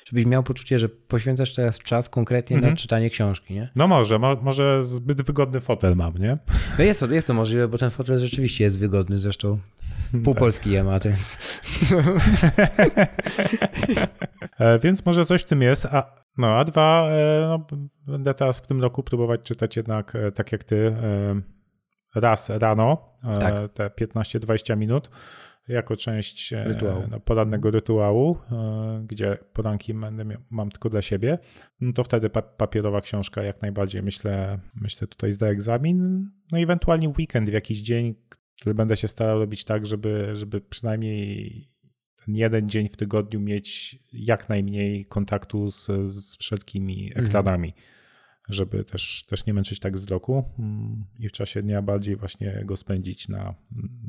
żebyś 0.09 0.25
miał 0.25 0.43
poczucie, 0.43 0.79
że 0.79 0.89
poświęcasz 0.89 1.55
teraz 1.55 1.79
czas 1.79 2.09
konkretnie 2.09 2.55
Mhm. 2.55 2.73
na 2.73 2.77
czytanie 2.77 3.09
książki, 3.09 3.53
nie? 3.53 3.69
No 3.75 3.87
może, 3.87 4.19
mo, 4.19 4.35
może 4.41 4.83
zbyt 4.83 5.21
wygodny 5.21 5.59
fotel 5.59 5.95
mam, 5.95 6.17
nie? 6.17 6.37
No 6.77 6.83
jest 6.83 6.99
to, 6.99 7.11
jest 7.11 7.27
to 7.27 7.33
możliwe, 7.33 7.67
bo 7.67 7.77
ten 7.77 7.89
fotel 7.89 8.19
rzeczywiście 8.19 8.63
jest 8.63 8.79
wygodny, 8.79 9.19
zresztą 9.19 9.59
pół 10.23 10.33
Tak. 10.33 10.39
Polski 10.39 10.71
je 10.71 10.83
ma, 10.83 10.99
więc... 10.99 11.37
E, 14.59 14.79
więc 14.79 15.05
może 15.05 15.25
coś 15.25 15.41
w 15.41 15.45
tym 15.45 15.61
jest. 15.61 15.85
A, 15.85 16.15
no, 16.37 16.47
a 16.47 16.65
dwa, 16.65 17.09
e, 17.09 17.47
no, 17.47 17.67
będę 18.07 18.33
teraz 18.33 18.59
w 18.59 18.67
tym 18.67 18.81
roku 18.81 19.03
próbować 19.03 19.41
czytać 19.41 19.77
jednak 19.77 20.15
e, 20.15 20.31
tak 20.31 20.51
jak 20.51 20.63
ty 20.63 20.95
raz 22.15 22.49
rano, 22.49 22.97
Tak. 23.39 23.53
te 23.73 23.89
15-20 24.05 24.77
minut, 24.77 25.09
jako 25.69 25.95
część 25.97 26.53
e, 26.53 26.63
Rytuału. 26.63 27.03
no, 27.11 27.19
porannego 27.19 27.71
rytuału, 27.71 28.37
e, 28.51 29.03
gdzie 29.07 29.37
poranki 29.53 29.93
będę 29.93 30.25
miał, 30.25 30.39
mam 30.49 30.69
tylko 30.69 30.89
dla 30.89 31.01
siebie, 31.01 31.37
no 31.81 31.93
to 31.93 32.03
wtedy 32.03 32.29
pa- 32.29 32.41
papierowa 32.41 33.01
książka 33.01 33.43
jak 33.43 33.61
najbardziej 33.61 34.03
myślę, 34.03 34.59
myślę 34.75 35.07
tutaj 35.07 35.31
zda 35.31 35.47
egzamin, 35.47 36.29
no 36.51 36.57
i 36.59 36.63
ewentualnie 36.63 37.09
weekend, 37.09 37.49
w 37.49 37.53
jakiś 37.53 37.81
dzień, 37.81 38.15
który 38.61 38.75
będę 38.75 38.97
się 38.97 39.07
starał 39.07 39.39
robić 39.39 39.63
tak, 39.63 39.85
żeby, 39.87 40.29
żeby 40.33 40.61
przynajmniej 40.61 41.67
ten 42.25 42.35
jeden 42.35 42.69
dzień 42.69 42.89
w 42.89 42.97
tygodniu 42.97 43.39
mieć 43.39 43.99
jak 44.13 44.49
najmniej 44.49 45.05
kontaktu 45.05 45.71
z, 45.71 45.87
z 46.03 46.37
wszelkimi 46.37 47.11
Mhm. 47.15 47.25
Żeby 48.49 48.83
też, 48.83 49.23
też 49.29 49.45
nie 49.45 49.53
męczyć 49.53 49.79
tak 49.79 49.97
wzroku 49.97 50.43
mm, 50.59 51.05
i 51.19 51.29
w 51.29 51.31
czasie 51.31 51.61
dnia 51.61 51.81
bardziej 51.81 52.15
właśnie 52.15 52.61
go 52.65 52.77
spędzić 52.77 53.29
na, 53.29 53.53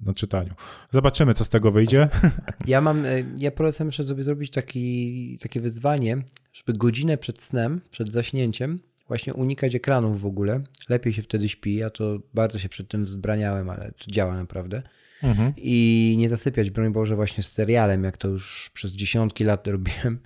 na 0.03 0.15
czytaniu. 0.15 0.55
Zobaczymy, 0.91 1.35
co 1.35 1.45
z 1.45 1.49
tego 1.49 1.73
wyjdzie. 1.73 2.09
Ja 2.67 2.81
mam, 2.81 3.05
e, 3.05 3.11
ja 3.39 3.51
polecam 3.51 3.87
jeszcze 3.89 4.05
sobie 4.05 4.23
zrobić 4.23 4.51
taki, 4.51 5.39
takie 5.43 5.61
wyzwanie, 5.61 6.23
żeby 6.53 6.79
godzinę 6.79 7.19
przed 7.19 7.41
snem, 7.41 7.81
przed 7.91 8.13
zaśnięciem 8.13 8.81
właśnie 9.09 9.35
unikać 9.35 9.75
ekranów 9.75 10.21
w 10.21 10.27
ogóle. 10.27 10.61
Lepiej 10.89 11.13
się 11.13 11.23
wtedy 11.23 11.49
śpi, 11.49 11.75
ja 11.75 11.91
to 11.91 12.19
bardzo 12.35 12.59
się 12.59 12.69
przed 12.69 12.89
tym 12.89 13.05
wzbraniałem, 13.05 13.71
ale 13.71 13.93
to 13.93 14.11
działa 14.11 14.37
naprawdę. 14.37 14.83
Mhm. 15.23 15.53
I 15.57 16.15
nie 16.19 16.29
zasypiać, 16.29 16.71
broń 16.71 16.93
Boże, 16.93 17.17
właśnie 17.17 17.43
z 17.43 17.53
serialem, 17.53 18.05
jak 18.05 18.17
to 18.17 18.29
już 18.29 18.71
przez 18.75 18.93
dziesiątki 18.93 19.45
lat 19.45 19.67
robiłem 19.67 20.19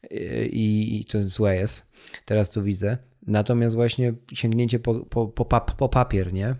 i, 0.64 0.98
i 1.00 1.04
to 1.04 1.28
złe 1.28 1.56
jest. 1.56 1.86
Teraz 2.24 2.50
to 2.50 2.62
widzę. 2.62 2.98
Natomiast 3.26 3.74
właśnie 3.74 4.14
sięgnięcie 4.32 4.78
po, 4.78 4.94
po, 4.94 5.26
po, 5.26 5.44
pap, 5.44 5.72
po 5.72 5.88
papier, 5.88 6.32
nie? 6.32 6.56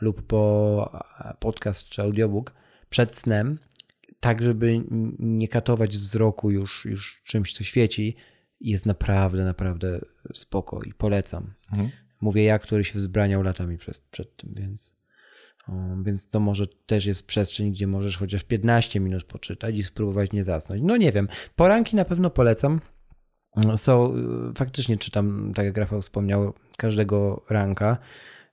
Lub 0.00 0.22
po 0.22 1.04
podcast 1.38 1.88
czy 1.88 2.02
audiobook 2.02 2.54
przed 2.90 3.16
snem, 3.16 3.58
tak 4.20 4.42
żeby 4.42 4.84
nie 5.18 5.48
katować 5.48 5.96
wzroku 5.96 6.50
już, 6.50 6.84
już 6.84 7.22
czymś, 7.24 7.52
co 7.52 7.64
świeci, 7.64 8.16
jest 8.60 8.86
naprawdę, 8.86 9.44
naprawdę 9.44 10.00
spoko 10.34 10.82
i 10.82 10.92
polecam. 10.94 11.54
Mhm. 11.72 11.90
Mówię 12.20 12.44
ja, 12.44 12.58
który 12.58 12.84
się 12.84 12.98
wzbraniał 12.98 13.42
latami 13.42 13.78
przed, 13.78 14.00
przed 14.00 14.36
tym, 14.36 14.54
więc, 14.54 14.96
więc 16.04 16.28
to 16.28 16.40
może 16.40 16.66
też 16.66 17.06
jest 17.06 17.26
przestrzeń, 17.26 17.70
gdzie 17.70 17.86
możesz 17.86 18.18
chociaż 18.18 18.44
15 18.44 19.00
minut 19.00 19.24
poczytać 19.24 19.76
i 19.76 19.84
spróbować 19.84 20.32
nie 20.32 20.44
zasnąć. 20.44 20.82
No 20.84 20.96
nie 20.96 21.12
wiem, 21.12 21.28
poranki 21.56 21.96
na 21.96 22.04
pewno 22.04 22.30
polecam. 22.30 22.80
Są, 23.76 24.14
faktycznie 24.56 24.98
czytam, 24.98 25.52
tak 25.54 25.64
jak 25.64 25.76
Rafał 25.76 26.00
wspomniał, 26.00 26.52
każdego 26.76 27.44
ranka 27.50 27.98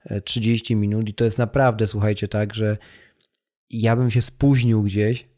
e, 0.04 0.20
30 0.20 0.76
minut 0.76 1.08
i 1.08 1.14
to 1.14 1.24
jest 1.24 1.38
naprawdę, 1.38 1.86
słuchajcie, 1.86 2.28
tak, 2.28 2.54
że 2.54 2.78
ja 3.70 3.96
bym 3.96 4.10
się 4.10 4.22
spóźnił 4.22 4.82
gdzieś, 4.82 5.28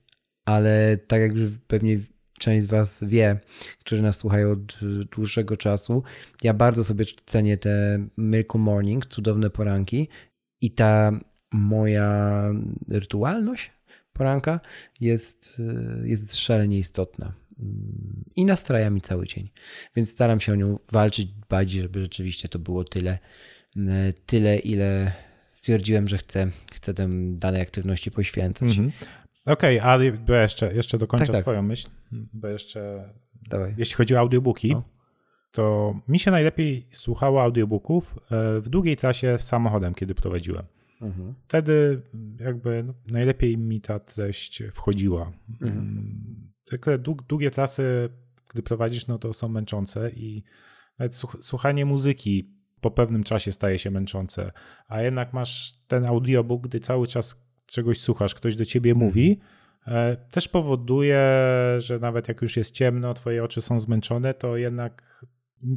ale 0.44 0.96
tak 0.96 1.20
jak 1.20 1.34
już 1.34 1.50
pewnie 1.66 1.98
część 2.38 2.66
z 2.66 2.70
Was 2.70 3.04
wie, 3.04 3.40
którzy 3.80 4.02
nas 4.02 4.18
słuchają 4.18 4.50
od 4.50 4.78
dłuższego 5.16 5.56
czasu, 5.56 6.02
ja 6.42 6.54
bardzo 6.54 6.84
sobie 6.84 7.04
cenię 7.26 7.56
te 7.56 8.06
Miracle 8.18 8.60
Morning, 8.60 9.06
cudowne 9.06 9.50
poranki 9.50 10.08
i 10.60 10.70
ta 10.70 11.20
moja 11.52 12.42
rytualność 12.88 13.72
poranka 14.12 14.60
jest, 15.00 15.60
y, 16.04 16.08
jest 16.08 16.36
szalenie 16.36 16.78
istotna 16.78 17.32
i 18.36 18.44
nastraja 18.44 18.90
mi 18.90 19.00
cały 19.00 19.26
dzień. 19.26 19.50
Więc 19.96 20.10
staram 20.10 20.40
się 20.40 20.52
o 20.52 20.56
nią 20.56 20.78
walczyć, 20.92 21.26
dbać, 21.26 21.70
żeby 21.70 22.00
rzeczywiście 22.02 22.48
to 22.48 22.58
było 22.58 22.84
tyle, 22.84 23.18
mm, 23.76 24.12
tyle 24.26 24.58
ile 24.58 25.12
stwierdziłem, 25.44 26.08
że 26.08 26.18
chcę, 26.18 26.50
chcę 26.72 26.94
tym 26.94 27.36
danej 27.38 27.62
aktywności 27.62 28.10
poświęcać. 28.10 28.68
Mhm. 28.68 28.92
Okej, 29.46 29.80
ale 29.80 30.12
bo 30.12 30.32
ja 30.32 30.42
jeszcze, 30.42 30.74
jeszcze 30.74 30.98
dokończę 30.98 31.26
Tak, 31.26 31.34
tak. 31.34 31.42
swoją 31.42 31.62
myśl, 31.62 31.88
bo 32.12 32.48
jeszcze 32.48 33.10
Dawaj. 33.50 33.74
jeśli 33.78 33.94
chodzi 33.94 34.14
o 34.14 34.18
audiobooki, 34.18 34.70
No. 34.72 34.82
to 35.52 35.94
mi 36.08 36.18
się 36.18 36.30
najlepiej 36.30 36.86
słuchało 36.90 37.42
audiobooków 37.42 38.14
e, 38.32 38.60
w 38.60 38.68
długiej 38.68 38.96
trasie 38.96 39.38
samochodem, 39.40 39.94
kiedy 39.94 40.14
prowadziłem. 40.14 40.64
Mhm. 41.02 41.34
Wtedy 41.48 42.02
jakby 42.40 42.82
no, 42.86 42.94
najlepiej 43.06 43.58
mi 43.58 43.80
ta 43.80 43.98
treść 44.00 44.62
wchodziła. 44.72 45.32
Mhm. 45.62 46.52
Dług, 46.98 47.22
długie 47.22 47.50
trasy, 47.50 48.08
gdy 48.48 48.62
prowadzisz, 48.62 49.06
no 49.06 49.18
to 49.18 49.32
są 49.32 49.48
męczące 49.48 50.10
i 50.10 50.42
nawet 50.98 51.16
słuch- 51.16 51.38
słuchanie 51.40 51.84
muzyki 51.84 52.56
po 52.80 52.90
pewnym 52.90 53.24
czasie 53.24 53.52
staje 53.52 53.78
się 53.78 53.90
męczące, 53.90 54.52
a 54.88 55.02
jednak 55.02 55.32
masz 55.32 55.72
ten 55.88 56.06
audiobook, 56.06 56.62
gdy 56.62 56.80
cały 56.80 57.06
czas 57.06 57.46
czegoś 57.66 58.00
słuchasz, 58.00 58.34
ktoś 58.34 58.56
do 58.56 58.64
ciebie 58.64 58.94
mówi, 58.94 59.40
e, 59.86 60.16
też 60.16 60.48
powoduje, 60.48 61.20
że 61.78 61.98
nawet 61.98 62.28
jak 62.28 62.42
już 62.42 62.56
jest 62.56 62.74
ciemno, 62.74 63.14
twoje 63.14 63.44
oczy 63.44 63.62
są 63.62 63.80
zmęczone, 63.80 64.34
to 64.34 64.56
jednak 64.56 65.24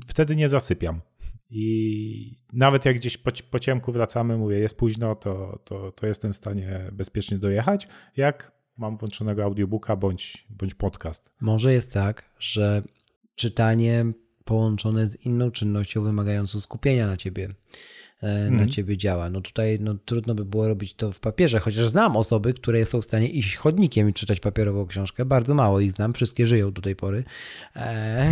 wtedy 0.08 0.36
nie 0.36 0.50
zasypiam. 0.50 1.02
I 1.50 2.36
nawet 2.54 2.86
jak 2.86 2.96
gdzieś 2.96 3.18
po, 3.18 3.32
po 3.52 3.60
ciemku 3.60 3.92
wracamy, 3.92 4.38
mówię, 4.38 4.60
jest 4.60 4.78
późno, 4.78 5.16
to, 5.16 5.60
to, 5.66 5.92
to 5.92 6.08
jestem 6.08 6.34
w 6.34 6.36
stanie 6.36 6.90
bezpiecznie 6.92 7.38
dojechać. 7.38 7.88
Jak 8.18 8.59
mam 8.80 8.98
włączonego 8.98 9.44
audiobooka 9.44 9.96
bądź, 9.96 10.46
bądź 10.50 10.74
podcast. 10.74 11.32
Może 11.42 11.74
jest 11.74 11.94
tak, 11.94 12.24
że 12.40 12.82
czytanie 13.36 14.06
połączone 14.46 15.08
z 15.08 15.26
inną 15.26 15.52
czynnością 15.52 16.04
wymagającą 16.04 16.60
skupienia 16.60 17.08
na 17.08 17.18
ciebie, 17.18 17.50
e, 18.22 18.28
na 18.44 18.48
Mhm. 18.48 18.70
ciebie 18.70 18.98
działa. 18.98 19.30
No 19.30 19.42
tutaj 19.42 19.78
no, 19.82 19.96
trudno 20.06 20.36
by 20.36 20.46
było 20.46 20.68
robić 20.68 20.94
to 20.94 21.12
w 21.12 21.20
papierze, 21.20 21.60
chociaż 21.60 21.88
znam 21.88 22.18
osoby, 22.18 22.54
które 22.54 22.86
są 22.86 23.02
w 23.02 23.06
stanie 23.06 23.28
iść 23.30 23.56
chodnikiem 23.56 24.10
i 24.10 24.14
czytać 24.14 24.40
papierową 24.40 24.88
książkę. 24.88 25.26
Bardzo 25.26 25.56
mało 25.56 25.80
ich 25.80 25.92
znam, 25.92 26.14
wszystkie 26.14 26.48
żyją 26.48 26.72
do 26.72 26.82
tej 26.82 26.96
pory. 26.96 27.24
E, 27.76 28.32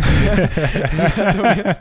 natomiast, 1.18 1.80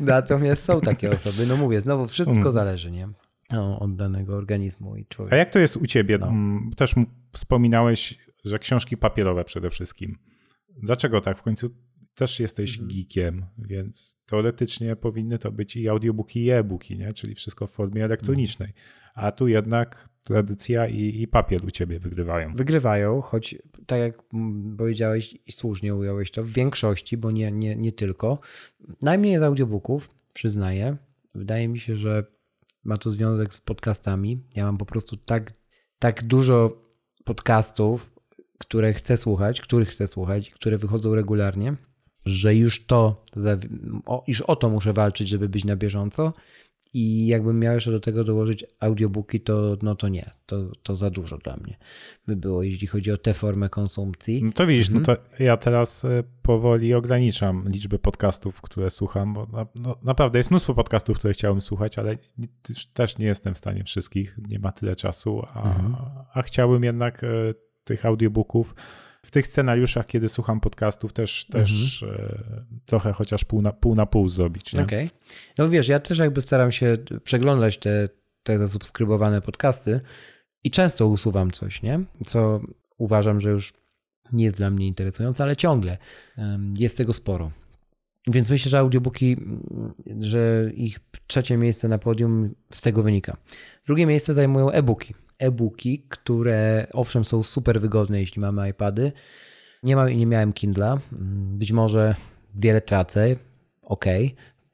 natomiast 0.00 0.64
są 0.64 0.80
takie 0.80 1.10
osoby. 1.10 1.46
No 1.46 1.56
mówię, 1.56 1.80
znowu 1.80 2.06
wszystko 2.08 2.36
Mhm. 2.36 2.52
zależy, 2.52 2.90
nie? 2.90 3.08
No, 3.50 3.78
od 3.78 3.96
danego 3.96 4.36
organizmu 4.36 4.96
i 4.96 5.02
A 5.02 5.14
człowieka. 5.14 5.36
jak 5.36 5.50
to 5.50 5.58
jest 5.58 5.76
u 5.76 5.86
ciebie? 5.86 6.18
No. 6.18 6.26
Mm, 6.28 6.70
Też 6.76 6.94
wspominałeś, 7.32 8.18
że 8.44 8.58
książki 8.58 8.96
papierowe 8.96 9.44
przede 9.44 9.70
wszystkim. 9.70 10.18
Dlaczego 10.82 11.20
tak? 11.20 11.38
W 11.38 11.42
końcu 11.42 11.70
też 12.14 12.40
jesteś 12.40 12.70
Mhm. 12.78 12.88
geekiem, 12.88 13.44
więc 13.58 14.16
teoretycznie 14.26 14.96
powinny 14.96 15.38
to 15.38 15.52
być 15.52 15.76
i 15.76 15.88
audiobooki, 15.88 16.44
i 16.44 16.50
e-booki, 16.50 16.98
nie? 16.98 17.12
czyli 17.12 17.34
wszystko 17.34 17.66
w 17.66 17.70
formie 17.70 18.04
elektronicznej. 18.04 18.72
A 19.14 19.32
tu 19.32 19.48
jednak 19.48 20.08
tradycja 20.22 20.86
i, 20.86 21.22
i 21.22 21.28
papier 21.28 21.64
u 21.64 21.70
ciebie 21.70 21.98
wygrywają. 22.00 22.54
Wygrywają, 22.54 23.20
choć 23.20 23.54
tak 23.86 23.98
jak 24.00 24.22
mm, 24.34 24.76
powiedziałeś 24.76 25.34
i 25.46 25.52
słusznie 25.52 25.94
ująłeś 25.94 26.30
to, 26.30 26.44
w 26.44 26.48
większości, 26.48 27.16
bo 27.16 27.30
nie, 27.30 27.52
nie, 27.52 27.76
nie 27.76 27.92
tylko. 27.92 28.38
Najmniej 29.02 29.38
z 29.38 29.42
audiobooków, 29.42 30.10
przyznaję. 30.32 30.96
Wydaje 31.34 31.68
mi 31.68 31.80
się, 31.80 31.96
że 31.96 32.24
ma 32.84 32.96
to 32.96 33.10
związek 33.10 33.54
z 33.54 33.60
podcastami. 33.60 34.44
Ja 34.54 34.64
mam 34.64 34.78
po 34.78 34.86
prostu 34.86 35.16
tak, 35.16 35.52
tak 35.98 36.22
dużo 36.24 36.82
podcastów, 37.24 38.12
które 38.58 38.92
chcę 38.92 39.16
słuchać, 39.16 39.60
których 39.60 39.88
chcę 39.88 40.06
słuchać, 40.06 40.50
które 40.50 40.78
wychodzą 40.78 41.14
regularnie, 41.14 41.76
że 42.26 42.54
już 42.54 42.86
to, 42.86 43.24
o, 44.06 44.24
już 44.26 44.40
o 44.40 44.56
to 44.56 44.70
muszę 44.70 44.92
walczyć, 44.92 45.28
żeby 45.28 45.48
być 45.48 45.64
na 45.64 45.76
bieżąco. 45.76 46.32
I 46.94 47.26
jakbym 47.26 47.58
miał 47.60 47.74
jeszcze 47.74 47.90
do 47.90 48.00
tego 48.00 48.24
dołożyć 48.24 48.64
audiobooki, 48.80 49.40
to, 49.40 49.76
no 49.82 49.94
to 49.94 50.08
nie, 50.08 50.30
to, 50.46 50.56
to 50.82 50.96
za 50.96 51.10
dużo 51.10 51.38
dla 51.38 51.56
mnie 51.56 51.76
by 52.26 52.36
było, 52.36 52.62
jeśli 52.62 52.86
chodzi 52.86 53.10
o 53.12 53.16
tę 53.16 53.34
formę 53.34 53.68
konsumpcji. 53.68 54.44
No 54.44 54.52
to 54.52 54.66
widzisz, 54.66 54.88
Mhm. 54.88 55.04
no 55.08 55.16
to 55.16 55.44
ja 55.44 55.56
teraz 55.56 56.04
e, 56.04 56.22
powoli 56.42 56.94
ograniczam 56.94 57.68
liczbę 57.68 57.98
podcastów, 57.98 58.60
które 58.60 58.90
słucham, 58.90 59.34
bo 59.34 59.46
na, 59.52 59.66
no, 59.74 59.98
naprawdę 60.02 60.38
jest 60.38 60.50
mnóstwo 60.50 60.74
podcastów, 60.74 61.18
które 61.18 61.34
chciałem 61.34 61.60
słuchać, 61.60 61.98
ale 61.98 62.16
też 62.92 63.18
nie 63.18 63.26
jestem 63.26 63.54
w 63.54 63.58
stanie 63.58 63.84
wszystkich, 63.84 64.38
nie 64.48 64.58
ma 64.58 64.72
tyle 64.72 64.96
czasu, 64.96 65.42
a, 65.54 65.62
Mhm. 65.68 65.96
a 66.34 66.42
chciałbym 66.42 66.84
jednak 66.84 67.24
e, 67.24 67.28
tych 67.84 68.06
audiobooków 68.06 68.74
w 69.22 69.30
tych 69.30 69.46
scenariuszach, 69.46 70.06
kiedy 70.06 70.28
słucham 70.28 70.60
podcastów, 70.60 71.12
też, 71.12 71.44
też 71.44 72.02
e, 72.02 72.64
trochę 72.86 73.12
chociaż 73.12 73.44
pół 73.44 73.62
na 73.62 73.72
pół, 73.72 73.94
na 73.94 74.06
pół 74.06 74.28
zrobić. 74.28 74.74
Okej. 74.74 75.10
No 75.58 75.68
wiesz, 75.68 75.88
ja 75.88 76.00
też 76.00 76.18
jakby 76.18 76.40
staram 76.40 76.72
się 76.72 76.98
przeglądać 77.24 77.78
te, 77.78 78.08
te 78.42 78.58
zasubskrybowane 78.58 79.42
podcasty 79.42 80.00
i 80.64 80.70
często 80.70 81.06
usuwam 81.06 81.50
coś, 81.50 81.82
nie? 81.82 82.00
Co 82.26 82.60
uważam, 82.98 83.40
że 83.40 83.50
już 83.50 83.72
nie 84.32 84.44
jest 84.44 84.56
dla 84.56 84.70
mnie 84.70 84.86
interesujące, 84.86 85.42
ale 85.42 85.56
ciągle 85.56 85.98
jest 86.78 86.96
tego 86.96 87.12
sporo. 87.12 87.50
Więc 88.26 88.50
myślę, 88.50 88.70
że 88.70 88.78
audiobooki, 88.78 89.36
że 90.20 90.70
ich 90.74 91.00
trzecie 91.26 91.56
miejsce 91.56 91.88
na 91.88 91.98
podium 91.98 92.54
z 92.72 92.80
tego 92.80 93.02
wynika. 93.02 93.36
Drugie 93.86 94.06
miejsce 94.06 94.34
zajmują 94.34 94.70
e-booki. 94.70 95.14
E-booki, 95.38 96.06
które 96.08 96.86
owszem 96.92 97.24
są 97.24 97.42
super 97.42 97.80
wygodne, 97.80 98.20
jeśli 98.20 98.40
mamy 98.40 98.70
iPady. 98.70 99.12
Nie, 99.82 99.96
ma, 99.96 100.10
nie 100.10 100.26
miałem 100.26 100.52
Kindla. 100.52 100.98
Być 101.58 101.72
może 101.72 102.14
wiele 102.54 102.80
tracę. 102.80 103.36
Ok, 103.82 104.04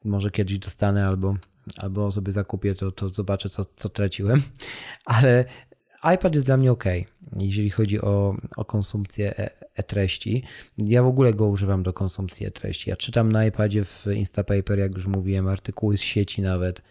może 0.03 0.31
kiedyś 0.31 0.59
dostanę 0.59 1.05
albo, 1.05 1.35
albo 1.77 2.11
sobie 2.11 2.31
zakupię, 2.31 2.75
to, 2.75 2.91
to 2.91 3.09
zobaczę, 3.09 3.49
co, 3.49 3.65
co 3.75 3.89
traciłem. 3.89 4.41
Ale 5.05 5.45
iPad 6.15 6.35
jest 6.35 6.45
dla 6.45 6.57
mnie 6.57 6.71
ok, 6.71 6.83
jeżeli 7.37 7.69
chodzi 7.69 8.01
o, 8.01 8.37
o 8.55 8.65
konsumpcję 8.65 9.37
e, 9.39 9.51
e-treści. 9.75 10.43
Ja 10.77 11.03
w 11.03 11.07
ogóle 11.07 11.33
go 11.33 11.47
używam 11.47 11.83
do 11.83 11.93
konsumpcji 11.93 12.45
e-treści. 12.45 12.89
Ja 12.89 12.95
czytam 12.95 13.31
na 13.31 13.45
iPadzie 13.45 13.83
w 13.83 14.07
Instapaper, 14.15 14.79
jak 14.79 14.95
już 14.95 15.07
mówiłem, 15.07 15.47
artykuły 15.47 15.97
z 15.97 16.01
sieci 16.01 16.41
nawet. 16.41 16.81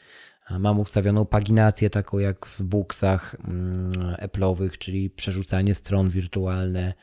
Mam 0.51 0.80
ustawioną 0.80 1.26
paginację 1.26 1.90
taką 1.90 2.18
jak 2.18 2.47
w 2.47 2.62
booksach 2.62 3.36
mm, 3.45 3.92
Apple'owych, 4.16 4.78
czyli 4.78 5.11
przerzucanie 5.11 5.74
stron 5.74 6.11
wirtualne, 6.11 6.95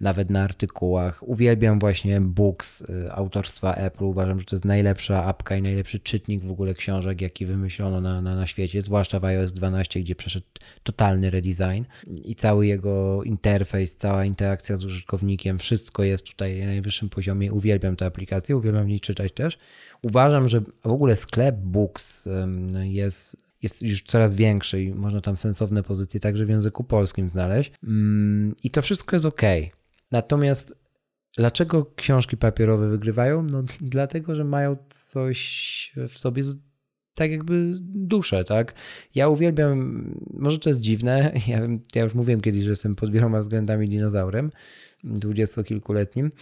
nawet 0.00 0.30
na 0.30 0.42
artykułach. 0.42 1.28
Uwielbiam 1.28 1.78
właśnie 1.78 2.20
Books 2.20 2.80
y, 2.80 3.12
autorstwa 3.12 3.74
Apple. 3.74 4.04
Uważam, 4.04 4.40
że 4.40 4.46
to 4.46 4.56
jest 4.56 4.64
najlepsza 4.64 5.24
apka 5.24 5.56
i 5.56 5.62
najlepszy 5.62 6.00
czytnik 6.00 6.44
w 6.44 6.50
ogóle 6.50 6.74
książek, 6.74 7.20
jaki 7.20 7.46
wymyślono 7.46 8.00
na, 8.00 8.22
na, 8.22 8.36
na 8.36 8.46
świecie, 8.46 8.82
zwłaszcza 8.82 9.20
w 9.20 9.24
iOS 9.24 9.52
12, 9.52 10.00
gdzie 10.00 10.14
przeszedł 10.14 10.46
totalny 10.82 11.30
redesign 11.30 11.84
i 12.24 12.34
cały 12.34 12.66
jego 12.66 13.22
interfejs, 13.22 13.96
cała 13.96 14.24
interakcja 14.24 14.76
z 14.76 14.84
użytkownikiem, 14.84 15.58
wszystko 15.58 16.02
jest 16.02 16.26
tutaj 16.26 16.60
na 16.60 16.66
najwyższym 16.66 17.08
poziomie. 17.08 17.52
Uwielbiam 17.52 17.96
tę 17.96 18.06
aplikację, 18.06 18.56
uwielbiam 18.56 18.84
w 18.84 18.88
niej 18.88 19.00
czytać 19.00 19.32
też. 19.32 19.58
Uważam, 20.02 20.48
że 20.48 20.60
w 20.60 20.92
ogóle 20.92 21.16
sklep 21.16 21.56
Books 21.56 22.28
jest 22.82 23.46
jest 23.62 23.82
już 23.82 24.02
coraz 24.02 24.34
większy 24.34 24.82
i 24.82 24.94
można 24.94 25.20
tam 25.20 25.36
sensowne 25.36 25.82
pozycje 25.82 26.20
także 26.20 26.46
w 26.46 26.48
języku 26.48 26.84
polskim 26.84 27.30
znaleźć. 27.30 27.72
I 28.62 28.70
to 28.70 28.82
wszystko 28.82 29.16
jest 29.16 29.26
ok. 29.26 29.42
Natomiast 30.12 30.86
dlaczego 31.36 31.92
książki 31.96 32.36
papierowe 32.36 32.88
wygrywają? 32.88 33.42
No 33.42 33.62
dlatego, 33.80 34.34
że 34.34 34.44
mają 34.44 34.76
coś 34.90 35.92
w 36.08 36.18
sobie 36.18 36.42
tak 37.16 37.30
jakby 37.30 37.74
duszę, 37.80 38.44
tak? 38.44 38.74
Ja 39.14 39.28
uwielbiam, 39.28 40.04
może 40.32 40.58
to 40.58 40.70
jest 40.70 40.80
dziwne, 40.80 41.32
ja, 41.48 41.60
ja 41.94 42.02
już 42.02 42.14
mówiłem 42.14 42.40
kiedyś, 42.40 42.64
że 42.64 42.70
jestem 42.70 42.96
pod 42.96 43.10
wieloma 43.10 43.40
względami 43.40 43.88
dinozaurem, 43.88 44.50
dwudziestokilkuletnim. 45.04 46.32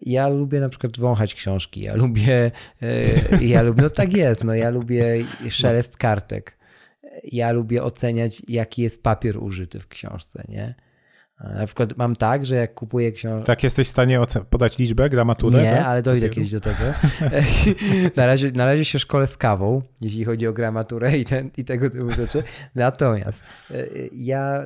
Ja 0.00 0.28
lubię 0.28 0.60
na 0.60 0.68
przykład 0.68 0.98
wąchać 0.98 1.34
książki, 1.34 1.80
ja 1.80 1.94
lubię, 1.94 2.50
e, 2.82 3.44
ja 3.44 3.62
lubię, 3.62 3.82
no 3.82 3.90
tak 3.90 4.16
jest, 4.16 4.44
no 4.44 4.54
ja 4.54 4.70
lubię 4.70 5.26
szelest 5.48 5.96
kartek. 5.96 6.58
Ja 7.24 7.52
lubię 7.52 7.82
oceniać, 7.82 8.42
jaki 8.48 8.82
jest 8.82 9.02
papier 9.02 9.42
użyty 9.42 9.80
w 9.80 9.88
książce, 9.88 10.44
nie? 10.48 10.74
Na 11.40 11.66
przykład 11.66 11.96
mam 11.96 12.16
tak, 12.16 12.46
że 12.46 12.56
jak 12.56 12.74
kupuję 12.74 13.12
książkę. 13.12 13.46
Tak, 13.46 13.62
jesteś 13.62 13.86
w 13.86 13.90
stanie 13.90 14.20
podać 14.50 14.78
liczbę, 14.78 15.08
gramaturę? 15.08 15.62
Nie, 15.62 15.70
tak? 15.70 15.86
ale 15.86 16.02
dojdę 16.02 16.28
kiedyś 16.28 16.50
do 16.50 16.60
tego. 16.60 16.80
na, 18.16 18.26
razie, 18.26 18.52
na 18.52 18.66
razie 18.66 18.84
się 18.84 18.98
szkole 18.98 19.26
z 19.26 19.36
kawą, 19.36 19.82
jeśli 20.00 20.24
chodzi 20.24 20.46
o 20.46 20.52
gramaturę 20.52 21.18
i, 21.18 21.24
ten, 21.24 21.50
i 21.56 21.64
tego 21.64 21.90
typu 21.90 22.10
rzeczy. 22.10 22.42
Natomiast 22.74 23.44
e, 23.70 23.86
ja, 24.12 24.64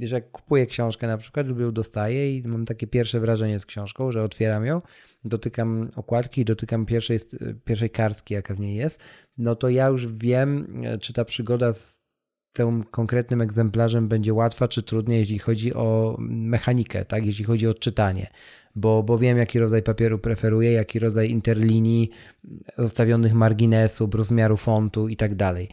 że 0.00 0.14
jak 0.14 0.30
kupuję 0.30 0.66
książkę 0.66 1.06
na 1.06 1.18
przykład, 1.18 1.46
lubię 1.46 1.64
ją 1.64 1.72
dostaję 1.72 2.36
i 2.36 2.48
mam 2.48 2.64
takie 2.64 2.86
pierwsze 2.86 3.20
wrażenie 3.20 3.58
z 3.58 3.66
książką, 3.66 4.12
że 4.12 4.22
otwieram 4.22 4.66
ją, 4.66 4.82
dotykam 5.24 5.90
okładki, 5.96 6.44
dotykam 6.44 6.86
pierwszej, 6.86 7.18
pierwszej 7.64 7.90
kartki, 7.90 8.34
jaka 8.34 8.54
w 8.54 8.60
niej 8.60 8.76
jest, 8.76 9.04
no 9.38 9.56
to 9.56 9.68
ja 9.68 9.86
już 9.86 10.06
wiem, 10.06 10.82
e, 10.84 10.98
czy 10.98 11.12
ta 11.12 11.24
przygoda 11.24 11.72
z 11.72 12.07
tym 12.52 12.84
konkretnym 12.84 13.40
egzemplarzem 13.40 14.08
będzie 14.08 14.34
łatwa 14.34 14.68
czy 14.68 14.82
trudniej, 14.82 15.20
jeśli 15.20 15.38
chodzi 15.38 15.74
o 15.74 16.16
mechanikę, 16.20 17.04
tak? 17.04 17.26
jeśli 17.26 17.44
chodzi 17.44 17.66
o 17.66 17.74
czytanie, 17.74 18.30
bo, 18.74 19.02
bo 19.02 19.18
wiem, 19.18 19.38
jaki 19.38 19.58
rodzaj 19.58 19.82
papieru 19.82 20.18
preferuję, 20.18 20.72
jaki 20.72 20.98
rodzaj 20.98 21.30
interlinii, 21.30 22.10
zostawionych 22.78 23.34
marginesów, 23.34 24.14
rozmiaru 24.14 24.56
fontu 24.56 25.08
i 25.08 25.16
tak 25.16 25.34
dalej. 25.34 25.68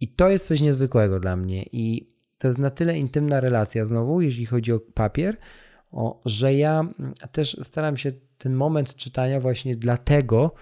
I 0.00 0.08
to 0.08 0.28
jest 0.28 0.46
coś 0.46 0.60
niezwykłego 0.60 1.20
dla 1.20 1.36
mnie. 1.36 1.62
I 1.72 2.12
to 2.38 2.48
jest 2.48 2.60
na 2.60 2.70
tyle 2.70 2.98
intymna 2.98 3.40
relacja, 3.40 3.86
znowu, 3.86 4.20
jeśli 4.20 4.46
chodzi 4.46 4.72
o 4.72 4.80
papier, 4.94 5.36
o, 5.92 6.20
że 6.24 6.54
ja 6.54 6.84
też 7.32 7.56
staram 7.62 7.96
się 7.96 8.12
ten 8.38 8.54
moment 8.54 8.94
czytania 8.94 9.40
właśnie 9.40 9.76
dlatego 9.76 10.54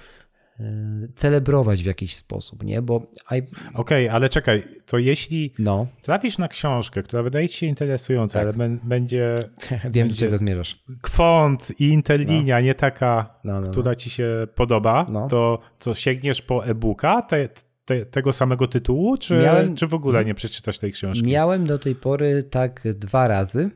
celebrować 1.15 1.83
w 1.83 1.87
jakiś 1.87 2.17
sposób, 2.17 2.65
nie? 2.65 2.83
Bo. 2.83 2.97
Okej, 2.97 3.43
okay, 3.75 4.13
ale 4.13 4.29
czekaj, 4.29 4.63
to 4.87 4.99
jeśli 4.99 5.55
no. 5.59 5.87
trafisz 6.03 6.39
na 6.39 6.49
książkę, 6.49 7.03
która 7.03 7.23
wydaje 7.23 7.49
ci 7.49 7.59
się 7.59 7.67
interesująca, 7.67 8.39
tak. 8.39 8.55
ale 8.55 8.79
będzie. 8.83 9.37
Wiem, 9.71 9.93
będzie 9.93 10.15
do 10.15 10.17
czego 10.17 10.39
zmierzasz. 10.39 10.85
Kwont 11.03 11.81
i 11.81 11.89
interlinia, 11.89 12.57
no. 12.57 12.61
nie 12.61 12.75
taka, 12.75 13.39
no, 13.45 13.61
no, 13.61 13.71
która 13.71 13.91
no. 13.91 13.95
ci 13.95 14.11
się 14.11 14.47
podoba, 14.55 15.07
no. 15.13 15.29
to 15.29 15.59
co 15.79 15.95
sięgniesz 15.95 16.43
po 16.43 16.67
e-booka 16.67 17.23
te, 17.23 17.49
te, 17.85 18.07
tego 18.07 18.33
samego 18.33 18.67
tytułu, 18.67 19.17
czy, 19.17 19.35
miałem, 19.35 19.75
czy 19.75 19.87
w 19.87 19.95
ogóle 19.95 20.25
nie 20.25 20.35
przeczytasz 20.35 20.79
tej 20.79 20.93
książki? 20.93 21.27
Miałem 21.27 21.67
do 21.67 21.79
tej 21.79 21.95
pory 21.95 22.43
tak 22.43 22.83
dwa 22.95 23.29
razy. 23.29 23.71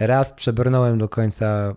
Raz 0.00 0.32
przebrnąłem 0.32 0.98
do 0.98 1.08
końca 1.08 1.76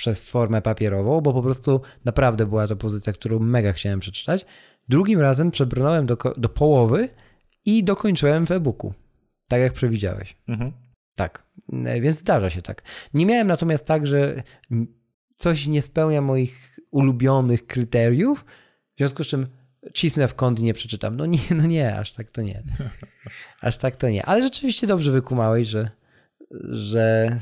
przez 0.00 0.20
formę 0.20 0.62
papierową, 0.62 1.20
bo 1.20 1.32
po 1.32 1.42
prostu 1.42 1.80
naprawdę 2.04 2.46
była 2.46 2.66
to 2.66 2.76
pozycja, 2.76 3.12
którą 3.12 3.38
mega 3.38 3.72
chciałem 3.72 4.00
przeczytać. 4.00 4.46
Drugim 4.88 5.20
razem 5.20 5.50
przebrnąłem 5.50 6.06
do, 6.06 6.16
do 6.36 6.48
połowy 6.48 7.08
i 7.64 7.84
dokończyłem 7.84 8.46
w 8.46 8.50
e-booku. 8.50 8.94
Tak 9.48 9.60
jak 9.60 9.72
przewidziałeś. 9.72 10.36
Mhm. 10.48 10.72
Tak, 11.16 11.42
e, 11.84 12.00
więc 12.00 12.18
zdarza 12.18 12.50
się 12.50 12.62
tak. 12.62 12.82
Nie 13.14 13.26
miałem 13.26 13.46
natomiast 13.46 13.86
tak, 13.86 14.06
że 14.06 14.42
coś 15.36 15.66
nie 15.66 15.82
spełnia 15.82 16.20
moich 16.20 16.78
ulubionych 16.90 17.66
kryteriów, 17.66 18.44
w 18.94 18.98
związku 18.98 19.24
z 19.24 19.26
czym 19.26 19.46
cisnę 19.94 20.28
w 20.28 20.34
kąt 20.34 20.60
i 20.60 20.62
nie 20.62 20.74
przeczytam. 20.74 21.16
No 21.16 21.26
nie, 21.26 21.38
no 21.56 21.66
nie, 21.66 21.98
aż 21.98 22.12
tak 22.12 22.30
to 22.30 22.42
nie. 22.42 22.62
Aż 23.60 23.76
tak 23.76 23.96
to 23.96 24.08
nie. 24.08 24.26
Ale 24.26 24.42
rzeczywiście 24.42 24.86
dobrze 24.86 25.12
wykumałeś, 25.12 25.68
że, 25.68 25.90
że 26.70 27.38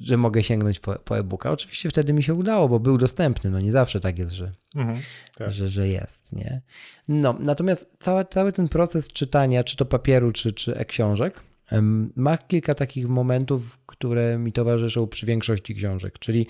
że 0.00 0.16
mogę 0.16 0.42
sięgnąć 0.42 0.80
po, 0.80 0.94
po 0.94 1.18
e-booka. 1.18 1.50
Oczywiście 1.50 1.88
wtedy 1.88 2.12
mi 2.12 2.22
się 2.22 2.34
udało, 2.34 2.68
bo 2.68 2.80
był 2.80 2.98
dostępny. 2.98 3.50
No 3.50 3.60
nie 3.60 3.72
zawsze 3.72 4.00
tak 4.00 4.18
jest, 4.18 4.32
że, 4.32 4.52
mhm, 4.74 4.98
tak. 5.36 5.50
że, 5.50 5.68
że 5.68 5.88
jest. 5.88 6.36
Nie? 6.36 6.60
No, 7.08 7.36
natomiast 7.40 7.96
cały, 7.98 8.24
cały 8.24 8.52
ten 8.52 8.68
proces 8.68 9.08
czytania, 9.08 9.64
czy 9.64 9.76
to 9.76 9.84
papieru, 9.84 10.32
czy, 10.32 10.52
czy 10.52 10.76
e-książek, 10.76 11.42
ma 12.16 12.38
kilka 12.38 12.74
takich 12.74 13.08
momentów, 13.08 13.78
które 13.86 14.38
mi 14.38 14.52
towarzyszą 14.52 15.06
przy 15.06 15.26
większości 15.26 15.74
książek, 15.74 16.18
czyli 16.18 16.46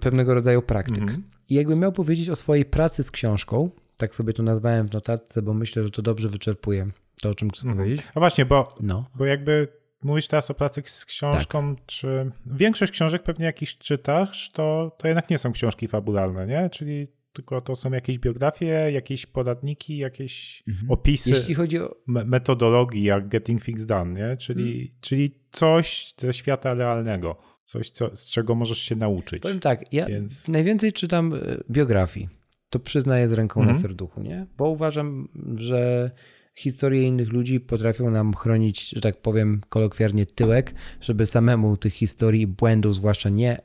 pewnego 0.00 0.34
rodzaju 0.34 0.62
praktyk. 0.62 1.02
Mhm. 1.02 1.22
I 1.48 1.54
jakbym 1.54 1.78
miał 1.78 1.92
powiedzieć 1.92 2.28
o 2.30 2.36
swojej 2.36 2.64
pracy 2.64 3.02
z 3.02 3.10
książką, 3.10 3.70
tak 3.96 4.14
sobie 4.14 4.32
to 4.32 4.42
nazwałem 4.42 4.88
w 4.88 4.92
notatce, 4.92 5.42
bo 5.42 5.54
myślę, 5.54 5.84
że 5.84 5.90
to 5.90 6.02
dobrze 6.02 6.28
wyczerpuje 6.28 6.90
to, 7.20 7.30
o 7.30 7.34
czym 7.34 7.50
chcę 7.50 7.62
mhm. 7.62 7.78
powiedzieć. 7.78 8.06
No 8.14 8.20
właśnie, 8.20 8.46
bo, 8.46 8.68
no. 8.80 9.10
bo 9.14 9.24
jakby 9.24 9.68
Mówisz 10.02 10.28
teraz 10.28 10.50
o 10.50 10.54
pracy 10.54 10.82
z 10.86 11.04
książką, 11.04 11.76
tak. 11.76 11.86
czy 11.86 12.30
większość 12.46 12.92
książek 12.92 13.22
pewnie 13.22 13.46
jakiś 13.46 13.78
czytasz, 13.78 14.50
to, 14.50 14.96
to 14.98 15.08
jednak 15.08 15.30
nie 15.30 15.38
są 15.38 15.52
książki 15.52 15.88
fabularne, 15.88 16.46
nie? 16.46 16.70
Czyli 16.70 17.08
tylko 17.36 17.60
to 17.60 17.76
są 17.76 17.92
jakieś 17.92 18.18
biografie, 18.18 18.90
jakieś 18.92 19.26
poradniki, 19.26 19.96
jakieś 19.96 20.62
mhm. 20.68 20.90
opisy 20.90 21.30
Jeśli 21.30 21.54
chodzi 21.54 21.78
o... 21.78 21.96
metodologii, 22.06 23.02
jak 23.02 23.28
Getting 23.28 23.64
Things 23.64 23.86
Done, 23.86 24.12
nie? 24.12 24.36
Czyli, 24.36 24.72
mhm. 24.72 24.98
czyli 25.00 25.40
coś 25.50 26.14
ze 26.18 26.32
świata 26.32 26.74
realnego, 26.74 27.36
coś, 27.64 27.90
co, 27.90 28.16
z 28.16 28.26
czego 28.26 28.54
możesz 28.54 28.78
się 28.78 28.96
nauczyć. 28.96 29.42
Powiem 29.42 29.60
tak, 29.60 29.92
ja 29.92 30.06
Więc... 30.06 30.48
najwięcej 30.48 30.92
czytam 30.92 31.34
e, 31.34 31.38
biografii. 31.70 32.28
To 32.70 32.78
przyznaję 32.78 33.28
z 33.28 33.32
ręką 33.32 33.60
mhm. 33.60 33.76
na 33.76 33.82
serduchu, 33.82 34.22
nie? 34.22 34.46
Bo 34.56 34.68
uważam, 34.68 35.28
że 35.58 36.10
historie 36.56 37.02
innych 37.02 37.32
ludzi 37.32 37.60
potrafią 37.60 38.10
nam 38.10 38.34
chronić, 38.34 38.88
że 38.88 39.00
tak 39.00 39.22
powiem 39.22 39.60
kolokwialnie, 39.68 40.26
tyłek, 40.26 40.74
żeby 41.00 41.26
samemu 41.26 41.76
tych 41.76 41.94
historii 41.94 42.42
i 42.42 42.46
błędów 42.46 42.94
zwłaszcza 42.94 43.28
nie 43.28 43.60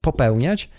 popełniać. 0.00 0.70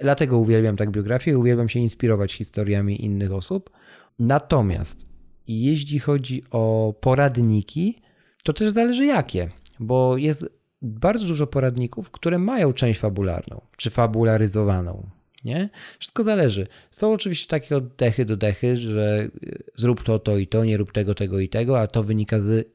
Dlatego 0.00 0.38
uwielbiam 0.38 0.76
tak 0.76 0.90
biografię, 0.90 1.38
uwielbiam 1.38 1.68
się 1.68 1.80
inspirować 1.80 2.32
historiami 2.32 3.04
innych 3.04 3.32
osób. 3.32 3.70
Natomiast 4.18 5.14
jeśli 5.46 5.98
chodzi 5.98 6.42
o 6.50 6.94
poradniki, 7.00 8.02
to 8.44 8.52
też 8.52 8.72
zależy 8.72 9.06
jakie, 9.06 9.50
bo 9.80 10.16
jest 10.16 10.48
bardzo 10.82 11.26
dużo 11.26 11.46
poradników, 11.46 12.10
które 12.10 12.38
mają 12.38 12.72
część 12.72 13.00
fabularną, 13.00 13.60
czy 13.76 13.90
fabularyzowaną 13.90 15.10
nie? 15.44 15.68
Wszystko 15.98 16.22
zależy. 16.22 16.66
Są 16.90 17.12
oczywiście 17.12 17.48
takie 17.48 17.76
oddechy 17.76 18.24
do 18.24 18.36
dechy, 18.36 18.76
że 18.76 19.28
y, 19.42 19.62
zrób 19.76 20.02
to, 20.02 20.18
to 20.18 20.36
i 20.36 20.46
to, 20.46 20.64
nie 20.64 20.76
rób 20.76 20.92
tego, 20.92 21.14
tego 21.14 21.40
i 21.40 21.48
tego, 21.48 21.80
a 21.80 21.86
to 21.86 22.02
wynika 22.02 22.40
z 22.40 22.74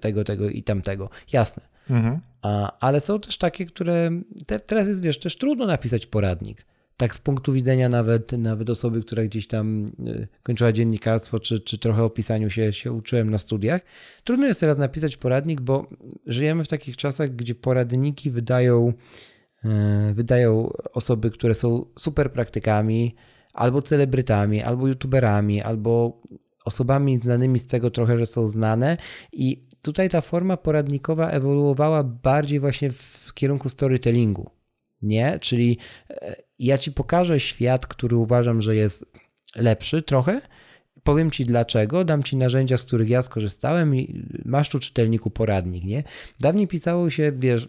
tego, 0.00 0.24
tego 0.24 0.50
i 0.50 0.62
tamtego. 0.62 1.10
Jasne. 1.32 1.62
Mhm. 1.90 2.20
A, 2.42 2.78
ale 2.80 3.00
są 3.00 3.20
też 3.20 3.38
takie, 3.38 3.66
które 3.66 4.10
te, 4.46 4.60
teraz 4.60 4.88
jest, 4.88 5.02
wiesz, 5.02 5.18
też 5.18 5.36
trudno 5.36 5.66
napisać 5.66 6.06
poradnik. 6.06 6.66
tak 6.96 7.14
z 7.14 7.18
punktu 7.18 7.52
widzenia 7.52 7.88
nawet, 7.88 8.32
nawet 8.32 8.70
osoby, 8.70 9.00
która 9.00 9.24
gdzieś 9.24 9.46
tam 9.46 9.92
y, 10.06 10.28
kończyła 10.42 10.72
dziennikarstwo, 10.72 11.40
czy, 11.40 11.60
czy 11.60 11.78
trochę 11.78 12.04
o 12.04 12.10
pisaniu 12.10 12.50
się, 12.50 12.72
się 12.72 12.92
uczyłem 12.92 13.30
na 13.30 13.38
studiach, 13.38 13.80
trudno 14.24 14.46
jest 14.46 14.60
teraz 14.60 14.78
napisać 14.78 15.16
poradnik, 15.16 15.60
bo 15.60 15.86
żyjemy 16.26 16.64
w 16.64 16.68
takich 16.68 16.96
czasach, 16.96 17.36
gdzie 17.36 17.54
poradniki 17.54 18.30
wydają, 18.30 18.92
wydają 20.14 20.72
osoby, 20.92 21.30
które 21.30 21.54
są 21.54 21.84
super 21.98 22.32
praktykami, 22.32 23.14
albo 23.52 23.82
celebrytami, 23.82 24.62
albo 24.62 24.88
youtuberami, 24.88 25.62
albo 25.62 26.22
osobami 26.64 27.18
znanymi 27.18 27.58
z 27.58 27.66
tego 27.66 27.90
trochę, 27.90 28.18
że 28.18 28.26
są 28.26 28.46
znane 28.46 28.96
i 29.32 29.68
tutaj 29.82 30.08
ta 30.08 30.20
forma 30.20 30.56
poradnikowa 30.56 31.30
ewoluowała 31.30 32.04
bardziej 32.04 32.60
właśnie 32.60 32.90
w 32.90 33.34
kierunku 33.34 33.68
storytellingu. 33.68 34.50
Nie? 35.02 35.38
Czyli 35.38 35.78
e, 36.10 36.36
ja 36.58 36.78
ci 36.78 36.92
pokażę 36.92 37.40
świat, 37.40 37.86
który 37.86 38.16
uważam, 38.16 38.62
że 38.62 38.76
jest 38.76 39.12
lepszy 39.56 40.02
trochę. 40.02 40.40
Powiem 41.02 41.30
ci 41.30 41.44
dlaczego, 41.44 42.04
dam 42.04 42.22
ci 42.22 42.36
narzędzia, 42.36 42.76
z 42.76 42.84
których 42.84 43.08
ja 43.08 43.22
skorzystałem 43.22 43.96
i 43.96 44.24
masz 44.44 44.68
tu 44.68 44.78
czytelniku 44.78 45.30
poradnik, 45.30 45.84
nie? 45.84 46.02
Dawniej 46.40 46.68
pisało 46.68 47.10
się, 47.10 47.32
wiesz, 47.38 47.68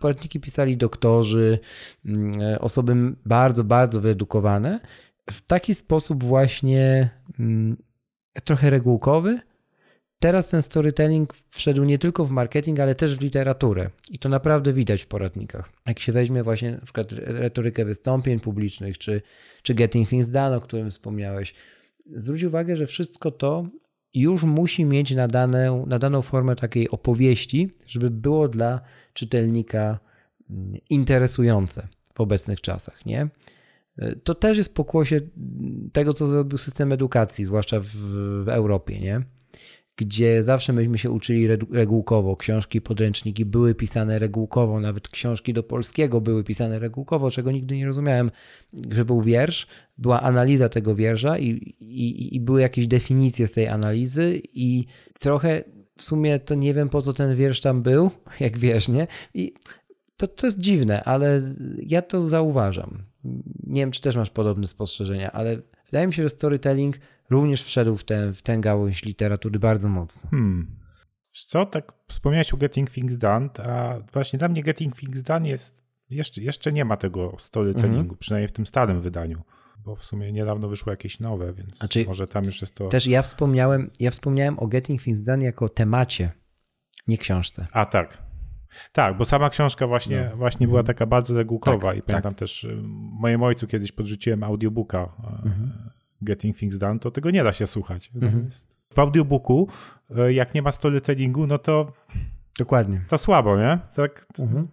poradniki 0.00 0.40
pisali 0.40 0.76
doktorzy, 0.76 1.58
mm, 2.04 2.40
e, 2.40 2.60
osoby 2.60 2.94
bardzo, 3.26 3.64
bardzo 3.64 4.00
wyedukowane. 4.00 4.80
W 5.30 5.42
taki 5.42 5.74
sposób 5.74 6.24
właśnie 6.24 7.10
mm, 7.38 7.76
trochę 8.44 8.70
regułkowy, 8.70 9.40
Teraz 10.20 10.48
ten 10.48 10.62
storytelling 10.62 11.34
wszedł 11.50 11.84
nie 11.84 11.98
tylko 11.98 12.24
w 12.24 12.30
marketing, 12.30 12.80
ale 12.80 12.94
też 12.94 13.16
w 13.16 13.20
literaturę. 13.20 13.90
I 14.10 14.18
to 14.18 14.28
naprawdę 14.28 14.72
widać 14.72 15.02
w 15.02 15.06
poradnikach. 15.06 15.72
Jak 15.86 15.98
się 15.98 16.12
weźmie 16.12 16.42
właśnie 16.42 16.70
na 16.70 16.80
przykład 16.80 17.12
retorykę 17.12 17.84
wystąpień 17.84 18.40
publicznych, 18.40 18.98
czy, 18.98 19.22
czy 19.62 19.74
Getting 19.74 20.08
Things 20.08 20.30
Done, 20.30 20.56
o 20.56 20.60
którym 20.60 20.90
wspomniałeś, 20.90 21.54
zwróć 22.14 22.42
uwagę, 22.42 22.76
że 22.76 22.86
wszystko 22.86 23.30
to 23.30 23.66
już 24.14 24.42
musi 24.42 24.84
mieć 24.84 25.14
nadane, 25.14 25.84
nadaną 25.86 26.22
formę 26.22 26.56
takiej 26.56 26.90
opowieści, 26.90 27.70
żeby 27.86 28.10
było 28.10 28.48
dla 28.48 28.80
czytelnika 29.12 29.98
mm, 30.50 30.80
interesujące 30.90 31.88
w 32.14 32.20
obecnych 32.20 32.60
czasach, 32.60 33.06
nie? 33.06 33.28
To 34.24 34.34
też 34.34 34.58
jest 34.58 34.74
pokłosie 34.74 35.20
tego, 35.92 36.12
co 36.12 36.26
zrobił 36.26 36.58
system 36.58 36.92
edukacji, 36.92 37.44
zwłaszcza 37.44 37.80
w, 37.80 37.86
w 38.44 38.48
Europie, 38.48 39.00
nie? 39.00 39.22
Gdzie 39.96 40.42
zawsze 40.42 40.72
myśmy 40.72 40.98
się 40.98 41.10
uczyli 41.10 41.46
regułkowo. 41.70 42.36
Książki, 42.36 42.80
podręczniki 42.80 43.44
były 43.44 43.74
pisane 43.74 44.18
regułkowo, 44.18 44.80
nawet 44.80 45.08
książki 45.08 45.52
do 45.52 45.62
polskiego 45.62 46.20
były 46.20 46.44
pisane 46.44 46.78
regułkowo, 46.78 47.30
czego 47.30 47.52
nigdy 47.52 47.76
nie 47.76 47.86
rozumiałem, 47.86 48.30
że 48.90 49.04
był 49.04 49.22
wiersz, 49.22 49.66
była 49.98 50.20
analiza 50.20 50.68
tego 50.68 50.94
wiersza 50.94 51.38
i, 51.38 51.46
i, 51.80 52.36
i 52.36 52.40
były 52.40 52.60
jakieś 52.60 52.86
definicje 52.86 53.46
z 53.46 53.52
tej 53.52 53.68
analizy 53.68 54.40
i 54.44 54.86
trochę 55.18 55.64
w 55.96 56.04
sumie 56.04 56.38
to 56.38 56.54
nie 56.54 56.74
wiem 56.74 56.88
po 56.88 57.02
co 57.02 57.12
ten 57.12 57.36
wiersz 57.36 57.60
tam 57.60 57.82
był, 57.82 58.10
jak 58.40 58.58
wiesz, 58.58 58.88
nie? 58.88 59.06
I 59.34 59.54
to, 60.16 60.26
to 60.26 60.46
jest 60.46 60.58
dziwne, 60.58 61.04
ale 61.04 61.42
ja 61.86 62.02
to 62.02 62.28
zauważam. 62.28 63.02
Nie 63.66 63.80
wiem, 63.82 63.90
czy 63.90 64.00
też 64.00 64.16
masz 64.16 64.30
podobne 64.30 64.66
spostrzeżenia, 64.66 65.32
ale 65.32 65.56
wydaje 65.86 66.06
mi 66.06 66.12
się, 66.12 66.22
że 66.22 66.28
storytelling 66.28 66.96
również 67.30 67.62
wszedł 67.62 67.96
w 67.96 68.04
tę, 68.04 68.32
w 68.32 68.42
tę 68.42 68.58
gałąź 68.58 69.04
literatury 69.04 69.58
bardzo 69.58 69.88
mocno. 69.88 70.30
Hmm. 70.30 70.76
Co, 71.32 71.66
tak 71.66 71.92
wspomniałeś 72.08 72.54
o 72.54 72.56
Getting 72.56 72.90
Things 72.90 73.16
Done, 73.16 73.48
a 73.66 73.94
właśnie 74.12 74.38
dla 74.38 74.48
mnie 74.48 74.62
Getting 74.62 74.96
Things 74.96 75.22
Done 75.22 75.48
jest, 75.48 75.84
jeszcze, 76.10 76.42
jeszcze 76.42 76.72
nie 76.72 76.84
ma 76.84 76.96
tego 76.96 77.36
storytellingu, 77.38 78.00
mhm. 78.00 78.18
przynajmniej 78.18 78.48
w 78.48 78.52
tym 78.52 78.66
starym 78.66 79.00
wydaniu 79.00 79.42
bo 79.84 79.96
w 79.96 80.04
sumie 80.04 80.32
niedawno 80.32 80.68
wyszło 80.68 80.92
jakieś 80.92 81.20
nowe, 81.20 81.52
więc 81.52 81.78
znaczy, 81.78 82.04
może 82.06 82.26
tam 82.26 82.44
już 82.44 82.60
jest 82.60 82.74
to. 82.74 82.88
Też 82.88 83.06
ja 83.06 83.22
wspomniałem, 83.22 83.86
ja 84.00 84.10
wspomniałem 84.10 84.58
o 84.58 84.66
Getting 84.66 85.02
Things 85.02 85.22
Done 85.22 85.44
jako 85.44 85.68
temacie, 85.68 86.32
nie 87.08 87.18
książce. 87.18 87.66
A 87.72 87.86
tak. 87.86 88.22
Tak, 88.92 89.16
bo 89.16 89.24
sama 89.24 89.50
książka 89.50 89.86
właśnie, 89.86 90.28
no. 90.30 90.36
właśnie 90.36 90.68
była 90.68 90.82
taka 90.82 91.06
bardzo 91.06 91.34
regułkowa 91.34 91.88
tak, 91.88 91.96
i 91.96 92.02
pamiętam 92.02 92.34
tak. 92.34 92.38
też 92.38 92.64
y, 92.64 92.76
mojemu 93.20 93.44
ojcu 93.44 93.66
kiedyś 93.66 93.92
podrzuciłem 93.92 94.42
audiobooka 94.44 95.12
mhm. 95.44 95.90
Getting 96.22 96.56
Things 96.56 96.78
Done, 96.78 96.98
to 96.98 97.10
tego 97.10 97.30
nie 97.30 97.44
da 97.44 97.52
się 97.52 97.66
słuchać. 97.66 98.10
Mhm. 98.14 98.48
W 98.94 98.98
audiobooku, 98.98 99.68
e, 100.16 100.32
jak 100.32 100.54
nie 100.54 100.62
ma 100.62 100.72
storytellingu, 100.72 101.46
no 101.46 101.58
to 101.58 101.92
Dokładnie. 102.58 103.00
To 103.08 103.18
słabo, 103.18 103.56
nie? 103.56 103.78
Tak. 103.96 104.26
Mhm. 104.38 104.68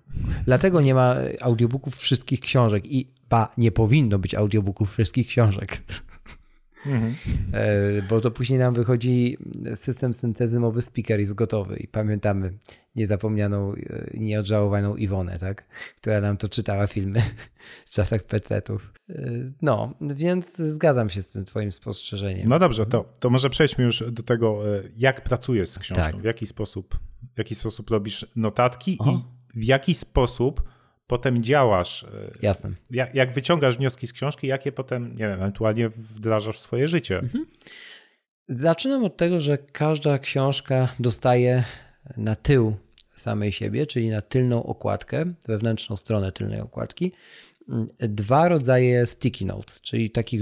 Dlatego 0.46 0.82
nie 0.82 0.94
ma 0.94 1.16
audiobooków 1.42 1.96
wszystkich 1.96 2.40
książek 2.40 2.86
i 2.86 3.12
ba, 3.30 3.54
nie 3.58 3.72
powinno 3.72 4.20
być 4.20 4.36
audiobooków 4.36 4.92
wszystkich 4.92 5.28
książek. 5.28 5.78
Mhm. 6.88 7.16
E, 7.54 8.02
bo 8.10 8.22
to 8.22 8.32
później 8.32 8.60
nam 8.60 8.74
wychodzi 8.74 9.38
system 9.76 10.14
syntezy 10.14 10.60
mowy 10.60 10.82
speaker 10.82 11.20
jest 11.20 11.34
gotowy 11.34 11.78
i 11.78 11.88
pamiętamy 11.88 12.54
niezapomnianą, 12.96 13.74
e, 13.74 14.08
nieodżałowaną 14.14 14.96
Iwonę, 14.96 15.40
tak? 15.40 15.66
która 15.98 16.22
nam 16.22 16.38
to 16.38 16.50
czytała 16.50 16.88
filmy 16.88 17.22
w 17.88 17.90
czasach 17.90 18.24
PC-ów. 18.24 18.94
E, 19.10 19.14
no, 19.62 19.94
więc 20.02 20.58
zgadzam 20.58 21.10
się 21.10 21.22
z 21.22 21.28
tym 21.28 21.46
twoim 21.46 21.72
spostrzeżeniem. 21.72 22.48
No 22.48 22.60
dobrze, 22.60 22.86
to, 22.86 23.14
to 23.20 23.30
może 23.30 23.50
przejdźmy 23.50 23.84
już 23.84 24.04
do 24.12 24.24
tego, 24.24 24.62
jak 24.96 25.24
pracujesz 25.24 25.70
z 25.70 25.80
książką, 25.80 26.12
tak. 26.12 26.22
w 26.22 26.24
jaki 26.24 26.46
sposób, 26.46 27.00
w 27.34 27.38
jaki 27.38 27.56
sposób 27.56 27.90
robisz 27.90 28.26
notatki 28.36 28.92
i 28.92 29.24
w 29.56 29.64
jaki 29.64 29.94
sposób 29.94 30.64
potem 31.08 31.44
działasz. 31.44 32.04
E, 32.04 32.32
Jasne. 32.42 32.72
Jak, 32.90 33.16
jak, 33.16 33.34
wyciągasz 33.34 33.78
wnioski 33.78 34.08
z 34.08 34.14
książki, 34.14 34.48
jakie 34.48 34.72
potem, 34.72 35.12
nie 35.12 35.18
wiem, 35.28 35.34
ewentualnie 35.34 35.90
wdrażasz 35.90 36.56
w 36.56 36.60
swoje 36.60 36.88
życie. 36.88 37.18
Mhm. 37.18 37.46
Zaczynam 38.50 39.04
od 39.04 39.18
tego, 39.18 39.42
że 39.42 39.58
każda 39.58 40.20
książka 40.20 40.88
dostaje 41.00 41.64
na 42.18 42.36
tył 42.36 42.76
samej 43.16 43.52
siebie, 43.52 43.88
czyli 43.88 44.10
na 44.10 44.22
tylną 44.22 44.64
okładkę, 44.64 45.34
wewnętrzną 45.48 45.98
stronę 45.98 46.32
tylnej 46.32 46.62
okładki, 46.62 47.12
dwa 48.00 48.48
rodzaje 48.48 49.06
sticky 49.06 49.46
notes, 49.46 49.82
czyli 49.82 50.12
takich 50.12 50.42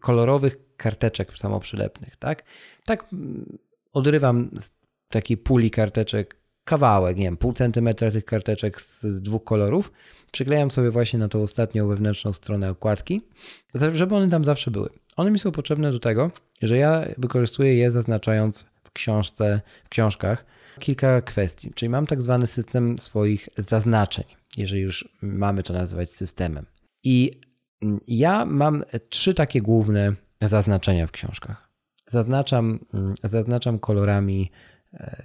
kolorowych 0.00 0.56
karteczek 0.76 1.38
samoprzylepnych, 1.38 2.16
tak? 2.16 2.44
Tak 2.84 3.06
odrywam 3.92 4.50
z 4.58 4.82
takiej 5.08 5.36
puli 5.36 5.70
karteczek 5.70 6.36
kawałek, 6.68 7.16
nie 7.16 7.24
wiem, 7.24 7.36
pół 7.36 7.52
centymetra 7.52 8.10
tych 8.10 8.24
karteczek 8.24 8.80
z 8.80 9.22
dwóch 9.22 9.44
kolorów, 9.44 9.92
przyklejam 10.32 10.70
sobie 10.70 10.90
właśnie 10.90 11.18
na 11.18 11.28
tą 11.28 11.42
ostatnią 11.42 11.88
wewnętrzną 11.88 12.32
stronę 12.32 12.70
okładki, 12.70 13.22
żeby 13.92 14.14
one 14.14 14.28
tam 14.28 14.44
zawsze 14.44 14.70
były. 14.70 14.88
One 15.16 15.30
mi 15.30 15.38
są 15.38 15.52
potrzebne 15.52 15.92
do 15.92 15.98
tego, 15.98 16.30
że 16.62 16.76
ja 16.76 17.04
wykorzystuję 17.18 17.74
je 17.74 17.90
zaznaczając 17.90 18.66
w 18.84 18.92
książce, 18.92 19.60
w 19.84 19.88
książkach 19.88 20.44
kilka 20.80 21.22
kwestii, 21.22 21.70
czyli 21.74 21.88
mam 21.88 22.06
tak 22.06 22.22
zwany 22.22 22.46
system 22.46 22.98
swoich 22.98 23.48
zaznaczeń, 23.56 24.24
jeżeli 24.56 24.82
już 24.82 25.08
mamy 25.22 25.62
to 25.62 25.72
nazywać 25.72 26.10
systemem. 26.10 26.66
I 27.04 27.40
ja 28.08 28.44
mam 28.44 28.84
trzy 29.08 29.34
takie 29.34 29.60
główne 29.60 30.14
zaznaczenia 30.42 31.06
w 31.06 31.10
książkach. 31.10 31.68
Zaznaczam, 32.06 32.78
zaznaczam 33.24 33.78
kolorami 33.78 34.50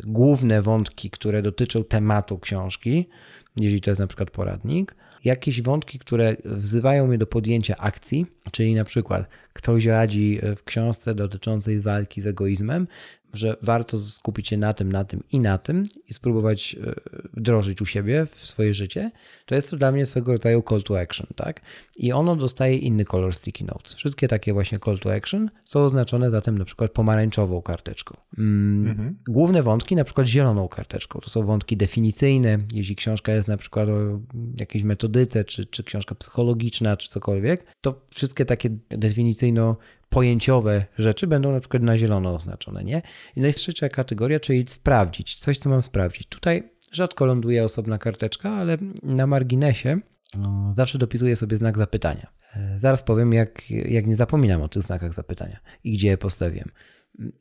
główne 0.03 0.61
wątki, 0.61 1.09
które 1.09 1.41
dotyczą 1.41 1.83
tematu 1.83 2.39
książki, 2.39 3.09
jeżeli 3.57 3.81
to 3.81 3.91
jest 3.91 3.99
na 3.99 4.07
przykład 4.07 4.31
poradnik, 4.31 4.95
jakieś 5.23 5.61
wątki, 5.61 5.99
które 5.99 6.35
wzywają 6.45 7.07
mnie 7.07 7.17
do 7.17 7.27
podjęcia 7.27 7.75
akcji, 7.77 8.25
czyli 8.51 8.75
na 8.75 8.83
przykład 8.83 9.27
ktoś 9.53 9.85
radzi 9.85 10.39
w 10.57 10.63
książce 10.63 11.15
dotyczącej 11.15 11.79
walki 11.79 12.21
z 12.21 12.27
egoizmem, 12.27 12.87
że 13.33 13.57
warto 13.61 13.99
skupić 13.99 14.47
się 14.47 14.57
na 14.57 14.73
tym, 14.73 14.91
na 14.91 15.05
tym 15.05 15.23
i 15.31 15.39
na 15.39 15.57
tym 15.57 15.83
i 16.07 16.13
spróbować 16.13 16.75
e, 16.75 16.95
wdrożyć 17.33 17.81
u 17.81 17.85
siebie 17.85 18.27
w 18.31 18.47
swoje 18.47 18.73
życie, 18.73 19.11
to 19.45 19.55
jest 19.55 19.69
to 19.69 19.77
dla 19.77 19.91
mnie 19.91 20.05
swego 20.05 20.31
rodzaju 20.31 20.63
call 20.69 20.83
to 20.83 20.99
action, 20.99 21.27
tak? 21.35 21.61
I 21.97 22.11
ono 22.11 22.35
dostaje 22.35 22.77
inny 22.77 23.05
kolor 23.05 23.33
sticky 23.33 23.65
notes. 23.65 23.93
Wszystkie 23.93 24.27
takie 24.27 24.53
właśnie 24.53 24.79
call 24.79 24.99
to 24.99 25.13
action 25.13 25.49
są 25.65 25.83
oznaczone 25.83 26.31
zatem 26.31 26.57
na 26.57 26.65
przykład 26.65 26.91
pomarańczową 26.91 27.61
karteczką. 27.61 28.17
Mm, 28.37 28.87
mhm. 28.87 29.17
Główne 29.27 29.63
wątki 29.63 29.95
na 29.95 30.03
przykład 30.03 30.27
zieloną 30.27 30.67
karteczką. 30.67 31.19
To 31.19 31.29
są 31.29 31.45
wątki 31.45 31.77
definicyjne. 31.77 32.59
Jeśli 32.73 32.95
książka 32.95 33.31
jest 33.31 33.47
na 33.47 33.57
przykład 33.57 33.89
o 33.89 34.19
jakiejś 34.59 34.83
metodyce, 34.83 35.45
czy, 35.45 35.65
czy 35.65 35.83
książka 35.83 36.15
psychologiczna, 36.15 36.97
czy 36.97 37.09
cokolwiek, 37.09 37.65
to 37.81 38.01
wszystkie 38.09 38.45
takie 38.45 38.69
definicyjno 38.89 39.77
pojęciowe 40.13 40.85
rzeczy 40.97 41.27
będą 41.27 41.51
na 41.51 41.59
przykład 41.59 41.83
na 41.83 41.97
zielono 41.97 42.35
oznaczone, 42.35 42.83
nie? 42.83 43.01
I 43.35 43.41
no 43.41 43.47
jest 43.47 43.59
trzecia 43.59 43.89
kategoria, 43.89 44.39
czyli 44.39 44.65
sprawdzić, 44.67 45.35
coś, 45.35 45.57
co 45.57 45.69
mam 45.69 45.83
sprawdzić. 45.83 46.27
Tutaj 46.27 46.63
rzadko 46.91 47.25
ląduje 47.25 47.63
osobna 47.63 47.97
karteczka, 47.97 48.49
ale 48.51 48.77
na 49.03 49.27
marginesie 49.27 49.99
no, 50.37 50.73
zawsze 50.75 50.97
dopisuję 50.97 51.35
sobie 51.35 51.57
znak 51.57 51.77
zapytania. 51.77 52.27
E, 52.55 52.79
zaraz 52.79 53.03
powiem, 53.03 53.33
jak, 53.33 53.71
jak 53.71 54.07
nie 54.07 54.15
zapominam 54.15 54.61
o 54.61 54.69
tych 54.69 54.83
znakach 54.83 55.13
zapytania 55.13 55.59
i 55.83 55.93
gdzie 55.93 56.07
je 56.07 56.17
postawiłem. 56.17 56.71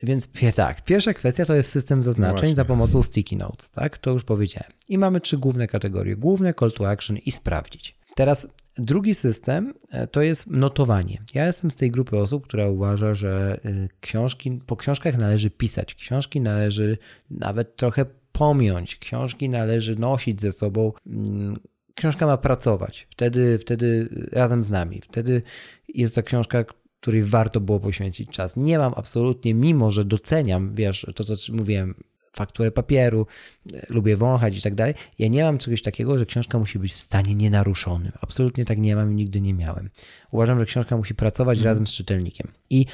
Więc 0.02 0.28
tak, 0.54 0.84
pierwsza 0.84 1.14
kwestia 1.14 1.44
to 1.44 1.54
jest 1.54 1.70
system 1.70 2.02
zaznaczeń 2.02 2.48
no 2.48 2.54
za 2.54 2.64
pomocą 2.64 3.02
sticky 3.02 3.36
notes, 3.36 3.70
tak? 3.70 3.98
To 3.98 4.10
już 4.10 4.24
powiedziałem. 4.24 4.72
I 4.88 4.98
mamy 4.98 5.20
trzy 5.20 5.38
główne 5.38 5.66
kategorie. 5.66 6.16
Główne, 6.16 6.54
call 6.54 6.72
to 6.72 6.90
action 6.90 7.16
i 7.16 7.32
sprawdzić. 7.32 7.98
Teraz 8.14 8.48
Drugi 8.76 9.14
system 9.14 9.74
e, 9.90 10.06
to 10.06 10.22
jest 10.22 10.46
notowanie. 10.46 11.22
Ja 11.34 11.46
jestem 11.46 11.70
z 11.70 11.74
tej 11.74 11.90
grupy 11.90 12.18
osób, 12.18 12.46
która 12.46 12.68
uważa, 12.68 13.14
że 13.14 13.60
y, 13.64 13.88
książki, 14.00 14.60
po 14.66 14.76
książkach 14.76 15.18
należy 15.18 15.50
pisać. 15.50 15.94
Książki 15.94 16.40
należy 16.40 16.98
nawet 17.30 17.76
trochę 17.76 18.06
pomiąć. 18.32 18.96
Książki 18.96 19.48
należy 19.48 19.96
nosić 19.96 20.40
ze 20.40 20.52
sobą. 20.52 20.92
Mm, 21.06 21.56
książka 21.94 22.26
ma 22.26 22.36
pracować. 22.36 23.06
Wtedy, 23.10 23.58
wtedy 23.58 24.08
razem 24.32 24.62
z 24.62 24.70
nami. 24.70 25.00
Wtedy 25.00 25.42
jest 25.88 26.14
to 26.14 26.22
książka, 26.22 26.64
której 27.00 27.24
warto 27.24 27.60
było 27.60 27.80
poświęcić 27.80 28.30
czas. 28.30 28.56
Nie 28.56 28.78
mam 28.78 28.92
absolutnie, 28.96 29.54
mimo 29.54 29.90
że 29.90 30.04
doceniam, 30.04 30.74
wiesz, 30.74 31.06
to 31.14 31.24
co 31.24 31.52
mówiłem, 31.52 31.94
fakturę 32.37 32.70
papieru, 32.70 33.26
e, 33.74 33.87
lubię 33.89 34.16
wąchać 34.16 34.57
i 34.57 34.62
tak 34.62 34.74
dalej. 34.74 34.95
Ja 35.18 35.28
nie 35.28 35.45
mam 35.45 35.59
czegoś 35.59 35.83
takiego, 35.83 36.18
że 36.18 36.26
książka 36.26 36.59
musi 36.59 36.78
być 36.78 36.93
w 36.93 36.99
stanie 36.99 37.35
nienaruszonym. 37.35 38.12
Absolutnie 38.20 38.64
tak 38.64 38.78
nie 38.78 38.97
mam 38.97 39.12
i 39.12 39.14
nigdy 39.14 39.41
nie 39.41 39.55
miałem. 39.55 39.91
Uważam, 40.30 40.59
że 40.59 40.66
książka 40.66 40.97
musi 40.97 41.14
pracować 41.14 41.59
mm. 41.59 41.66
razem 41.66 41.87
z 41.87 41.93
czytelnikiem. 41.93 42.53
I 42.70 42.87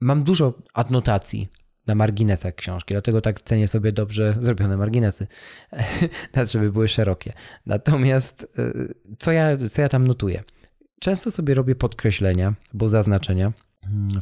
mam 0.00 0.24
dużo 0.24 0.54
adnotacji 0.74 1.48
na 1.86 1.94
marginesach 1.94 2.54
książki, 2.54 2.94
dlatego 2.94 3.20
tak 3.20 3.42
cenię 3.42 3.68
sobie 3.68 3.92
dobrze 3.92 4.34
zrobione 4.40 4.76
marginesy, 4.76 5.26
żeby 6.52 6.72
były 6.72 6.88
szerokie. 6.88 7.32
Natomiast 7.66 8.52
e, 8.58 8.72
co 9.18 9.32
ja, 9.32 9.68
co 9.70 9.82
ja 9.82 9.88
tam 9.88 10.06
notuję? 10.06 10.42
Często 11.00 11.30
sobie 11.30 11.54
robię 11.54 11.74
podkreślenia, 11.74 12.54
bo 12.72 12.88
zaznaczenia 12.88 13.52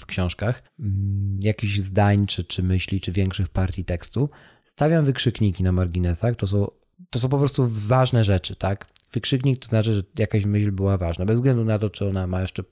w 0.01 0.07
książkach, 0.07 0.63
mm, 0.81 1.39
jakichś 1.43 1.79
zdań, 1.79 2.27
czy, 2.27 2.45
czy 2.45 2.63
myśli, 2.63 3.01
czy 3.01 3.13
większych 3.13 3.49
partii 3.49 3.85
tekstu. 3.85 4.31
Stawiam 4.65 5.05
wykrzykniki 5.05 5.63
na 5.63 5.73
marginesach, 5.73 6.37
to 6.37 6.47
są, 6.47 6.71
to 7.11 7.19
są 7.19 7.29
po 7.29 7.39
prostu 7.39 7.69
ważne 7.69 8.25
rzeczy, 8.25 8.57
tak? 8.57 8.87
Wykrzyknik 9.13 9.59
to 9.59 9.69
znaczy, 9.69 9.95
że 9.95 10.03
jakaś 10.19 10.45
myśl 10.45 10.73
była 10.73 10.99
ważna, 10.99 11.25
bez 11.25 11.39
względu 11.39 11.65
na 11.65 11.79
to, 11.79 11.91
czy 11.91 12.09
ona 12.09 12.27
ma 12.27 12.41
jeszcze, 12.41 12.63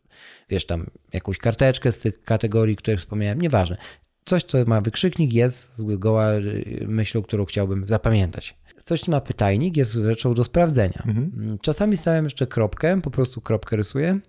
wiesz, 0.48 0.66
tam 0.66 0.90
jakąś 1.12 1.38
karteczkę 1.38 1.92
z 1.92 1.98
tych 1.98 2.22
kategorii, 2.22 2.76
które 2.76 2.96
wspomniałem, 2.96 3.40
nieważne. 3.40 3.76
Coś, 4.24 4.42
co 4.42 4.58
ma 4.66 4.80
wykrzyknik, 4.80 5.32
jest 5.32 5.78
zgoła 5.78 6.32
y, 6.32 6.84
myślą, 6.88 7.22
którą 7.22 7.44
chciałbym 7.44 7.88
zapamiętać. 7.88 8.56
Coś, 8.76 9.00
co 9.00 9.12
ma 9.12 9.20
pytajnik, 9.20 9.76
jest 9.76 9.92
rzeczą 9.92 10.34
do 10.34 10.44
sprawdzenia. 10.44 11.02
Mhm. 11.06 11.58
Czasami 11.62 11.96
stawiam 11.96 12.24
jeszcze 12.24 12.46
kropkę, 12.46 13.00
po 13.00 13.10
prostu 13.10 13.40
kropkę 13.40 13.76
rysuję 13.76 14.20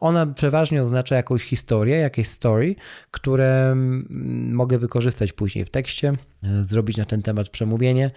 ona 0.00 0.26
przeważnie 0.26 0.82
oznacza 0.82 1.16
jakąś 1.16 1.42
historię, 1.42 1.96
jakieś 1.96 2.28
story, 2.28 2.74
które 3.10 3.70
mm, 3.72 4.54
mogę 4.54 4.78
wykorzystać 4.78 5.32
później 5.32 5.64
w 5.64 5.70
tekście, 5.70 6.12
e, 6.42 6.64
zrobić 6.64 6.96
na 6.96 7.04
ten 7.04 7.22
temat 7.22 7.48
przemówienie, 7.48 8.10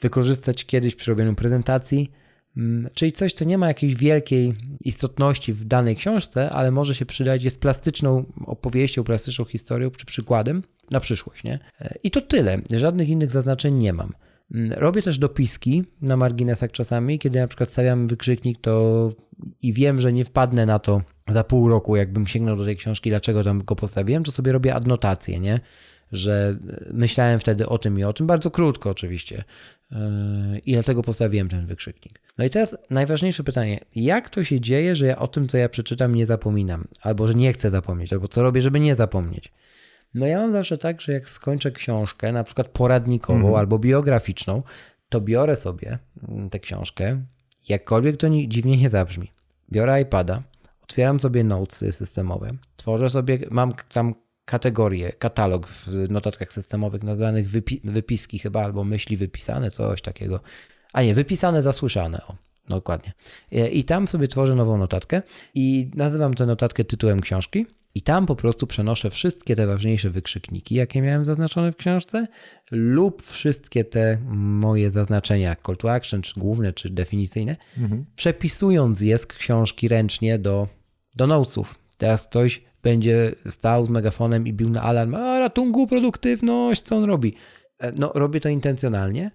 wykorzystać 0.00 0.64
kiedyś 0.64 0.94
przy 0.94 1.10
robieniu 1.10 1.34
prezentacji, 1.34 2.10
mm, 2.56 2.90
czyli 2.94 3.12
coś, 3.12 3.32
co 3.32 3.44
nie 3.44 3.58
ma 3.58 3.68
jakiejś 3.68 3.94
wielkiej 3.94 4.54
istotności 4.84 5.52
w 5.52 5.64
danej 5.64 5.96
książce, 5.96 6.50
ale 6.50 6.70
może 6.70 6.94
się 6.94 7.06
przydać, 7.06 7.42
jest 7.42 7.60
plastyczną 7.60 8.24
opowieścią, 8.46 9.04
plastyczną 9.04 9.44
historią 9.44 9.90
czy 9.90 10.06
przykładem 10.06 10.62
na 10.90 11.00
przyszłość. 11.00 11.44
Nie? 11.44 11.58
E, 11.80 11.94
I 12.02 12.10
to 12.10 12.20
tyle. 12.20 12.58
Żadnych 12.76 13.08
innych 13.08 13.30
zaznaczeń 13.30 13.74
nie 13.74 13.92
mam. 13.92 14.12
Mm, 14.54 14.72
robię 14.72 15.02
też 15.02 15.18
dopiski 15.18 15.84
na 16.00 16.16
marginesach 16.16 16.72
czasami, 16.72 17.18
kiedy 17.18 17.40
na 17.40 17.46
przykład 17.46 17.70
stawiam 17.70 18.06
wykrzyknik, 18.06 18.60
to 18.60 19.10
i 19.62 19.72
wiem, 19.72 20.00
że 20.00 20.12
nie 20.12 20.24
wpadnę 20.24 20.66
na 20.66 20.78
to 20.78 21.02
za 21.28 21.44
pół 21.44 21.68
roku, 21.68 21.96
jakbym 21.96 22.26
sięgnął 22.26 22.56
do 22.56 22.64
tej 22.64 22.76
książki, 22.76 23.10
dlaczego 23.10 23.44
tam 23.44 23.64
go 23.64 23.76
postawiłem, 23.76 24.24
to 24.24 24.32
sobie 24.32 24.52
robię 24.52 24.74
adnotację, 24.74 25.40
nie? 25.40 25.60
Że 26.12 26.58
myślałem 26.92 27.40
wtedy 27.40 27.68
o 27.68 27.78
tym 27.78 27.98
i 27.98 28.04
o 28.04 28.12
tym, 28.12 28.26
bardzo 28.26 28.50
krótko 28.50 28.90
oczywiście. 28.90 29.44
Yy, 29.90 29.98
I 30.58 30.72
dlatego 30.72 31.02
postawiłem 31.02 31.48
ten 31.48 31.66
wykrzyknik. 31.66 32.20
No 32.38 32.44
i 32.44 32.50
teraz 32.50 32.76
najważniejsze 32.90 33.44
pytanie. 33.44 33.80
Jak 33.94 34.30
to 34.30 34.44
się 34.44 34.60
dzieje, 34.60 34.96
że 34.96 35.06
ja 35.06 35.18
o 35.18 35.28
tym, 35.28 35.48
co 35.48 35.58
ja 35.58 35.68
przeczytam, 35.68 36.14
nie 36.14 36.26
zapominam? 36.26 36.88
Albo 37.02 37.26
że 37.26 37.34
nie 37.34 37.52
chcę 37.52 37.70
zapomnieć, 37.70 38.12
albo 38.12 38.28
co 38.28 38.42
robię, 38.42 38.62
żeby 38.62 38.80
nie 38.80 38.94
zapomnieć? 38.94 39.52
No 40.14 40.26
ja 40.26 40.38
mam 40.38 40.52
zawsze 40.52 40.78
tak, 40.78 41.00
że 41.00 41.12
jak 41.12 41.30
skończę 41.30 41.70
książkę, 41.70 42.32
na 42.32 42.44
przykład 42.44 42.68
poradnikową 42.68 43.40
mm. 43.40 43.54
albo 43.54 43.78
biograficzną, 43.78 44.62
to 45.08 45.20
biorę 45.20 45.56
sobie 45.56 45.98
tę 46.50 46.60
książkę, 46.60 47.22
jakkolwiek 47.68 48.16
to 48.16 48.26
dziwnie 48.46 48.76
nie 48.76 48.88
zabrzmi. 48.88 49.32
Biorę 49.72 50.00
iPada, 50.00 50.42
otwieram 50.82 51.20
sobie 51.20 51.44
notesy 51.44 51.92
systemowe, 51.92 52.52
tworzę 52.76 53.10
sobie, 53.10 53.38
mam 53.50 53.74
tam 53.92 54.14
kategorie, 54.44 55.12
katalog 55.12 55.68
w 55.68 56.10
notatkach 56.10 56.52
systemowych 56.52 57.02
nazwanych 57.02 57.50
wypi 57.50 57.80
wypiski 57.84 58.38
chyba, 58.38 58.64
albo 58.64 58.84
myśli 58.84 59.16
wypisane, 59.16 59.70
coś 59.70 60.02
takiego. 60.02 60.40
A 60.92 61.02
nie, 61.02 61.14
wypisane, 61.14 61.62
zasłyszane, 61.62 62.22
o, 62.26 62.36
dokładnie. 62.68 63.12
I 63.72 63.84
tam 63.84 64.08
sobie 64.08 64.28
tworzę 64.28 64.54
nową 64.54 64.78
notatkę 64.78 65.22
i 65.54 65.90
nazywam 65.94 66.34
tę 66.34 66.46
notatkę 66.46 66.84
tytułem 66.84 67.20
książki 67.20 67.66
i 67.94 68.02
tam 68.02 68.26
po 68.26 68.36
prostu 68.36 68.66
przenoszę 68.66 69.10
wszystkie 69.10 69.56
te 69.56 69.66
ważniejsze 69.66 70.10
wykrzykniki, 70.10 70.74
jakie 70.74 71.02
miałem 71.02 71.24
zaznaczone 71.24 71.72
w 71.72 71.76
książce, 71.76 72.26
lub 72.70 73.22
wszystkie 73.22 73.84
te 73.84 74.18
moje 74.34 74.90
zaznaczenia, 74.90 75.56
call 75.66 75.76
to 75.76 75.92
action, 75.92 76.22
czy 76.22 76.40
główne, 76.40 76.72
czy 76.72 76.90
definicyjne, 76.90 77.56
mhm. 77.78 78.04
przepisując 78.16 79.00
je 79.00 79.18
z 79.18 79.26
książki 79.26 79.88
ręcznie 79.88 80.38
do, 80.38 80.68
do 81.16 81.26
notesów. 81.26 81.78
Teraz 81.98 82.26
ktoś 82.26 82.62
będzie 82.82 83.34
stał 83.48 83.84
z 83.84 83.90
megafonem 83.90 84.46
i 84.46 84.52
bił 84.52 84.70
na 84.70 84.82
alarm, 84.82 85.14
a 85.14 85.38
ratunku, 85.38 85.86
produktywność, 85.86 86.82
co 86.82 86.96
on 86.96 87.04
robi? 87.04 87.34
E, 87.78 87.92
no, 87.92 88.12
robię 88.14 88.40
to 88.40 88.48
intencjonalnie. 88.48 89.30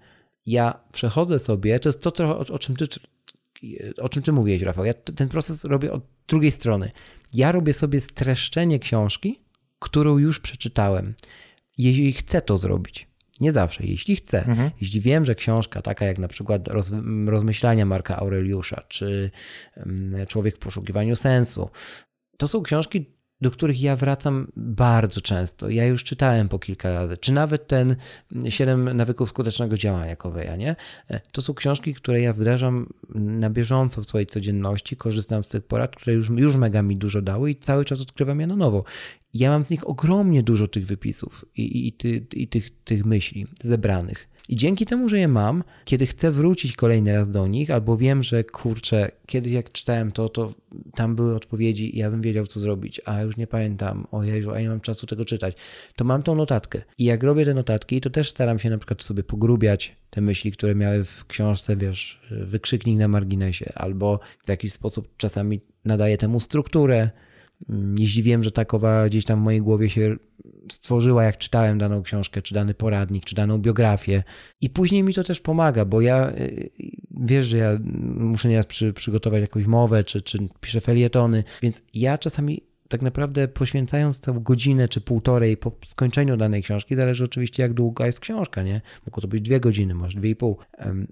Ja 0.45 0.79
przechodzę 0.91 1.39
sobie, 1.39 1.79
to 1.79 1.89
jest 1.89 2.01
to, 2.01 2.25
o, 2.25 2.39
o 2.39 2.59
czym 2.59 2.75
ty 2.75 2.87
o 3.97 4.09
czym 4.09 4.23
ty 4.23 4.31
mówiłeś, 4.31 4.61
Rafał. 4.61 4.85
Ja 4.85 4.93
ten 4.93 5.29
proces 5.29 5.63
robię 5.63 5.91
od 5.91 6.03
drugiej 6.27 6.51
strony. 6.51 6.91
Ja 7.33 7.51
robię 7.51 7.73
sobie 7.73 8.01
streszczenie 8.01 8.79
książki, 8.79 9.39
którą 9.79 10.17
już 10.17 10.39
przeczytałem. 10.39 11.13
Jeśli 11.77 12.13
chcę 12.13 12.41
to 12.41 12.57
zrobić. 12.57 13.07
Nie 13.41 13.51
zawsze, 13.51 13.85
jeśli 13.85 14.15
chcę. 14.15 14.45
Mhm. 14.45 14.71
Jeśli 14.81 15.01
wiem, 15.01 15.25
że 15.25 15.35
książka 15.35 15.81
taka 15.81 16.05
jak 16.05 16.19
na 16.19 16.27
przykład 16.27 16.67
roz, 16.67 16.93
rozmyślania 17.25 17.85
Marka 17.85 18.17
Aureliusza, 18.17 18.83
czy 18.87 19.31
Człowiek 20.27 20.55
w 20.55 20.59
poszukiwaniu 20.59 21.15
sensu, 21.15 21.69
to 22.37 22.47
są 22.47 22.63
książki, 22.63 23.16
do 23.41 23.51
których 23.51 23.81
ja 23.81 23.95
wracam 23.95 24.51
bardzo 24.55 25.21
często. 25.21 25.69
Ja 25.69 25.85
już 25.85 26.03
czytałem 26.03 26.49
po 26.49 26.59
kilka 26.59 26.93
razy, 26.93 27.17
czy 27.17 27.31
nawet 27.31 27.67
ten 27.67 27.95
7 28.49 28.97
nawyków 28.97 29.29
skutecznego 29.29 29.77
działania 29.77 30.15
Koweja, 30.15 30.55
nie? 30.55 30.75
To 31.31 31.41
są 31.41 31.53
książki, 31.53 31.93
które 31.93 32.21
ja 32.21 32.33
wdrażam 32.33 32.93
na 33.15 33.49
bieżąco 33.49 34.01
w 34.01 34.07
swojej 34.07 34.27
codzienności, 34.27 34.95
korzystam 34.95 35.43
z 35.43 35.47
tych 35.47 35.63
porad, 35.63 35.95
które 35.95 36.13
już, 36.13 36.29
już 36.29 36.55
mega 36.55 36.81
mi 36.81 36.97
dużo 36.97 37.21
dały 37.21 37.51
i 37.51 37.55
cały 37.55 37.85
czas 37.85 38.01
odkrywam 38.01 38.39
je 38.39 38.47
na 38.47 38.55
nowo. 38.55 38.83
Ja 39.33 39.49
mam 39.49 39.65
z 39.65 39.69
nich 39.69 39.89
ogromnie 39.89 40.43
dużo 40.43 40.67
tych 40.67 40.85
wypisów 40.85 41.45
i, 41.55 41.61
i, 41.61 41.87
i, 41.87 41.93
ty, 41.93 42.27
i 42.33 42.47
tych, 42.47 42.69
tych 42.83 43.05
myśli 43.05 43.47
zebranych. 43.61 44.36
I 44.49 44.55
dzięki 44.55 44.85
temu, 44.85 45.09
że 45.09 45.19
je 45.19 45.27
mam, 45.27 45.63
kiedy 45.85 46.05
chcę 46.05 46.31
wrócić 46.31 46.75
kolejny 46.75 47.13
raz 47.13 47.29
do 47.29 47.47
nich, 47.47 47.71
albo 47.71 47.97
wiem, 47.97 48.23
że 48.23 48.43
kurczę, 48.43 49.11
kiedyś 49.25 49.53
jak 49.53 49.71
czytałem 49.71 50.11
to, 50.11 50.29
to 50.29 50.53
tam 50.95 51.15
były 51.15 51.35
odpowiedzi 51.35 51.95
i 51.95 51.99
ja 51.99 52.11
bym 52.11 52.21
wiedział, 52.21 52.47
co 52.47 52.59
zrobić, 52.59 53.01
a 53.05 53.21
już 53.21 53.37
nie 53.37 53.47
pamiętam, 53.47 54.07
ojej, 54.11 54.45
a 54.55 54.59
nie 54.59 54.69
mam 54.69 54.79
czasu 54.79 55.07
tego 55.07 55.25
czytać, 55.25 55.55
to 55.95 56.05
mam 56.05 56.23
tą 56.23 56.35
notatkę. 56.35 56.81
I 56.97 57.03
jak 57.03 57.23
robię 57.23 57.45
te 57.45 57.53
notatki, 57.53 58.01
to 58.01 58.09
też 58.09 58.29
staram 58.29 58.59
się 58.59 58.69
na 58.69 58.77
przykład 58.77 59.03
sobie 59.03 59.23
pogrubiać 59.23 59.95
te 60.09 60.21
myśli, 60.21 60.51
które 60.51 60.75
miały 60.75 61.03
w 61.05 61.25
książce, 61.25 61.75
wiesz, 61.75 62.21
wykrzyknik 62.31 62.99
na 62.99 63.07
marginesie, 63.07 63.71
albo 63.75 64.19
w 64.45 64.49
jakiś 64.49 64.73
sposób 64.73 65.17
czasami 65.17 65.61
nadaję 65.85 66.17
temu 66.17 66.39
strukturę, 66.39 67.09
Jeśli 67.99 68.23
wiem, 68.23 68.43
że 68.43 68.51
takowa 68.51 69.09
gdzieś 69.09 69.25
tam 69.25 69.39
w 69.39 69.43
mojej 69.43 69.61
głowie 69.61 69.89
się 69.89 70.15
stworzyła, 70.71 71.23
jak 71.23 71.37
czytałem 71.37 71.77
daną 71.77 72.03
książkę, 72.03 72.41
czy 72.41 72.53
dany 72.53 72.73
poradnik, 72.73 73.25
czy 73.25 73.35
daną 73.35 73.57
biografię. 73.57 74.23
I 74.61 74.69
później 74.69 75.03
mi 75.03 75.13
to 75.13 75.23
też 75.23 75.39
pomaga, 75.39 75.85
bo 75.85 76.01
ja 76.01 76.29
y, 76.31 76.69
wiesz, 77.11 77.47
że 77.47 77.57
ja 77.57 77.79
muszę 78.15 78.49
nieraz 78.49 78.65
przy, 78.65 78.93
przygotować 78.93 79.41
jakąś 79.41 79.65
mowę, 79.65 80.03
czy, 80.03 80.21
czy 80.21 80.39
piszę 80.61 80.81
felietony, 80.81 81.43
więc 81.61 81.83
ja 81.93 82.17
czasami 82.17 82.61
tak 82.89 83.01
naprawdę 83.01 83.47
poświęcając 83.47 84.21
tę 84.21 84.39
godzinę 84.41 84.89
czy 84.89 85.01
półtorej 85.01 85.57
po 85.57 85.71
skończeniu 85.85 86.37
danej 86.37 86.63
książki, 86.63 86.95
zależy 86.95 87.23
oczywiście 87.23 87.63
jak 87.63 87.73
długa 87.73 88.05
jest 88.05 88.19
książka, 88.19 88.63
nie? 88.63 88.81
Mogło 89.05 89.21
to 89.21 89.27
być 89.27 89.43
dwie 89.43 89.59
godziny, 89.59 89.95
może 89.95 90.19
dwie 90.19 90.29
i 90.29 90.35
pół. 90.35 90.57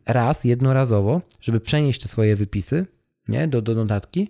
Raz, 0.05 0.43
jednorazowo, 0.43 1.21
żeby 1.41 1.59
przenieść 1.59 2.01
te 2.01 2.07
swoje 2.07 2.35
wypisy, 2.35 2.85
nie? 3.27 3.47
Do, 3.47 3.61
do 3.61 3.75
notatki, 3.75 4.29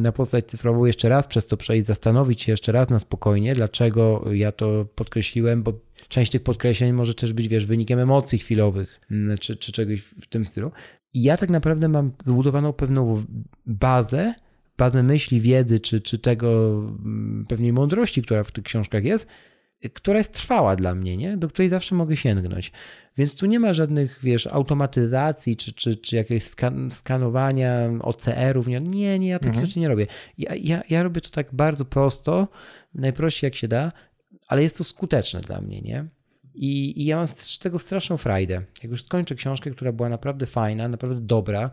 na 0.00 0.12
postać 0.12 0.46
cyfrową 0.46 0.84
jeszcze 0.84 1.08
raz 1.08 1.26
przez 1.26 1.46
to 1.46 1.56
przejść, 1.56 1.86
zastanowić 1.86 2.42
się 2.42 2.52
jeszcze 2.52 2.72
raz 2.72 2.90
na 2.90 2.98
spokojnie, 2.98 3.54
dlaczego 3.54 4.24
ja 4.32 4.52
to 4.52 4.86
podkreśliłem, 4.94 5.62
bo 5.62 5.72
część 6.08 6.32
tych 6.32 6.42
podkreśleń 6.42 6.92
może 6.92 7.14
też 7.14 7.32
być, 7.32 7.48
wiesz, 7.48 7.66
wynikiem 7.66 7.98
emocji 7.98 8.38
chwilowych, 8.38 9.00
mm, 9.10 9.38
czy, 9.38 9.56
czy 9.56 9.72
czegoś 9.72 10.00
w 10.00 10.26
tym 10.26 10.44
stylu. 10.44 10.70
I 11.14 11.22
ja 11.22 11.36
tak 11.36 11.50
naprawdę 11.50 11.88
mam 11.88 12.12
zbudowaną 12.22 12.72
pewną 12.72 13.24
bazę, 13.66 14.34
bazę 14.78 15.02
myśli, 15.02 15.40
wiedzy, 15.40 15.80
czy, 15.80 16.00
czy 16.00 16.18
tego 16.18 16.78
mm, 16.78 17.46
pewnej 17.48 17.72
mądrości, 17.72 18.22
która 18.22 18.44
w 18.44 18.52
tych 18.52 18.64
książkach 18.64 19.04
jest, 19.04 19.28
która 19.90 20.18
jest 20.18 20.34
trwała 20.34 20.76
dla 20.76 20.94
mnie, 20.94 21.16
nie? 21.16 21.36
do 21.36 21.48
której 21.48 21.68
zawsze 21.68 21.94
mogę 21.94 22.16
sięgnąć. 22.16 22.72
Więc 23.16 23.36
tu 23.36 23.46
nie 23.46 23.60
ma 23.60 23.74
żadnych, 23.74 24.18
wiesz, 24.22 24.46
automatyzacji 24.46 25.56
czy, 25.56 25.72
czy, 25.72 25.96
czy 25.96 26.16
jakiegoś 26.16 26.42
skan 26.42 26.90
skanowania 26.90 27.90
OCR-ów. 28.00 28.66
Nie, 28.66 28.80
nie, 28.80 29.18
nie 29.18 29.28
ja 29.28 29.38
takich 29.38 29.48
mhm. 29.48 29.66
rzeczy 29.66 29.80
nie 29.80 29.88
robię. 29.88 30.06
Ja, 30.38 30.54
ja, 30.54 30.82
ja 30.90 31.02
robię 31.02 31.20
to 31.20 31.30
tak 31.30 31.54
bardzo 31.54 31.84
prosto, 31.84 32.48
najprościej 32.94 33.46
jak 33.46 33.56
się 33.56 33.68
da, 33.68 33.92
ale 34.46 34.62
jest 34.62 34.78
to 34.78 34.84
skuteczne 34.84 35.40
dla 35.40 35.60
mnie, 35.60 35.80
nie? 35.80 36.04
I, 36.54 37.02
I, 37.02 37.04
ja 37.04 37.16
mam 37.16 37.28
z 37.28 37.58
tego 37.58 37.78
straszną 37.78 38.16
frajdę. 38.16 38.62
Jak 38.82 38.90
już 38.90 39.02
skończę 39.02 39.34
książkę, 39.34 39.70
która 39.70 39.92
była 39.92 40.08
naprawdę 40.08 40.46
fajna, 40.46 40.88
naprawdę 40.88 41.20
dobra 41.20 41.70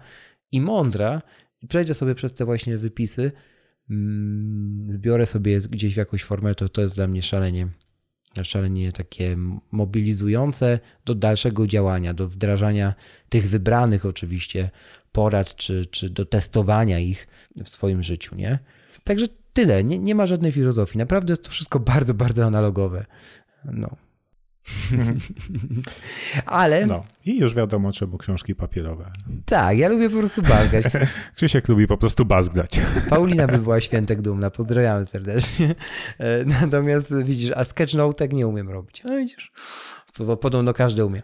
i 0.52 0.62
mądra, 0.62 1.22
i 1.62 1.68
przejdę 1.68 1.94
sobie 1.94 2.16
przez 2.16 2.34
te 2.34 2.46
właśnie 2.46 2.78
wypisy, 2.78 3.32
mm, 3.90 4.94
zbiorę 4.94 5.26
sobie 5.26 5.60
gdzieś 5.60 5.94
w 5.94 5.98
jakąś 5.98 6.24
formę, 6.24 6.56
to 6.56 6.70
to 6.70 6.82
jest 6.82 6.96
dla 6.96 7.08
mnie 7.08 7.22
szalenie, 7.22 7.68
szalenie 8.44 8.92
takie 8.92 9.38
mobilizujące 9.72 10.80
do 11.06 11.16
dalszego 11.16 11.68
działania, 11.68 12.14
do 12.14 12.28
wdrażania 12.28 12.94
tych 13.30 13.50
wybranych 13.50 14.06
oczywiście 14.06 14.70
porad, 15.12 15.56
czy, 15.56 15.86
czy 15.86 16.10
do 16.10 16.26
testowania 16.26 17.00
ich 17.00 17.28
w 17.64 17.70
swoim 17.70 18.04
życiu, 18.04 18.36
nie? 18.36 18.60
Także 19.04 19.26
tyle, 19.54 19.84
nie, 19.84 20.00
nie 20.00 20.16
ma 20.16 20.26
żadnej 20.26 20.52
filozofii. 20.52 20.98
Naprawdę 20.98 21.32
jest 21.32 21.44
to 21.44 21.52
wszystko 21.52 21.80
bardzo, 21.94 22.14
bardzo 22.14 22.46
analogowe. 22.46 23.06
No. 23.66 23.96
Ale. 26.46 26.86
No, 26.86 27.04
i 27.26 27.40
już 27.40 27.56
wiadomo, 27.56 27.92
czemu 27.92 28.18
książki 28.18 28.56
papierowe. 28.56 29.12
Tak, 29.46 29.78
ja 29.78 29.90
lubię 29.90 30.10
po 30.10 30.18
prostu 30.18 30.42
bazgać. 30.42 30.86
Krzysiek 31.36 31.68
lubi 31.68 31.88
po 31.88 31.98
prostu 31.98 32.26
bazgrać. 32.26 32.82
Paulina 33.10 33.48
by 33.48 33.58
była 33.58 33.82
świętek 33.82 34.22
dumna, 34.22 34.50
pozdrawiamy 34.50 35.06
serdecznie. 35.06 35.76
E, 36.20 36.46
natomiast 36.46 37.24
widzisz, 37.24 37.52
a 37.56 37.64
sketchnotek 37.64 38.34
nie 38.34 38.48
umiem 38.48 38.70
robić. 38.70 39.04
A 39.06 39.18
widzisz. 39.18 39.52
Podobno 40.42 40.74
każdy 40.74 41.06
umie. 41.06 41.22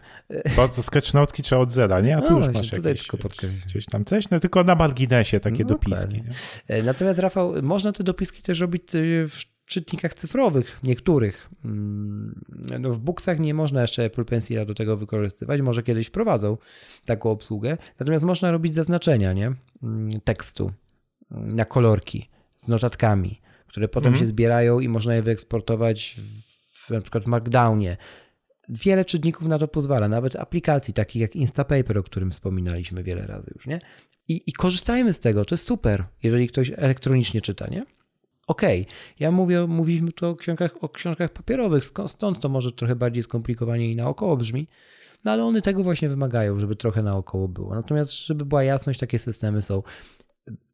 Bo 0.56 0.68
to 0.68 0.82
sketchnotki 0.82 1.42
trzeba 1.42 1.62
od 1.62 1.72
zera, 1.72 2.00
nie? 2.00 2.16
A 2.16 2.22
tu 2.22 2.30
no, 2.30 2.38
już 2.38 2.48
masz 2.54 2.72
jakieś, 2.72 3.08
tylko 3.08 3.28
gdzieś 3.66 3.86
tam 3.86 4.04
treść, 4.04 4.30
no 4.30 4.40
tylko 4.40 4.64
na 4.64 4.74
marginesie 4.74 5.40
takie 5.40 5.62
no, 5.64 5.68
dopiski. 5.68 6.22
E, 6.68 6.82
natomiast 6.82 7.18
Rafał, 7.18 7.54
można 7.62 7.92
te 7.92 8.04
dopiski 8.04 8.42
też 8.42 8.60
robić 8.60 8.94
e, 8.94 8.98
w 9.28 9.57
czytnikach 9.68 10.14
cyfrowych, 10.14 10.80
niektórych. 10.82 11.50
Mm, 11.64 12.44
no 12.80 12.92
w 12.92 12.98
Booksach 12.98 13.38
nie 13.38 13.54
można 13.54 13.82
jeszcze 13.82 14.04
Apple 14.04 14.24
Pencila 14.24 14.64
do 14.64 14.74
tego 14.74 14.96
wykorzystywać, 14.96 15.60
może 15.60 15.82
kiedyś 15.82 16.06
wprowadzą 16.06 16.56
taką 17.04 17.30
obsługę, 17.30 17.76
natomiast 17.98 18.24
można 18.24 18.50
robić 18.50 18.74
zaznaczenia 18.74 19.32
nie? 19.32 19.52
Mm, 19.82 20.20
tekstu 20.20 20.72
mm, 21.30 21.56
na 21.56 21.64
kolorki 21.64 22.28
z 22.56 22.68
notatkami, 22.68 23.40
które 23.66 23.88
potem 23.88 24.08
mm. 24.08 24.20
się 24.20 24.26
zbierają 24.26 24.80
i 24.80 24.88
można 24.88 25.14
je 25.14 25.22
wyeksportować 25.22 26.16
w, 26.72 26.90
na 26.90 27.00
przykład 27.00 27.24
w 27.24 27.26
Markdownie. 27.26 27.96
Wiele 28.68 29.04
czytników 29.04 29.48
na 29.48 29.58
to 29.58 29.68
pozwala, 29.68 30.08
nawet 30.08 30.36
aplikacji 30.36 30.94
takich 30.94 31.22
jak 31.22 31.36
Instapaper, 31.36 31.98
o 31.98 32.02
którym 32.02 32.30
wspominaliśmy 32.30 33.02
wiele 33.02 33.26
razy 33.26 33.50
już, 33.54 33.66
nie? 33.66 33.80
I, 34.28 34.42
i 34.46 34.52
korzystajmy 34.52 35.12
z 35.12 35.20
tego, 35.20 35.44
to 35.44 35.54
jest 35.54 35.66
super, 35.66 36.04
jeżeli 36.22 36.48
ktoś 36.48 36.72
elektronicznie 36.76 37.40
czyta, 37.40 37.66
nie? 37.66 37.97
Okej, 38.48 38.82
okay. 38.82 38.94
ja 39.20 39.30
mówię, 39.30 39.66
mówiliśmy 39.66 40.12
tu 40.12 40.26
o 40.26 40.36
książkach, 40.36 40.70
o 40.80 40.88
książkach 40.88 41.32
papierowych, 41.32 41.84
stąd 42.06 42.40
to 42.40 42.48
może 42.48 42.72
trochę 42.72 42.96
bardziej 42.96 43.22
skomplikowanie 43.22 43.92
i 43.92 43.96
naokoło 43.96 44.36
brzmi, 44.36 44.68
no 45.24 45.32
ale 45.32 45.44
one 45.44 45.62
tego 45.62 45.82
właśnie 45.82 46.08
wymagają, 46.08 46.60
żeby 46.60 46.76
trochę 46.76 47.02
naokoło 47.02 47.48
było. 47.48 47.74
Natomiast, 47.74 48.26
żeby 48.26 48.44
była 48.44 48.62
jasność, 48.62 49.00
takie 49.00 49.18
systemy 49.18 49.62
są. 49.62 49.82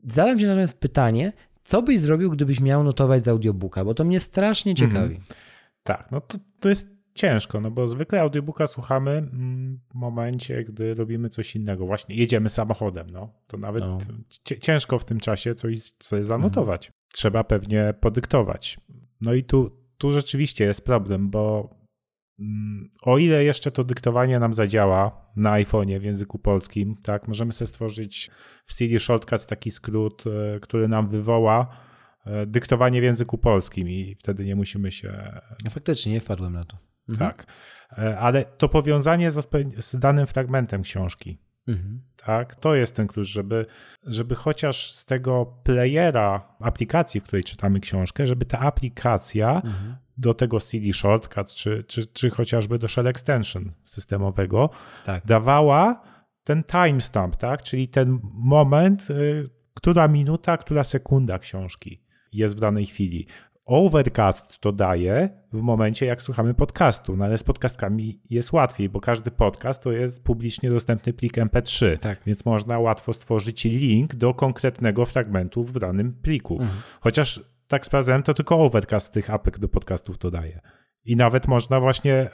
Zadam 0.08 0.38
Ci 0.38 0.46
natomiast 0.46 0.80
pytanie, 0.80 1.32
co 1.64 1.82
byś 1.82 2.00
zrobił, 2.00 2.30
gdybyś 2.30 2.60
miał 2.60 2.84
notować 2.84 3.24
z 3.24 3.28
audiobooka, 3.28 3.84
bo 3.84 3.94
to 3.94 4.04
mnie 4.04 4.20
strasznie 4.20 4.72
mhm. 4.72 4.90
ciekawi. 4.90 5.14
Mm. 5.14 5.26
Tak, 5.82 6.08
no 6.10 6.20
to, 6.20 6.38
to 6.60 6.68
jest 6.68 6.94
ciężko, 7.14 7.60
no 7.60 7.70
bo 7.70 7.88
zwykle 7.88 8.20
audiobooka 8.20 8.66
słuchamy 8.66 9.10
mm, 9.10 9.80
w 9.90 9.94
momencie, 9.94 10.64
gdy 10.64 10.94
robimy 10.94 11.28
coś 11.28 11.56
innego. 11.56 11.86
Właśnie 11.86 12.16
jedziemy 12.16 12.50
samochodem, 12.50 13.10
no. 13.10 13.32
To 13.48 13.56
nawet 13.56 13.84
no. 13.84 13.98
ciężko 14.60 14.98
w 14.98 15.04
tym 15.04 15.20
czasie 15.20 15.54
coś 15.54 15.80
coś 15.98 16.24
zanotować. 16.24 16.92
Trzeba 17.14 17.44
pewnie 17.44 17.94
podyktować. 18.00 18.78
No 19.20 19.34
i 19.34 19.44
tu, 19.44 19.70
tu 19.98 20.12
rzeczywiście 20.12 20.64
jest 20.64 20.84
problem, 20.84 21.30
bo 21.30 21.70
mm, 22.38 22.90
o 23.02 23.18
ile 23.18 23.44
jeszcze 23.44 23.70
to 23.70 23.84
dyktowanie 23.84 24.38
nam 24.38 24.54
zadziała 24.54 25.30
na 25.36 25.52
iPhone'ie 25.52 26.00
w 26.00 26.04
języku 26.04 26.38
polskim, 26.38 26.96
tak, 27.02 27.28
możemy 27.28 27.52
sobie 27.52 27.66
stworzyć 27.66 28.30
w 28.66 28.72
Siri 28.72 29.00
Shortcuts 29.00 29.46
taki 29.46 29.70
skrót, 29.70 30.24
e, 30.26 30.60
który 30.60 30.88
nam 30.88 31.08
wywoła 31.08 31.76
e, 32.26 32.46
dyktowanie 32.46 33.00
w 33.00 33.04
języku 33.04 33.38
polskim 33.38 33.88
i 33.88 34.14
wtedy 34.18 34.44
nie 34.44 34.56
musimy 34.56 34.90
się... 34.90 35.08
Ja 35.64 35.70
faktycznie 35.70 36.12
nie 36.12 36.20
wpadłem 36.20 36.52
na 36.52 36.64
to. 36.64 36.78
Mhm. 37.08 37.30
Tak, 37.30 37.46
e, 37.98 38.18
ale 38.18 38.44
to 38.44 38.68
powiązanie 38.68 39.30
z, 39.30 39.50
z 39.78 39.98
danym 39.98 40.26
fragmentem 40.26 40.82
książki, 40.82 41.38
mhm. 41.68 42.00
Tak? 42.26 42.54
To 42.54 42.74
jest 42.74 42.96
ten 42.96 43.06
klucz, 43.06 43.28
żeby, 43.28 43.66
żeby 44.04 44.34
chociaż 44.34 44.92
z 44.92 45.04
tego 45.04 45.46
playera 45.64 46.56
aplikacji, 46.60 47.20
w 47.20 47.24
której 47.24 47.44
czytamy 47.44 47.80
książkę, 47.80 48.26
żeby 48.26 48.44
ta 48.44 48.58
aplikacja 48.58 49.54
mhm. 49.54 49.96
do 50.16 50.34
tego 50.34 50.60
CD 50.60 50.92
Shortcut, 50.92 51.54
czy, 51.54 51.84
czy, 51.84 52.06
czy 52.06 52.30
chociażby 52.30 52.78
do 52.78 52.88
Shell 52.88 53.06
Extension 53.06 53.72
systemowego 53.84 54.70
tak. 55.04 55.26
dawała 55.26 56.02
ten 56.44 56.64
timestamp, 56.64 57.36
tak? 57.36 57.62
czyli 57.62 57.88
ten 57.88 58.20
moment, 58.22 59.10
y, 59.10 59.50
która 59.74 60.08
minuta, 60.08 60.56
która 60.56 60.84
sekunda 60.84 61.38
książki 61.38 62.02
jest 62.32 62.56
w 62.56 62.60
danej 62.60 62.86
chwili. 62.86 63.26
Overcast 63.66 64.58
to 64.58 64.72
daje 64.72 65.28
w 65.52 65.62
momencie, 65.62 66.06
jak 66.06 66.22
słuchamy 66.22 66.54
podcastu, 66.54 67.16
no 67.16 67.24
ale 67.24 67.38
z 67.38 67.42
podcastkami 67.42 68.20
jest 68.30 68.52
łatwiej, 68.52 68.88
bo 68.88 69.00
każdy 69.00 69.30
podcast 69.30 69.82
to 69.82 69.92
jest 69.92 70.24
publicznie 70.24 70.70
dostępny 70.70 71.12
plik 71.12 71.32
MP3, 71.32 71.98
tak. 71.98 72.18
więc 72.26 72.44
można 72.44 72.78
łatwo 72.78 73.12
stworzyć 73.12 73.64
link 73.64 74.14
do 74.14 74.34
konkretnego 74.34 75.04
fragmentu 75.04 75.64
w 75.64 75.78
danym 75.78 76.12
pliku. 76.22 76.54
Mhm. 76.54 76.80
Chociaż 77.00 77.40
tak 77.68 77.86
sprawdzałem, 77.86 78.22
to 78.22 78.34
tylko 78.34 78.58
Overcast 78.58 79.12
tych 79.12 79.30
apek 79.30 79.58
do 79.58 79.68
podcastów 79.68 80.18
to 80.18 80.30
daje. 80.30 80.60
I 81.04 81.16
nawet 81.16 81.48
można 81.48 81.80
właśnie, 81.80 82.14
e, 82.14 82.30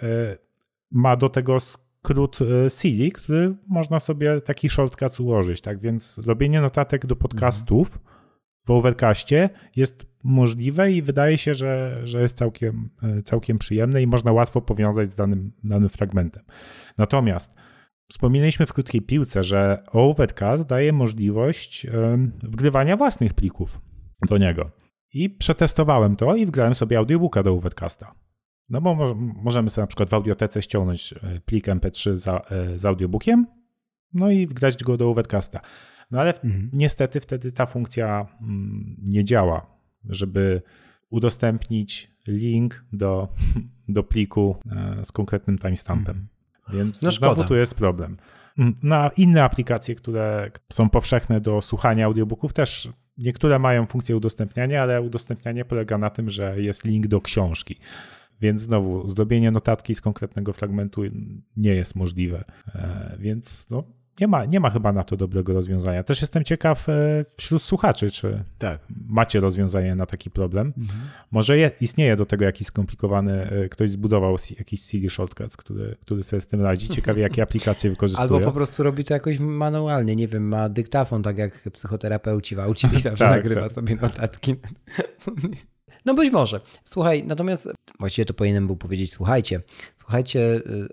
ma 0.91 1.17
do 1.17 1.29
tego 1.29 1.61
skrót 1.61 2.39
e, 2.43 2.71
Siri, 2.71 3.13
który 3.13 3.55
można 3.69 4.01
sobie 4.01 4.41
taki 4.41 4.69
shortcut 4.69 5.21
ułożyć, 5.21 5.61
tak 5.61 5.81
więc 5.81 6.19
robienie 6.19 6.61
notatek 6.61 7.07
do 7.07 7.17
podcastów 7.17 7.89
mhm 7.97 8.20
w 8.71 8.73
Overcastie 8.73 9.49
jest 9.77 10.07
możliwe 10.25 10.93
i 10.93 11.03
wydaje 11.03 11.39
się, 11.39 11.55
że, 11.55 11.95
że 12.05 12.23
jest 12.23 12.37
całkiem, 12.37 12.91
e, 13.03 13.23
całkiem 13.23 13.59
przyjemne 13.59 14.03
i 14.03 14.07
można 14.07 14.33
łatwo 14.33 14.61
powiązać 14.61 15.09
z 15.09 15.15
danym, 15.15 15.53
danym 15.65 15.89
fragmentem. 15.89 16.45
Natomiast 16.99 17.55
wspominaliśmy 18.11 18.67
w 18.67 18.73
krótkiej 18.73 19.03
piłce, 19.03 19.45
że 19.45 19.83
Overcast 19.93 20.67
daje 20.67 20.93
możliwość 20.93 21.87
wgrywania 22.43 22.97
własnych 22.97 23.35
plików 23.35 23.81
do 24.29 24.39
niego. 24.39 24.71
I 25.15 25.31
przetestowałem 25.31 26.17
to 26.17 26.37
i 26.37 26.47
wgrałem 26.47 26.75
sobie 26.75 26.99
audiobooka 26.99 27.43
do 27.43 27.53
Overcasta. 27.53 28.15
No 28.69 28.81
bo 28.81 29.15
możemy 29.17 29.71
sobie 29.71 29.83
na 29.83 29.87
przykład 29.87 30.11
w 30.11 30.15
audiotece 30.15 30.63
ściągnąć 30.63 31.13
e, 31.13 31.41
plik 31.41 31.67
MP3 31.67 32.15
za, 32.15 32.43
e, 32.51 32.79
z 32.79 32.85
audiobookiem, 32.85 33.47
no 34.15 34.31
i 34.31 34.47
wgrać 34.47 34.85
go 34.85 34.97
do 34.97 35.11
Overcasta. 35.11 35.61
No 36.11 36.21
ale 36.21 36.35
mhm. 36.35 36.71
niestety 36.73 37.21
wtedy 37.21 37.53
ta 37.53 37.67
funkcja 37.67 38.27
mm, 38.41 38.97
nie 39.03 39.25
działa, 39.25 39.67
żeby 40.05 40.63
udostępnić 41.11 42.11
link 42.29 42.85
do, 42.93 43.29
do 43.89 44.03
pliku 44.03 44.57
e, 44.71 45.05
z 45.05 45.13
konkretnym 45.13 45.59
timestampem. 45.59 46.17
Mhm. 46.17 46.29
Więc 46.79 47.03
no 47.03 47.11
znowu 47.11 47.45
tu 47.45 47.57
jest 47.57 47.75
problem. 47.75 48.17
Mm, 48.59 48.75
na 48.83 49.11
inne 49.17 49.45
aplikacje, 49.45 49.95
które 49.95 50.51
są 50.73 50.91
powszechne 50.91 51.41
do 51.41 51.63
słuchania 51.63 52.07
audiobooków, 52.07 52.53
też 52.53 52.89
niektóre 53.19 53.59
mają 53.59 53.87
funkcję 53.87 54.17
udostępniania, 54.17 54.83
ale 54.83 55.03
udostępnianie 55.03 55.65
polega 55.65 55.99
na 55.99 56.09
tym, 56.09 56.31
że 56.31 56.61
jest 56.61 56.85
link 56.85 57.07
do 57.07 57.21
książki. 57.21 57.79
Więc 58.41 58.61
znowu, 58.61 59.09
zdobienie 59.09 59.51
notatki 59.51 59.95
z 59.95 60.01
konkretnego 60.01 60.53
fragmentu 60.53 61.03
nie 61.57 61.75
jest 61.75 61.97
możliwe. 61.97 62.45
E, 62.75 63.17
więc 63.19 63.71
no, 63.71 63.85
nie 64.21 64.29
ma, 64.29 64.45
nie 64.45 64.61
ma 64.61 64.71
chyba 64.71 64.93
na 64.93 65.05
to 65.05 65.17
dobrego 65.17 65.53
rozwiązania. 65.53 66.03
Też 66.03 66.21
jestem 66.21 66.45
ciekaw 66.45 66.89
e, 66.89 67.25
wśród 67.37 67.63
słuchaczy, 67.63 68.11
czy 68.11 68.45
tak. 68.59 68.81
macie 69.09 69.41
rozwiązanie 69.41 69.95
na 69.95 70.07
taki 70.07 70.31
problem. 70.31 70.73
Mhm. 70.79 71.01
Może 71.31 71.59
je, 71.59 71.71
istnieje 71.81 72.17
do 72.17 72.27
tego 72.27 72.45
jakiś 72.45 72.67
skomplikowany, 72.67 73.51
e, 73.51 73.69
ktoś 73.69 73.91
zbudował 73.91 74.37
jakiś 74.59 74.83
CD 74.83 75.11
Shortcuts, 75.11 75.57
który, 75.57 75.97
który 76.01 76.23
sobie 76.23 76.41
z 76.41 76.47
tym 76.47 76.63
radzi. 76.63 76.89
Ciekawie, 76.89 77.23
jakie 77.23 77.43
aplikacje 77.43 77.91
wykorzystuje. 77.91 78.31
Albo 78.31 78.41
po 78.41 78.53
prostu 78.53 78.83
robi 78.83 79.05
to 79.05 79.15
jakoś 79.15 79.39
manualnie, 79.39 80.17
nie 80.17 80.29
wiem, 80.29 80.49
ma 80.49 80.69
dyktafon, 80.69 81.23
tak 81.23 81.39
jak 81.39 81.71
psychoterapeuci 81.73 82.57
w 82.57 82.59
aucie 82.59 82.89
i 82.97 83.01
zawsze 83.11 83.25
tak, 83.25 83.37
nagrywa 83.37 83.61
tak. 83.61 83.73
sobie 83.73 83.97
notatki. 83.97 84.55
No 86.05 86.15
być 86.15 86.33
może. 86.33 86.61
Słuchaj, 86.85 87.25
natomiast 87.25 87.69
właściwie 87.99 88.27
to 88.27 88.35
powinienem 88.35 88.67
był 88.67 88.77
powiedzieć, 88.77 89.13
słuchajcie, 89.13 89.61
słuchajcie, 89.97 90.41
y, 90.41 90.89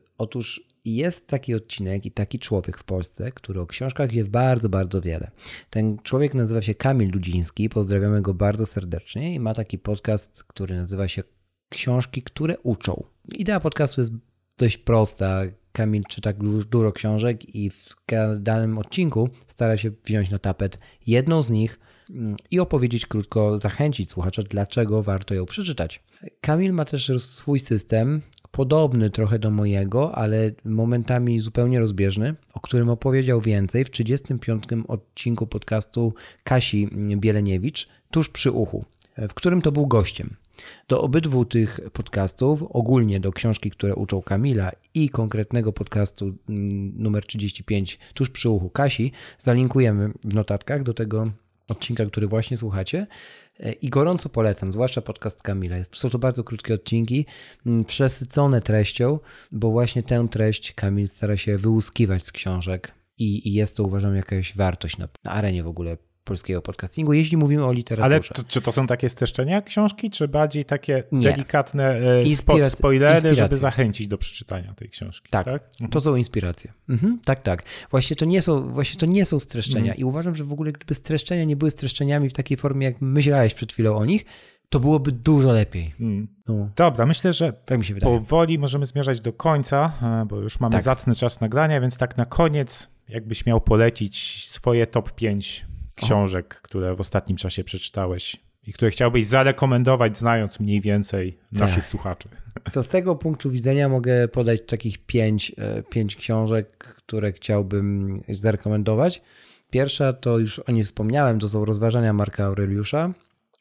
otóż 0.87 0.95
jest 0.95 1.27
taki 1.27 1.55
odcinek 1.55 2.05
i 2.05 2.11
taki 2.11 2.39
człowiek 2.39 2.77
w 2.77 2.83
Polsce, 2.83 3.31
który 3.31 3.61
o 3.61 3.67
książkach 3.67 4.11
wie 4.11 4.23
bardzo, 4.25 4.69
bardzo 4.69 5.01
wiele. 5.01 5.31
Ten 5.69 5.97
człowiek 6.03 6.33
nazywa 6.33 6.61
się 6.61 6.75
Kamil 6.75 7.11
Ludziński, 7.11 7.69
pozdrawiamy 7.69 8.21
go 8.21 8.33
bardzo 8.33 8.65
serdecznie 8.65 9.33
i 9.33 9.39
ma 9.39 9.53
taki 9.53 9.77
podcast, 9.77 10.43
który 10.43 10.75
nazywa 10.75 11.07
się 11.07 11.23
książki, 11.69 12.21
które 12.21 12.57
uczą. 12.63 13.03
Idea 13.31 13.59
podcastu 13.59 14.01
jest 14.01 14.13
dość 14.57 14.77
prosta. 14.77 15.41
Kamil 15.71 16.03
czyta 16.09 16.33
dużo 16.69 16.91
książek 16.91 17.55
i 17.55 17.69
w 17.69 17.95
danym 18.39 18.77
odcinku 18.77 19.29
stara 19.47 19.77
się 19.77 19.91
wziąć 20.05 20.29
na 20.29 20.39
tapet 20.39 20.79
jedną 21.07 21.43
z 21.43 21.49
nich 21.49 21.79
mm, 22.09 22.35
i 22.51 22.59
opowiedzieć 22.59 23.05
krótko, 23.05 23.59
zachęcić 23.59 24.09
słuchacza, 24.09 24.41
dlaczego 24.43 25.03
warto 25.03 25.33
ją 25.33 25.45
przeczytać. 25.45 26.03
Kamil 26.41 26.73
ma 26.73 26.85
też 26.85 27.11
swój 27.17 27.59
system, 27.59 28.21
podobny 28.51 29.09
trochę 29.09 29.39
do 29.39 29.51
mojego, 29.51 30.15
ale 30.15 30.51
momentami 30.65 31.39
zupełnie 31.39 31.79
rozbieżny, 31.79 32.35
o 32.53 32.59
którym 32.59 32.89
opowiedział 32.89 33.41
więcej 33.41 33.85
w 33.85 33.89
35. 33.89 34.63
odcinku 34.87 35.47
podcastu 35.47 36.13
Kasi 36.43 36.87
Bieleniewicz, 37.17 37.87
tuż 38.11 38.29
przy 38.29 38.51
uchu, 38.51 38.85
w 39.17 39.33
którym 39.33 39.61
to 39.61 39.71
był 39.71 39.87
gościem. 39.87 40.35
Do 40.87 41.01
obydwu 41.01 41.45
tych 41.45 41.79
podcastów, 41.93 42.63
ogólnie 42.63 43.19
do 43.19 43.31
książki, 43.31 43.71
które 43.71 43.95
uczą 43.95 44.21
Kamila 44.21 44.71
i 44.93 45.09
konkretnego 45.09 45.73
podcastu 45.73 46.25
mm, 46.25 46.37
numer 47.03 47.25
35, 47.25 47.99
tuż 48.13 48.29
przy 48.29 48.49
uchu 48.49 48.69
Kasi, 48.69 49.11
zalinkujemy 49.39 50.11
w 50.23 50.33
notatkach 50.33 50.83
do 50.83 50.93
tego 50.93 51.31
odcinka, 51.67 52.05
który 52.05 52.27
właśnie 52.27 52.57
słuchacie. 52.57 53.07
E, 53.59 53.71
I 53.71 53.89
gorąco 53.89 54.29
polecam, 54.29 54.71
zwłaszcza 54.71 55.01
podcast 55.01 55.43
Kamila. 55.43 55.75
Są 55.91 56.09
to 56.09 56.19
bardzo 56.19 56.43
krótkie 56.43 56.73
odcinki, 56.73 57.25
mm, 57.65 57.85
przesycone 57.85 58.61
treścią, 58.61 59.19
bo 59.51 59.71
właśnie 59.71 60.03
tę 60.03 60.27
treść 60.31 60.73
Kamil 60.73 61.07
stara 61.07 61.37
się 61.37 61.57
wyłuskiwać 61.57 62.25
z 62.25 62.31
książek 62.31 62.91
i, 63.17 63.49
i 63.49 63.53
jest 63.53 63.77
to 63.77 63.83
uważam 63.83 64.15
jakaś 64.15 64.55
wartość 64.55 64.97
na, 64.97 65.07
na 65.23 65.31
arenie 65.31 65.63
w 65.63 65.67
ogóle 65.67 65.97
polskiego 66.27 66.61
podcastingu, 66.61 67.13
jeśli 67.13 67.37
mówimy 67.37 67.65
o 67.65 67.71
literaturze. 67.71 68.15
Ale 68.15 68.19
to, 68.19 68.43
czy 68.43 68.61
to 68.61 68.71
są 68.71 68.87
takie 68.87 69.09
streszczenia 69.09 69.61
książki, 69.61 70.09
czy 70.09 70.27
bardziej 70.27 70.65
takie 70.65 71.03
Nie. 71.11 71.31
delikatne 71.31 71.95
e, 71.95 72.23
Inspirac- 72.23 72.69
spoilery, 72.69 73.13
inspiracje. 73.13 73.43
żeby 73.43 73.55
zachęcić 73.55 74.07
do 74.07 74.17
przeczytania 74.17 74.73
tej 74.73 74.89
książki? 74.89 75.29
Tak, 75.29 75.45
tak? 75.45 75.63
Mhm. 75.63 75.91
to 75.91 76.01
są 76.01 76.15
inspiracje. 76.15 76.73
Mhm, 76.89 77.19
tak, 77.25 77.41
tak. 77.41 77.63
Właśnie 77.91 78.15
to 78.15 78.25
nie 78.25 78.41
są, 78.41 78.73
właśnie 78.73 78.99
to 78.99 79.05
nie 79.05 79.25
są 79.25 79.39
streszczenia 79.39 79.91
mhm. 79.91 79.97
i 79.97 80.03
uważam, 80.03 80.35
że 80.35 80.43
w 80.43 80.53
ogóle 80.53 80.71
gdyby 80.71 80.93
streszczenia 80.93 81.43
nie 81.43 81.55
były 81.55 81.71
streszczeniami 81.71 82.29
w 82.29 82.33
takiej 82.33 82.57
formie, 82.57 82.85
jak 82.85 83.01
myślałeś 83.01 83.53
przed 83.53 83.73
chwilą 83.73 83.95
o 83.97 84.05
nich, 84.05 84.25
to 84.69 84.79
byłoby 84.79 85.11
dużo 85.11 85.51
lepiej. 85.51 85.91
Hmm. 85.97 86.27
No. 86.47 86.69
Dobra, 86.75 87.05
myślę, 87.05 87.33
że 87.33 87.53
tak 87.53 87.79
powoli 88.01 88.59
możemy 88.59 88.85
zmierzać 88.85 89.21
do 89.21 89.33
końca, 89.33 89.91
e, 90.01 90.25
bo 90.25 90.39
już 90.39 90.59
mamy 90.59 90.73
tak. 90.73 90.83
zacny 90.83 91.15
czas 91.15 91.41
nagrania, 91.41 91.81
więc 91.81 91.97
tak 91.97 92.17
na 92.17 92.25
koniec, 92.25 92.89
jakbyś 93.09 93.45
miał 93.45 93.61
polecić 93.61 94.45
swoje 94.47 94.87
top 94.87 95.11
5 95.11 95.65
książek, 95.97 96.59
o. 96.63 96.65
które 96.67 96.95
w 96.95 96.99
ostatnim 96.99 97.37
czasie 97.37 97.63
przeczytałeś 97.63 98.37
i 98.67 98.73
które 98.73 98.91
chciałbyś 98.91 99.27
zarekomendować, 99.27 100.17
znając 100.17 100.59
mniej 100.59 100.81
więcej 100.81 101.37
naszych 101.51 101.85
słuchaczy. 101.85 102.29
Co 102.71 102.83
z 102.83 102.87
tego 102.87 103.15
punktu 103.15 103.51
widzenia 103.51 103.89
mogę 103.89 104.27
podać 104.27 104.61
takich 104.67 104.97
pięć, 104.97 105.51
e, 105.57 105.83
pięć 105.83 106.15
książek, 106.15 106.77
które 106.77 107.31
chciałbym 107.31 108.21
zarekomendować. 108.29 109.21
Pierwsza 109.69 110.13
to 110.13 110.37
już 110.39 110.59
o 110.59 110.71
niej 110.71 110.83
wspomniałem, 110.83 111.39
to 111.39 111.49
są 111.49 111.65
rozważania 111.65 112.13
Marka 112.13 112.45
Aureliusza. 112.45 113.13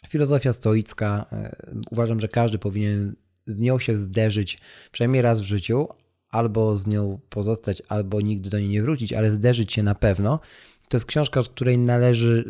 Filozofia 0.08 0.52
stoicka. 0.52 1.26
E, 1.32 1.56
uważam, 1.90 2.20
że 2.20 2.28
każdy 2.28 2.58
powinien 2.58 3.16
z 3.46 3.58
nią 3.58 3.78
się 3.78 3.96
zderzyć 3.96 4.58
przynajmniej 4.92 5.22
raz 5.22 5.40
w 5.40 5.44
życiu, 5.44 5.88
albo 6.28 6.76
z 6.76 6.86
nią 6.86 7.20
pozostać, 7.28 7.82
albo 7.88 8.20
nigdy 8.20 8.50
do 8.50 8.58
niej 8.58 8.68
nie 8.68 8.82
wrócić, 8.82 9.12
ale 9.12 9.30
zderzyć 9.30 9.72
się 9.72 9.82
na 9.82 9.94
pewno. 9.94 10.40
To 10.88 10.96
jest 10.96 11.06
książka, 11.06 11.40
od 11.40 11.48
której 11.48 11.78
należy 11.78 12.44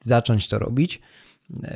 zacząć 0.00 0.48
to 0.48 0.58
robić. 0.58 1.00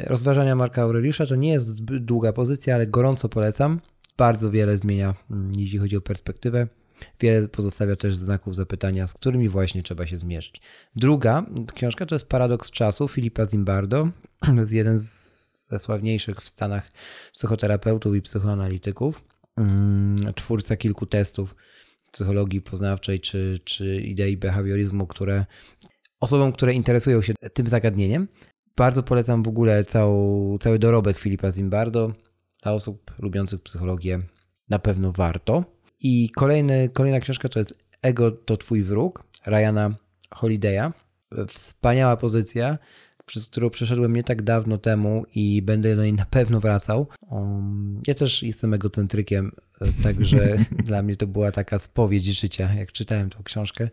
Rozważania 0.07 0.57
Marka 0.57 0.82
Aureliusza 0.82 1.26
to 1.26 1.37
nie 1.37 1.53
jest 1.53 1.66
zbyt 1.66 2.05
długa 2.05 2.32
pozycja, 2.32 2.74
ale 2.74 2.87
gorąco 2.87 3.28
polecam. 3.28 3.80
Bardzo 4.16 4.51
wiele 4.51 4.76
zmienia, 4.76 5.14
mm, 5.30 5.55
jeśli 5.55 5.78
chodzi 5.78 5.97
o 5.97 6.01
perspektywę. 6.01 6.68
Wiele 7.20 7.49
pozostawia 7.49 7.97
też 7.97 8.16
znaków 8.16 8.57
zapytania, 8.57 9.07
z 9.07 9.14
którymi 9.14 9.49
właśnie 9.49 9.82
trzeba 9.82 10.07
się 10.07 10.16
zmierzyć. 10.16 10.61
Druga 10.97 11.47
książka 11.74 12.07
to 12.07 12.14
jest 12.14 12.28
Paradoks 12.28 12.70
czasu 12.70 13.09
Filipa 13.09 13.47
Zimbardo. 13.47 14.09
Jest 14.57 14.72
jeden 14.72 14.99
ze 14.99 15.78
sławniejszych 15.78 16.41
w 16.41 16.49
Stanach 16.49 16.91
psychoterapeutów 17.32 18.16
i 18.16 18.22
psychoanalityków. 18.22 19.22
Mm, 19.57 20.16
twórca 20.34 20.76
kilku 20.76 21.07
testów 21.07 21.55
psychologii 22.16 22.60
poznawczej 22.60 23.20
czy, 23.20 23.60
czy 23.64 24.00
idei 24.00 24.36
behawioryzmu, 24.36 25.06
które 25.06 25.46
osobom, 26.20 26.52
które 26.52 26.74
interesują 26.74 27.22
się 27.22 27.34
tym 27.54 27.66
zagadnieniem. 27.66 28.28
Bardzo 28.76 29.02
polecam 29.02 29.42
w 29.42 29.48
ogóle 29.48 29.84
całą, 29.84 30.58
cały 30.58 30.78
dorobek 30.78 31.18
Filipa 31.18 31.50
Zimbardo. 31.50 32.12
Dla 32.62 32.72
osób 32.72 33.12
lubiących 33.18 33.62
psychologię 33.62 34.20
na 34.68 34.78
pewno 34.78 35.12
warto. 35.12 35.64
I 36.00 36.30
kolejny, 36.30 36.88
kolejna 36.92 37.20
książka 37.20 37.48
to 37.48 37.58
jest 37.58 37.78
Ego 38.02 38.30
to 38.30 38.56
twój 38.56 38.82
wróg 38.82 39.24
Ryana 39.46 39.94
Holiday'a. 40.34 40.92
Wspaniała 41.48 42.16
pozycja, 42.16 42.78
przez 43.26 43.46
którą 43.46 43.70
przeszedłem 43.70 44.16
nie 44.16 44.24
tak 44.24 44.42
dawno 44.42 44.78
temu 44.78 45.24
i 45.34 45.62
będę 45.62 45.96
do 45.96 46.02
niej 46.02 46.12
na 46.12 46.26
pewno 46.26 46.60
wracał. 46.60 47.06
Um, 47.30 48.02
ja 48.06 48.14
też 48.14 48.42
jestem 48.42 48.74
egocentrykiem, 48.74 49.52
także 50.02 50.56
dla 50.86 51.02
mnie 51.02 51.16
to 51.16 51.26
była 51.26 51.52
taka 51.52 51.78
spowiedź 51.78 52.24
życia, 52.24 52.74
jak 52.74 52.92
czytałem 52.92 53.30
tą 53.30 53.42
książkę. 53.42 53.88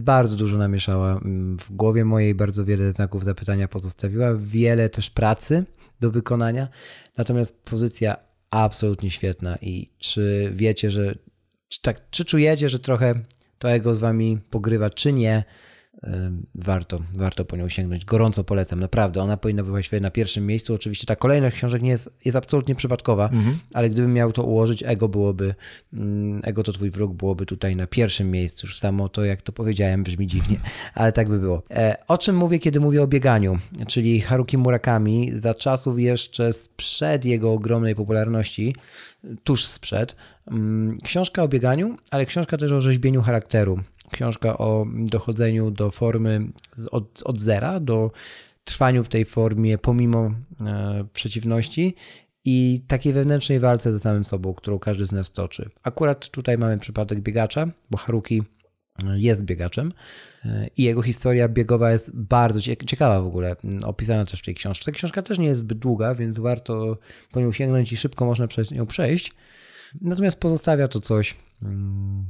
Bardzo 0.00 0.36
dużo 0.36 0.58
namieszała 0.58 1.12
mm, 1.12 1.58
w 1.58 1.72
głowie 1.72 2.04
mojej, 2.04 2.34
bardzo 2.34 2.64
wiele 2.64 2.92
znaków 2.92 3.24
zapytania 3.24 3.68
pozostawiła, 3.68 4.34
wiele 4.34 4.90
też 4.90 5.10
pracy 5.10 5.64
do 6.00 6.10
wykonania. 6.10 6.68
Natomiast 7.16 7.62
pozycja 7.64 8.16
absolutnie 8.50 9.10
świetna 9.10 9.56
i 9.56 9.90
czy 9.98 10.52
wiecie, 10.54 10.90
że 10.90 11.14
czy, 11.68 11.82
tak, 11.82 12.10
czy 12.10 12.24
czujecie, 12.24 12.68
że 12.68 12.78
trochę 12.78 13.14
to 13.58 13.70
ego 13.70 13.94
z 13.94 13.98
wami 13.98 14.38
pogrywa, 14.50 14.90
czy 14.90 15.12
nie? 15.12 15.44
Warto, 16.54 17.00
warto 17.14 17.44
po 17.44 17.56
nią 17.56 17.68
sięgnąć. 17.68 18.04
Gorąco 18.04 18.44
polecam, 18.44 18.80
naprawdę. 18.80 19.22
Ona 19.22 19.36
powinna 19.36 19.62
być 19.62 19.70
właściwie 19.70 20.00
na 20.00 20.10
pierwszym 20.10 20.46
miejscu. 20.46 20.74
Oczywiście 20.74 21.06
ta 21.06 21.16
kolejność 21.16 21.56
książek 21.56 21.82
nie 21.82 21.90
jest, 21.90 22.10
jest 22.24 22.36
absolutnie 22.36 22.74
przypadkowa, 22.74 23.24
mhm. 23.24 23.58
ale 23.74 23.90
gdybym 23.90 24.12
miał 24.12 24.32
to 24.32 24.42
ułożyć, 24.42 24.82
ego 24.86 25.08
byłoby, 25.08 25.54
mm, 25.92 26.40
ego 26.44 26.62
to 26.62 26.72
twój 26.72 26.90
wróg 26.90 27.14
byłoby 27.14 27.46
tutaj 27.46 27.76
na 27.76 27.86
pierwszym 27.86 28.30
miejscu. 28.30 28.66
Już 28.66 28.78
samo 28.78 29.08
to, 29.08 29.24
jak 29.24 29.42
to 29.42 29.52
powiedziałem, 29.52 30.02
brzmi 30.02 30.26
dziwnie, 30.26 30.56
ale 30.94 31.12
tak 31.12 31.28
by 31.28 31.38
było. 31.38 31.62
E, 31.70 31.96
o 32.08 32.18
czym 32.18 32.36
mówię, 32.36 32.58
kiedy 32.58 32.80
mówię 32.80 33.02
o 33.02 33.06
bieganiu? 33.06 33.58
Czyli 33.86 34.20
Haruki 34.20 34.58
Murakami 34.58 35.32
za 35.34 35.54
czasów 35.54 36.00
jeszcze 36.00 36.52
sprzed 36.52 37.24
jego 37.24 37.52
ogromnej 37.52 37.94
popularności, 37.94 38.74
tuż 39.44 39.64
sprzed, 39.64 40.16
mm, 40.50 40.96
książka 41.04 41.42
o 41.42 41.48
bieganiu, 41.48 41.96
ale 42.10 42.26
książka 42.26 42.56
też 42.56 42.72
o 42.72 42.80
rzeźbieniu 42.80 43.22
charakteru 43.22 43.78
książka 44.08 44.58
o 44.58 44.86
dochodzeniu 44.94 45.70
do 45.70 45.90
formy 45.90 46.48
od, 46.90 47.22
od 47.24 47.40
zera, 47.40 47.80
do 47.80 48.10
trwaniu 48.64 49.04
w 49.04 49.08
tej 49.08 49.24
formie 49.24 49.78
pomimo 49.78 50.30
e, 50.66 51.04
przeciwności 51.12 51.94
i 52.44 52.84
takiej 52.86 53.12
wewnętrznej 53.12 53.58
walce 53.60 53.92
ze 53.92 54.00
samym 54.00 54.24
sobą, 54.24 54.54
którą 54.54 54.78
każdy 54.78 55.06
z 55.06 55.12
nas 55.12 55.32
toczy. 55.32 55.70
Akurat 55.82 56.28
tutaj 56.28 56.58
mamy 56.58 56.78
przypadek 56.78 57.20
biegacza, 57.20 57.68
bo 57.90 57.98
Haruki 57.98 58.42
e, 59.04 59.20
jest 59.20 59.44
biegaczem 59.44 59.92
e, 60.44 60.68
i 60.76 60.82
jego 60.82 61.02
historia 61.02 61.48
biegowa 61.48 61.92
jest 61.92 62.16
bardzo 62.16 62.60
ciekawa 62.60 63.22
w 63.22 63.26
ogóle, 63.26 63.56
opisana 63.84 64.24
też 64.24 64.40
w 64.40 64.44
tej 64.44 64.54
książce. 64.54 64.92
Książka 64.92 65.22
też 65.22 65.38
nie 65.38 65.46
jest 65.46 65.60
zbyt 65.60 65.78
długa, 65.78 66.14
więc 66.14 66.38
warto 66.38 66.98
po 67.32 67.40
nią 67.40 67.52
sięgnąć 67.52 67.92
i 67.92 67.96
szybko 67.96 68.24
można 68.24 68.46
przez 68.46 68.70
nią 68.70 68.86
przejść. 68.86 69.32
Natomiast 70.00 70.40
pozostawia 70.40 70.88
to 70.88 71.00
coś, 71.00 71.34
mm, 71.62 72.26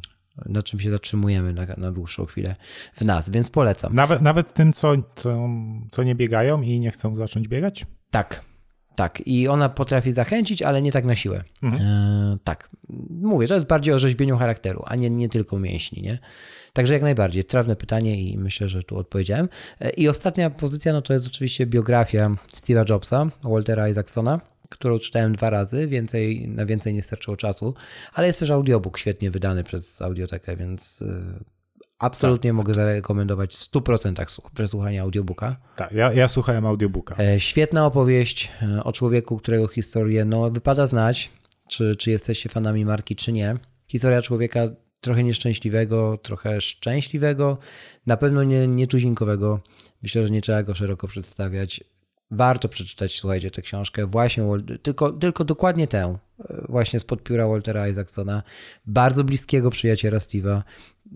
na 0.47 0.63
czym 0.63 0.81
się 0.81 0.91
zatrzymujemy 0.91 1.53
na, 1.53 1.67
na 1.77 1.93
dłuższą 1.93 2.27
chwilę 2.27 2.57
w 2.95 3.05
nas, 3.05 3.31
więc 3.31 3.51
polecam. 3.51 3.95
Nawet, 3.95 4.23
nawet 4.23 4.55
tym, 4.55 4.73
co, 4.73 4.93
co, 5.17 5.49
co 5.91 6.03
nie 6.03 6.15
biegają 6.15 6.63
i 6.63 6.81
nie 6.81 6.91
chcą 6.91 7.17
zacząć 7.17 7.49
biegać? 7.49 7.87
Tak, 8.11 8.45
tak. 8.97 9.23
I 9.27 9.49
ona 9.49 9.69
potrafi 9.69 10.13
zachęcić, 10.13 10.63
ale 10.63 10.83
nie 10.83 10.93
tak 10.93 11.05
na 11.05 11.17
siłę. 11.17 11.45
Mhm. 11.63 11.83
E, 11.83 12.39
tak. 12.45 12.71
Mówię, 13.11 13.49
to 13.49 13.55
jest 13.55 13.67
bardziej 13.67 13.95
o 13.95 13.99
rzeźbieniu 13.99 14.37
charakteru, 14.37 14.83
a 14.87 14.97
nie, 14.97 15.11
nie 15.11 15.29
tylko 15.29 15.59
mięśni, 15.59 16.03
nie? 16.03 16.19
Także 16.73 16.95
jak 16.95 17.03
najbardziej. 17.03 17.45
Trawne 17.45 17.77
pytanie 17.77 18.23
i 18.23 18.39
myślę, 18.39 18.69
że 18.69 18.83
tu 18.83 18.99
odpowiedziałem. 18.99 19.49
E, 19.81 19.91
I 19.91 20.09
ostatnia 20.09 20.51
pozycja, 20.51 20.93
no 20.93 21.03
to 21.03 21.13
jest 21.13 21.27
oczywiście 21.27 21.67
biografia 21.67 22.31
Steve'a 22.53 22.91
Jobsa, 22.91 23.27
Waltera 23.43 23.89
Isaacsona 23.89 24.41
którą 24.69 24.99
czytałem 24.99 25.37
dwa 25.37 25.51
razy, 25.51 25.87
więcej, 25.87 26.49
na 26.49 26.67
więcej 26.67 26.95
nie 26.95 27.03
starczyło 27.03 27.37
czasu, 27.37 27.75
ale 28.13 28.27
jest 28.27 28.39
też 28.39 28.51
audiobook 28.51 28.99
świetnie 28.99 29.31
wydany 29.31 29.65
przez 29.65 30.03
Audiotekę, 30.03 30.57
więc 30.57 31.03
y, 31.03 31.45
absolutnie 31.99 32.51
tak. 32.51 32.57
mogę 32.57 32.75
zarekomendować 32.75 33.57
w 33.57 33.61
100% 33.61 34.51
przesłuchania 34.55 35.03
audiobooka. 35.03 35.57
Tak, 35.77 35.93
ja, 35.93 36.13
ja 36.13 36.29
słuchałem 36.29 36.67
audiobooka. 36.67 37.17
E, 37.19 37.41
świetna 37.41 37.87
opowieść 37.87 38.51
e, 38.63 38.85
o 38.85 38.93
człowieku, 38.93 39.37
którego 39.37 39.69
historię 39.69 40.25
no, 40.25 40.51
wypada 40.51 40.87
znać, 40.87 41.31
czy, 41.69 41.97
czy 41.97 42.11
jesteście 42.11 42.49
fanami 42.49 42.85
marki, 42.85 43.17
czy 43.17 43.33
nie. 43.33 43.57
Historia 43.87 44.23
człowieka 44.23 44.69
trochę 45.01 45.25
nieszczęśliwego, 45.25 46.19
trochę 46.23 46.61
szczęśliwego, 46.61 47.59
na 48.07 48.17
pewno 48.17 48.45
nie, 48.45 48.69
nietuzinkowego. 48.69 49.61
Myślę, 50.03 50.25
że 50.25 50.31
nie 50.31 50.43
trzeba 50.43 50.63
go 50.63 50.75
szeroko 50.75 51.09
przedstawiać 51.09 51.85
Warto 52.31 52.69
przeczytać, 52.69 53.19
słuchajcie, 53.19 53.51
tę 53.51 53.63
książkę, 53.63 54.07
właśnie, 54.07 54.45
tylko, 54.83 55.13
tylko 55.13 55.45
dokładnie 55.45 55.87
tę, 55.87 56.19
właśnie 56.69 57.01
spod 57.01 57.23
pióra 57.23 57.49
Waltera 57.49 57.89
Isaacsona, 57.89 58.43
bardzo 58.87 59.25
bliskiego 59.25 59.71
przyjaciela 59.71 60.19
Steve'a, 60.19 60.63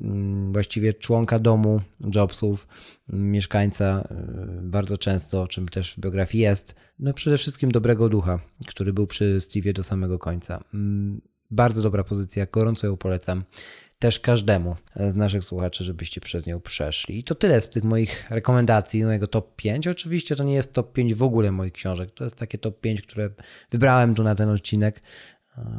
mm, 0.00 0.52
właściwie 0.52 0.94
członka 0.94 1.38
domu 1.38 1.80
Jobsów, 2.14 2.68
mieszkańca 3.08 4.08
bardzo 4.62 4.98
często, 4.98 5.42
o 5.42 5.48
czym 5.48 5.68
też 5.68 5.94
w 5.94 6.00
biografii 6.00 6.42
jest, 6.42 6.76
no 6.98 7.14
przede 7.14 7.38
wszystkim 7.38 7.72
dobrego 7.72 8.08
ducha, 8.08 8.40
który 8.66 8.92
był 8.92 9.06
przy 9.06 9.38
Steve'ie 9.38 9.72
do 9.72 9.84
samego 9.84 10.18
końca. 10.18 10.64
Mm, 10.74 11.20
bardzo 11.50 11.82
dobra 11.82 12.04
pozycja, 12.04 12.46
gorąco 12.52 12.86
ją 12.86 12.96
polecam 12.96 13.44
też 14.02 14.20
każdemu 14.20 14.76
z 15.08 15.14
naszych 15.14 15.44
słuchaczy, 15.44 15.84
żebyście 15.84 16.20
przez 16.20 16.46
nią 16.46 16.60
przeszli. 16.60 17.18
I 17.18 17.24
to 17.24 17.34
tyle 17.34 17.60
z 17.60 17.70
tych 17.70 17.84
moich 17.84 18.30
rekomendacji, 18.30 19.04
mojego 19.04 19.26
top 19.26 19.56
5. 19.56 19.86
Oczywiście 19.86 20.36
to 20.36 20.44
nie 20.44 20.54
jest 20.54 20.74
top 20.74 20.92
5 20.92 21.14
w 21.14 21.22
ogóle 21.22 21.52
moich 21.52 21.72
książek, 21.72 22.10
to 22.10 22.24
jest 22.24 22.36
takie 22.36 22.58
top 22.58 22.80
5, 22.80 23.02
które 23.02 23.30
wybrałem 23.70 24.14
tu 24.14 24.22
na 24.22 24.34
ten 24.34 24.48
odcinek, 24.48 25.02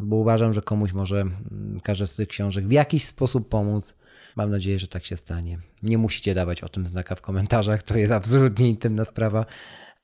bo 0.02 0.16
uważam, 0.16 0.54
że 0.54 0.62
komuś 0.62 0.94
może 0.94 1.22
mm, 1.22 1.80
każda 1.84 2.08
z 2.08 2.16
tych 2.16 2.28
książek 2.28 2.68
w 2.68 2.72
jakiś 2.72 3.06
sposób 3.06 3.50
pomóc. 3.50 3.98
Mam 4.36 4.52
nadzieję, 4.52 4.80
że 4.80 4.88
tak 4.88 5.06
się 5.06 5.18
stanie. 5.18 5.60
Nie 5.82 5.98
musicie 5.98 6.34
dawać 6.34 6.64
o 6.64 6.70
tym 6.70 6.88
znaka 6.88 7.16
w 7.16 7.22
komentarzach, 7.22 7.84
to 7.84 7.98
jest 7.98 8.14
absolutnie 8.14 8.70
intymna 8.70 9.06
sprawa, 9.06 9.46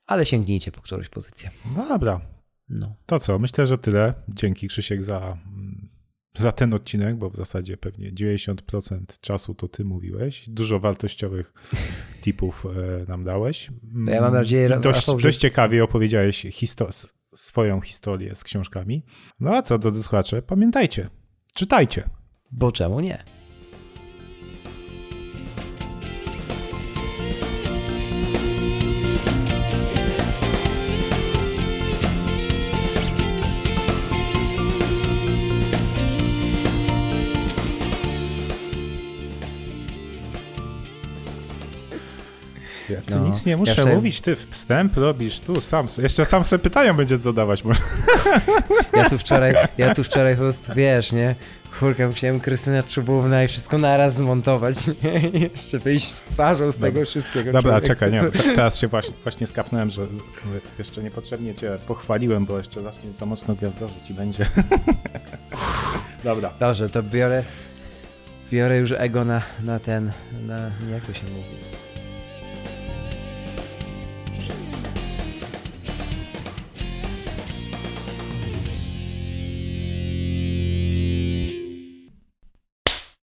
ale 0.07 0.25
sięgnijcie 0.25 0.71
po 0.71 0.81
którąś 0.81 1.09
pozycję. 1.09 1.49
No 1.75 1.87
dobra. 1.87 2.21
No. 2.69 2.95
To 3.05 3.19
co, 3.19 3.39
myślę, 3.39 3.67
że 3.67 3.77
tyle. 3.77 4.13
Dzięki 4.29 4.67
Krzysiek 4.67 5.03
za 5.03 5.17
mm, 5.17 5.98
za 6.39 6.51
ten 6.51 6.73
odcinek, 6.73 7.15
bo 7.15 7.29
w 7.29 7.35
zasadzie 7.35 7.77
pewnie 7.77 8.11
90% 8.13 8.99
czasu 9.21 9.55
to 9.55 9.67
ty 9.67 9.85
mówiłeś. 9.85 10.49
Dużo 10.49 10.79
wartościowych 10.79 11.53
tipów 12.23 12.65
e, 12.65 13.05
nam 13.07 13.23
dałeś. 13.23 13.69
No 13.83 14.11
ja 14.11 14.21
mam 14.21 14.33
nadzieję, 14.33 14.69
że 14.69 14.79
dość, 14.79 15.05
dość 15.23 15.37
ciekawie 15.37 15.83
opowiedziałeś 15.83 16.45
histo- 16.45 17.07
swoją 17.33 17.81
historię 17.81 18.35
z 18.35 18.43
książkami. 18.43 19.05
No 19.39 19.55
a 19.55 19.61
co, 19.61 19.77
drodzy 19.79 20.03
słuchacze, 20.03 20.41
pamiętajcie, 20.41 21.09
czytajcie. 21.55 22.09
Bo 22.51 22.71
czemu 22.71 22.99
nie? 22.99 23.23
Ja 42.89 43.01
tu 43.01 43.19
no. 43.19 43.27
nic 43.27 43.45
nie 43.45 43.57
muszę 43.57 43.81
ja 43.81 43.95
mówić, 43.95 44.21
ty 44.21 44.35
wstęp 44.35 44.97
robisz, 44.97 45.39
tu 45.39 45.61
sam, 45.61 45.87
jeszcze 45.97 46.25
sam 46.25 46.45
sobie 46.45 46.63
pytania 46.63 46.93
będzie 46.93 47.17
zadawać. 47.17 47.63
Może. 47.63 47.81
Ja 48.93 49.09
tu 49.09 49.17
wczoraj, 49.17 49.53
ja 49.77 49.95
tu 49.95 50.03
wczoraj 50.03 50.35
po 50.35 50.41
prostu, 50.41 50.73
wiesz, 50.75 51.11
nie, 51.11 51.35
Kurka, 51.79 52.07
musiałem 52.07 52.39
Krystyna 52.39 52.83
Czubówna 52.83 53.43
i 53.43 53.47
wszystko 53.47 53.77
naraz 53.77 54.13
zmontować. 54.15 54.75
Nie? 55.03 55.39
Jeszcze 55.39 55.79
wyjść 55.79 56.13
z 56.13 56.23
twarzą 56.23 56.71
z 56.71 56.75
Dobra. 56.75 56.91
tego 56.91 57.05
wszystkiego. 57.05 57.51
Dobra, 57.51 57.71
człowieka. 57.71 57.87
czekaj, 57.87 58.11
nie, 58.11 58.21
teraz 58.55 58.79
się 58.79 58.87
właśnie, 58.87 59.13
właśnie 59.23 59.47
skapnąłem, 59.47 59.89
że 59.89 60.07
jeszcze 60.79 61.03
niepotrzebnie 61.03 61.55
cię 61.55 61.77
pochwaliłem, 61.87 62.45
bo 62.45 62.57
jeszcze 62.57 62.83
zacznie 62.83 63.11
za 63.19 63.25
mocno 63.25 63.55
gwiazdorzyć 63.55 64.09
i 64.09 64.13
będzie. 64.13 64.45
Dobra. 66.23 66.53
Dobrze, 66.59 66.89
to 66.89 67.03
biorę, 67.03 67.43
biorę 68.51 68.77
już 68.77 68.91
ego 68.91 69.25
na, 69.25 69.41
na 69.63 69.79
ten, 69.79 70.11
na, 70.47 70.71
jak 70.91 71.05
to 71.05 71.13
się 71.13 71.23
mówi? 71.23 71.88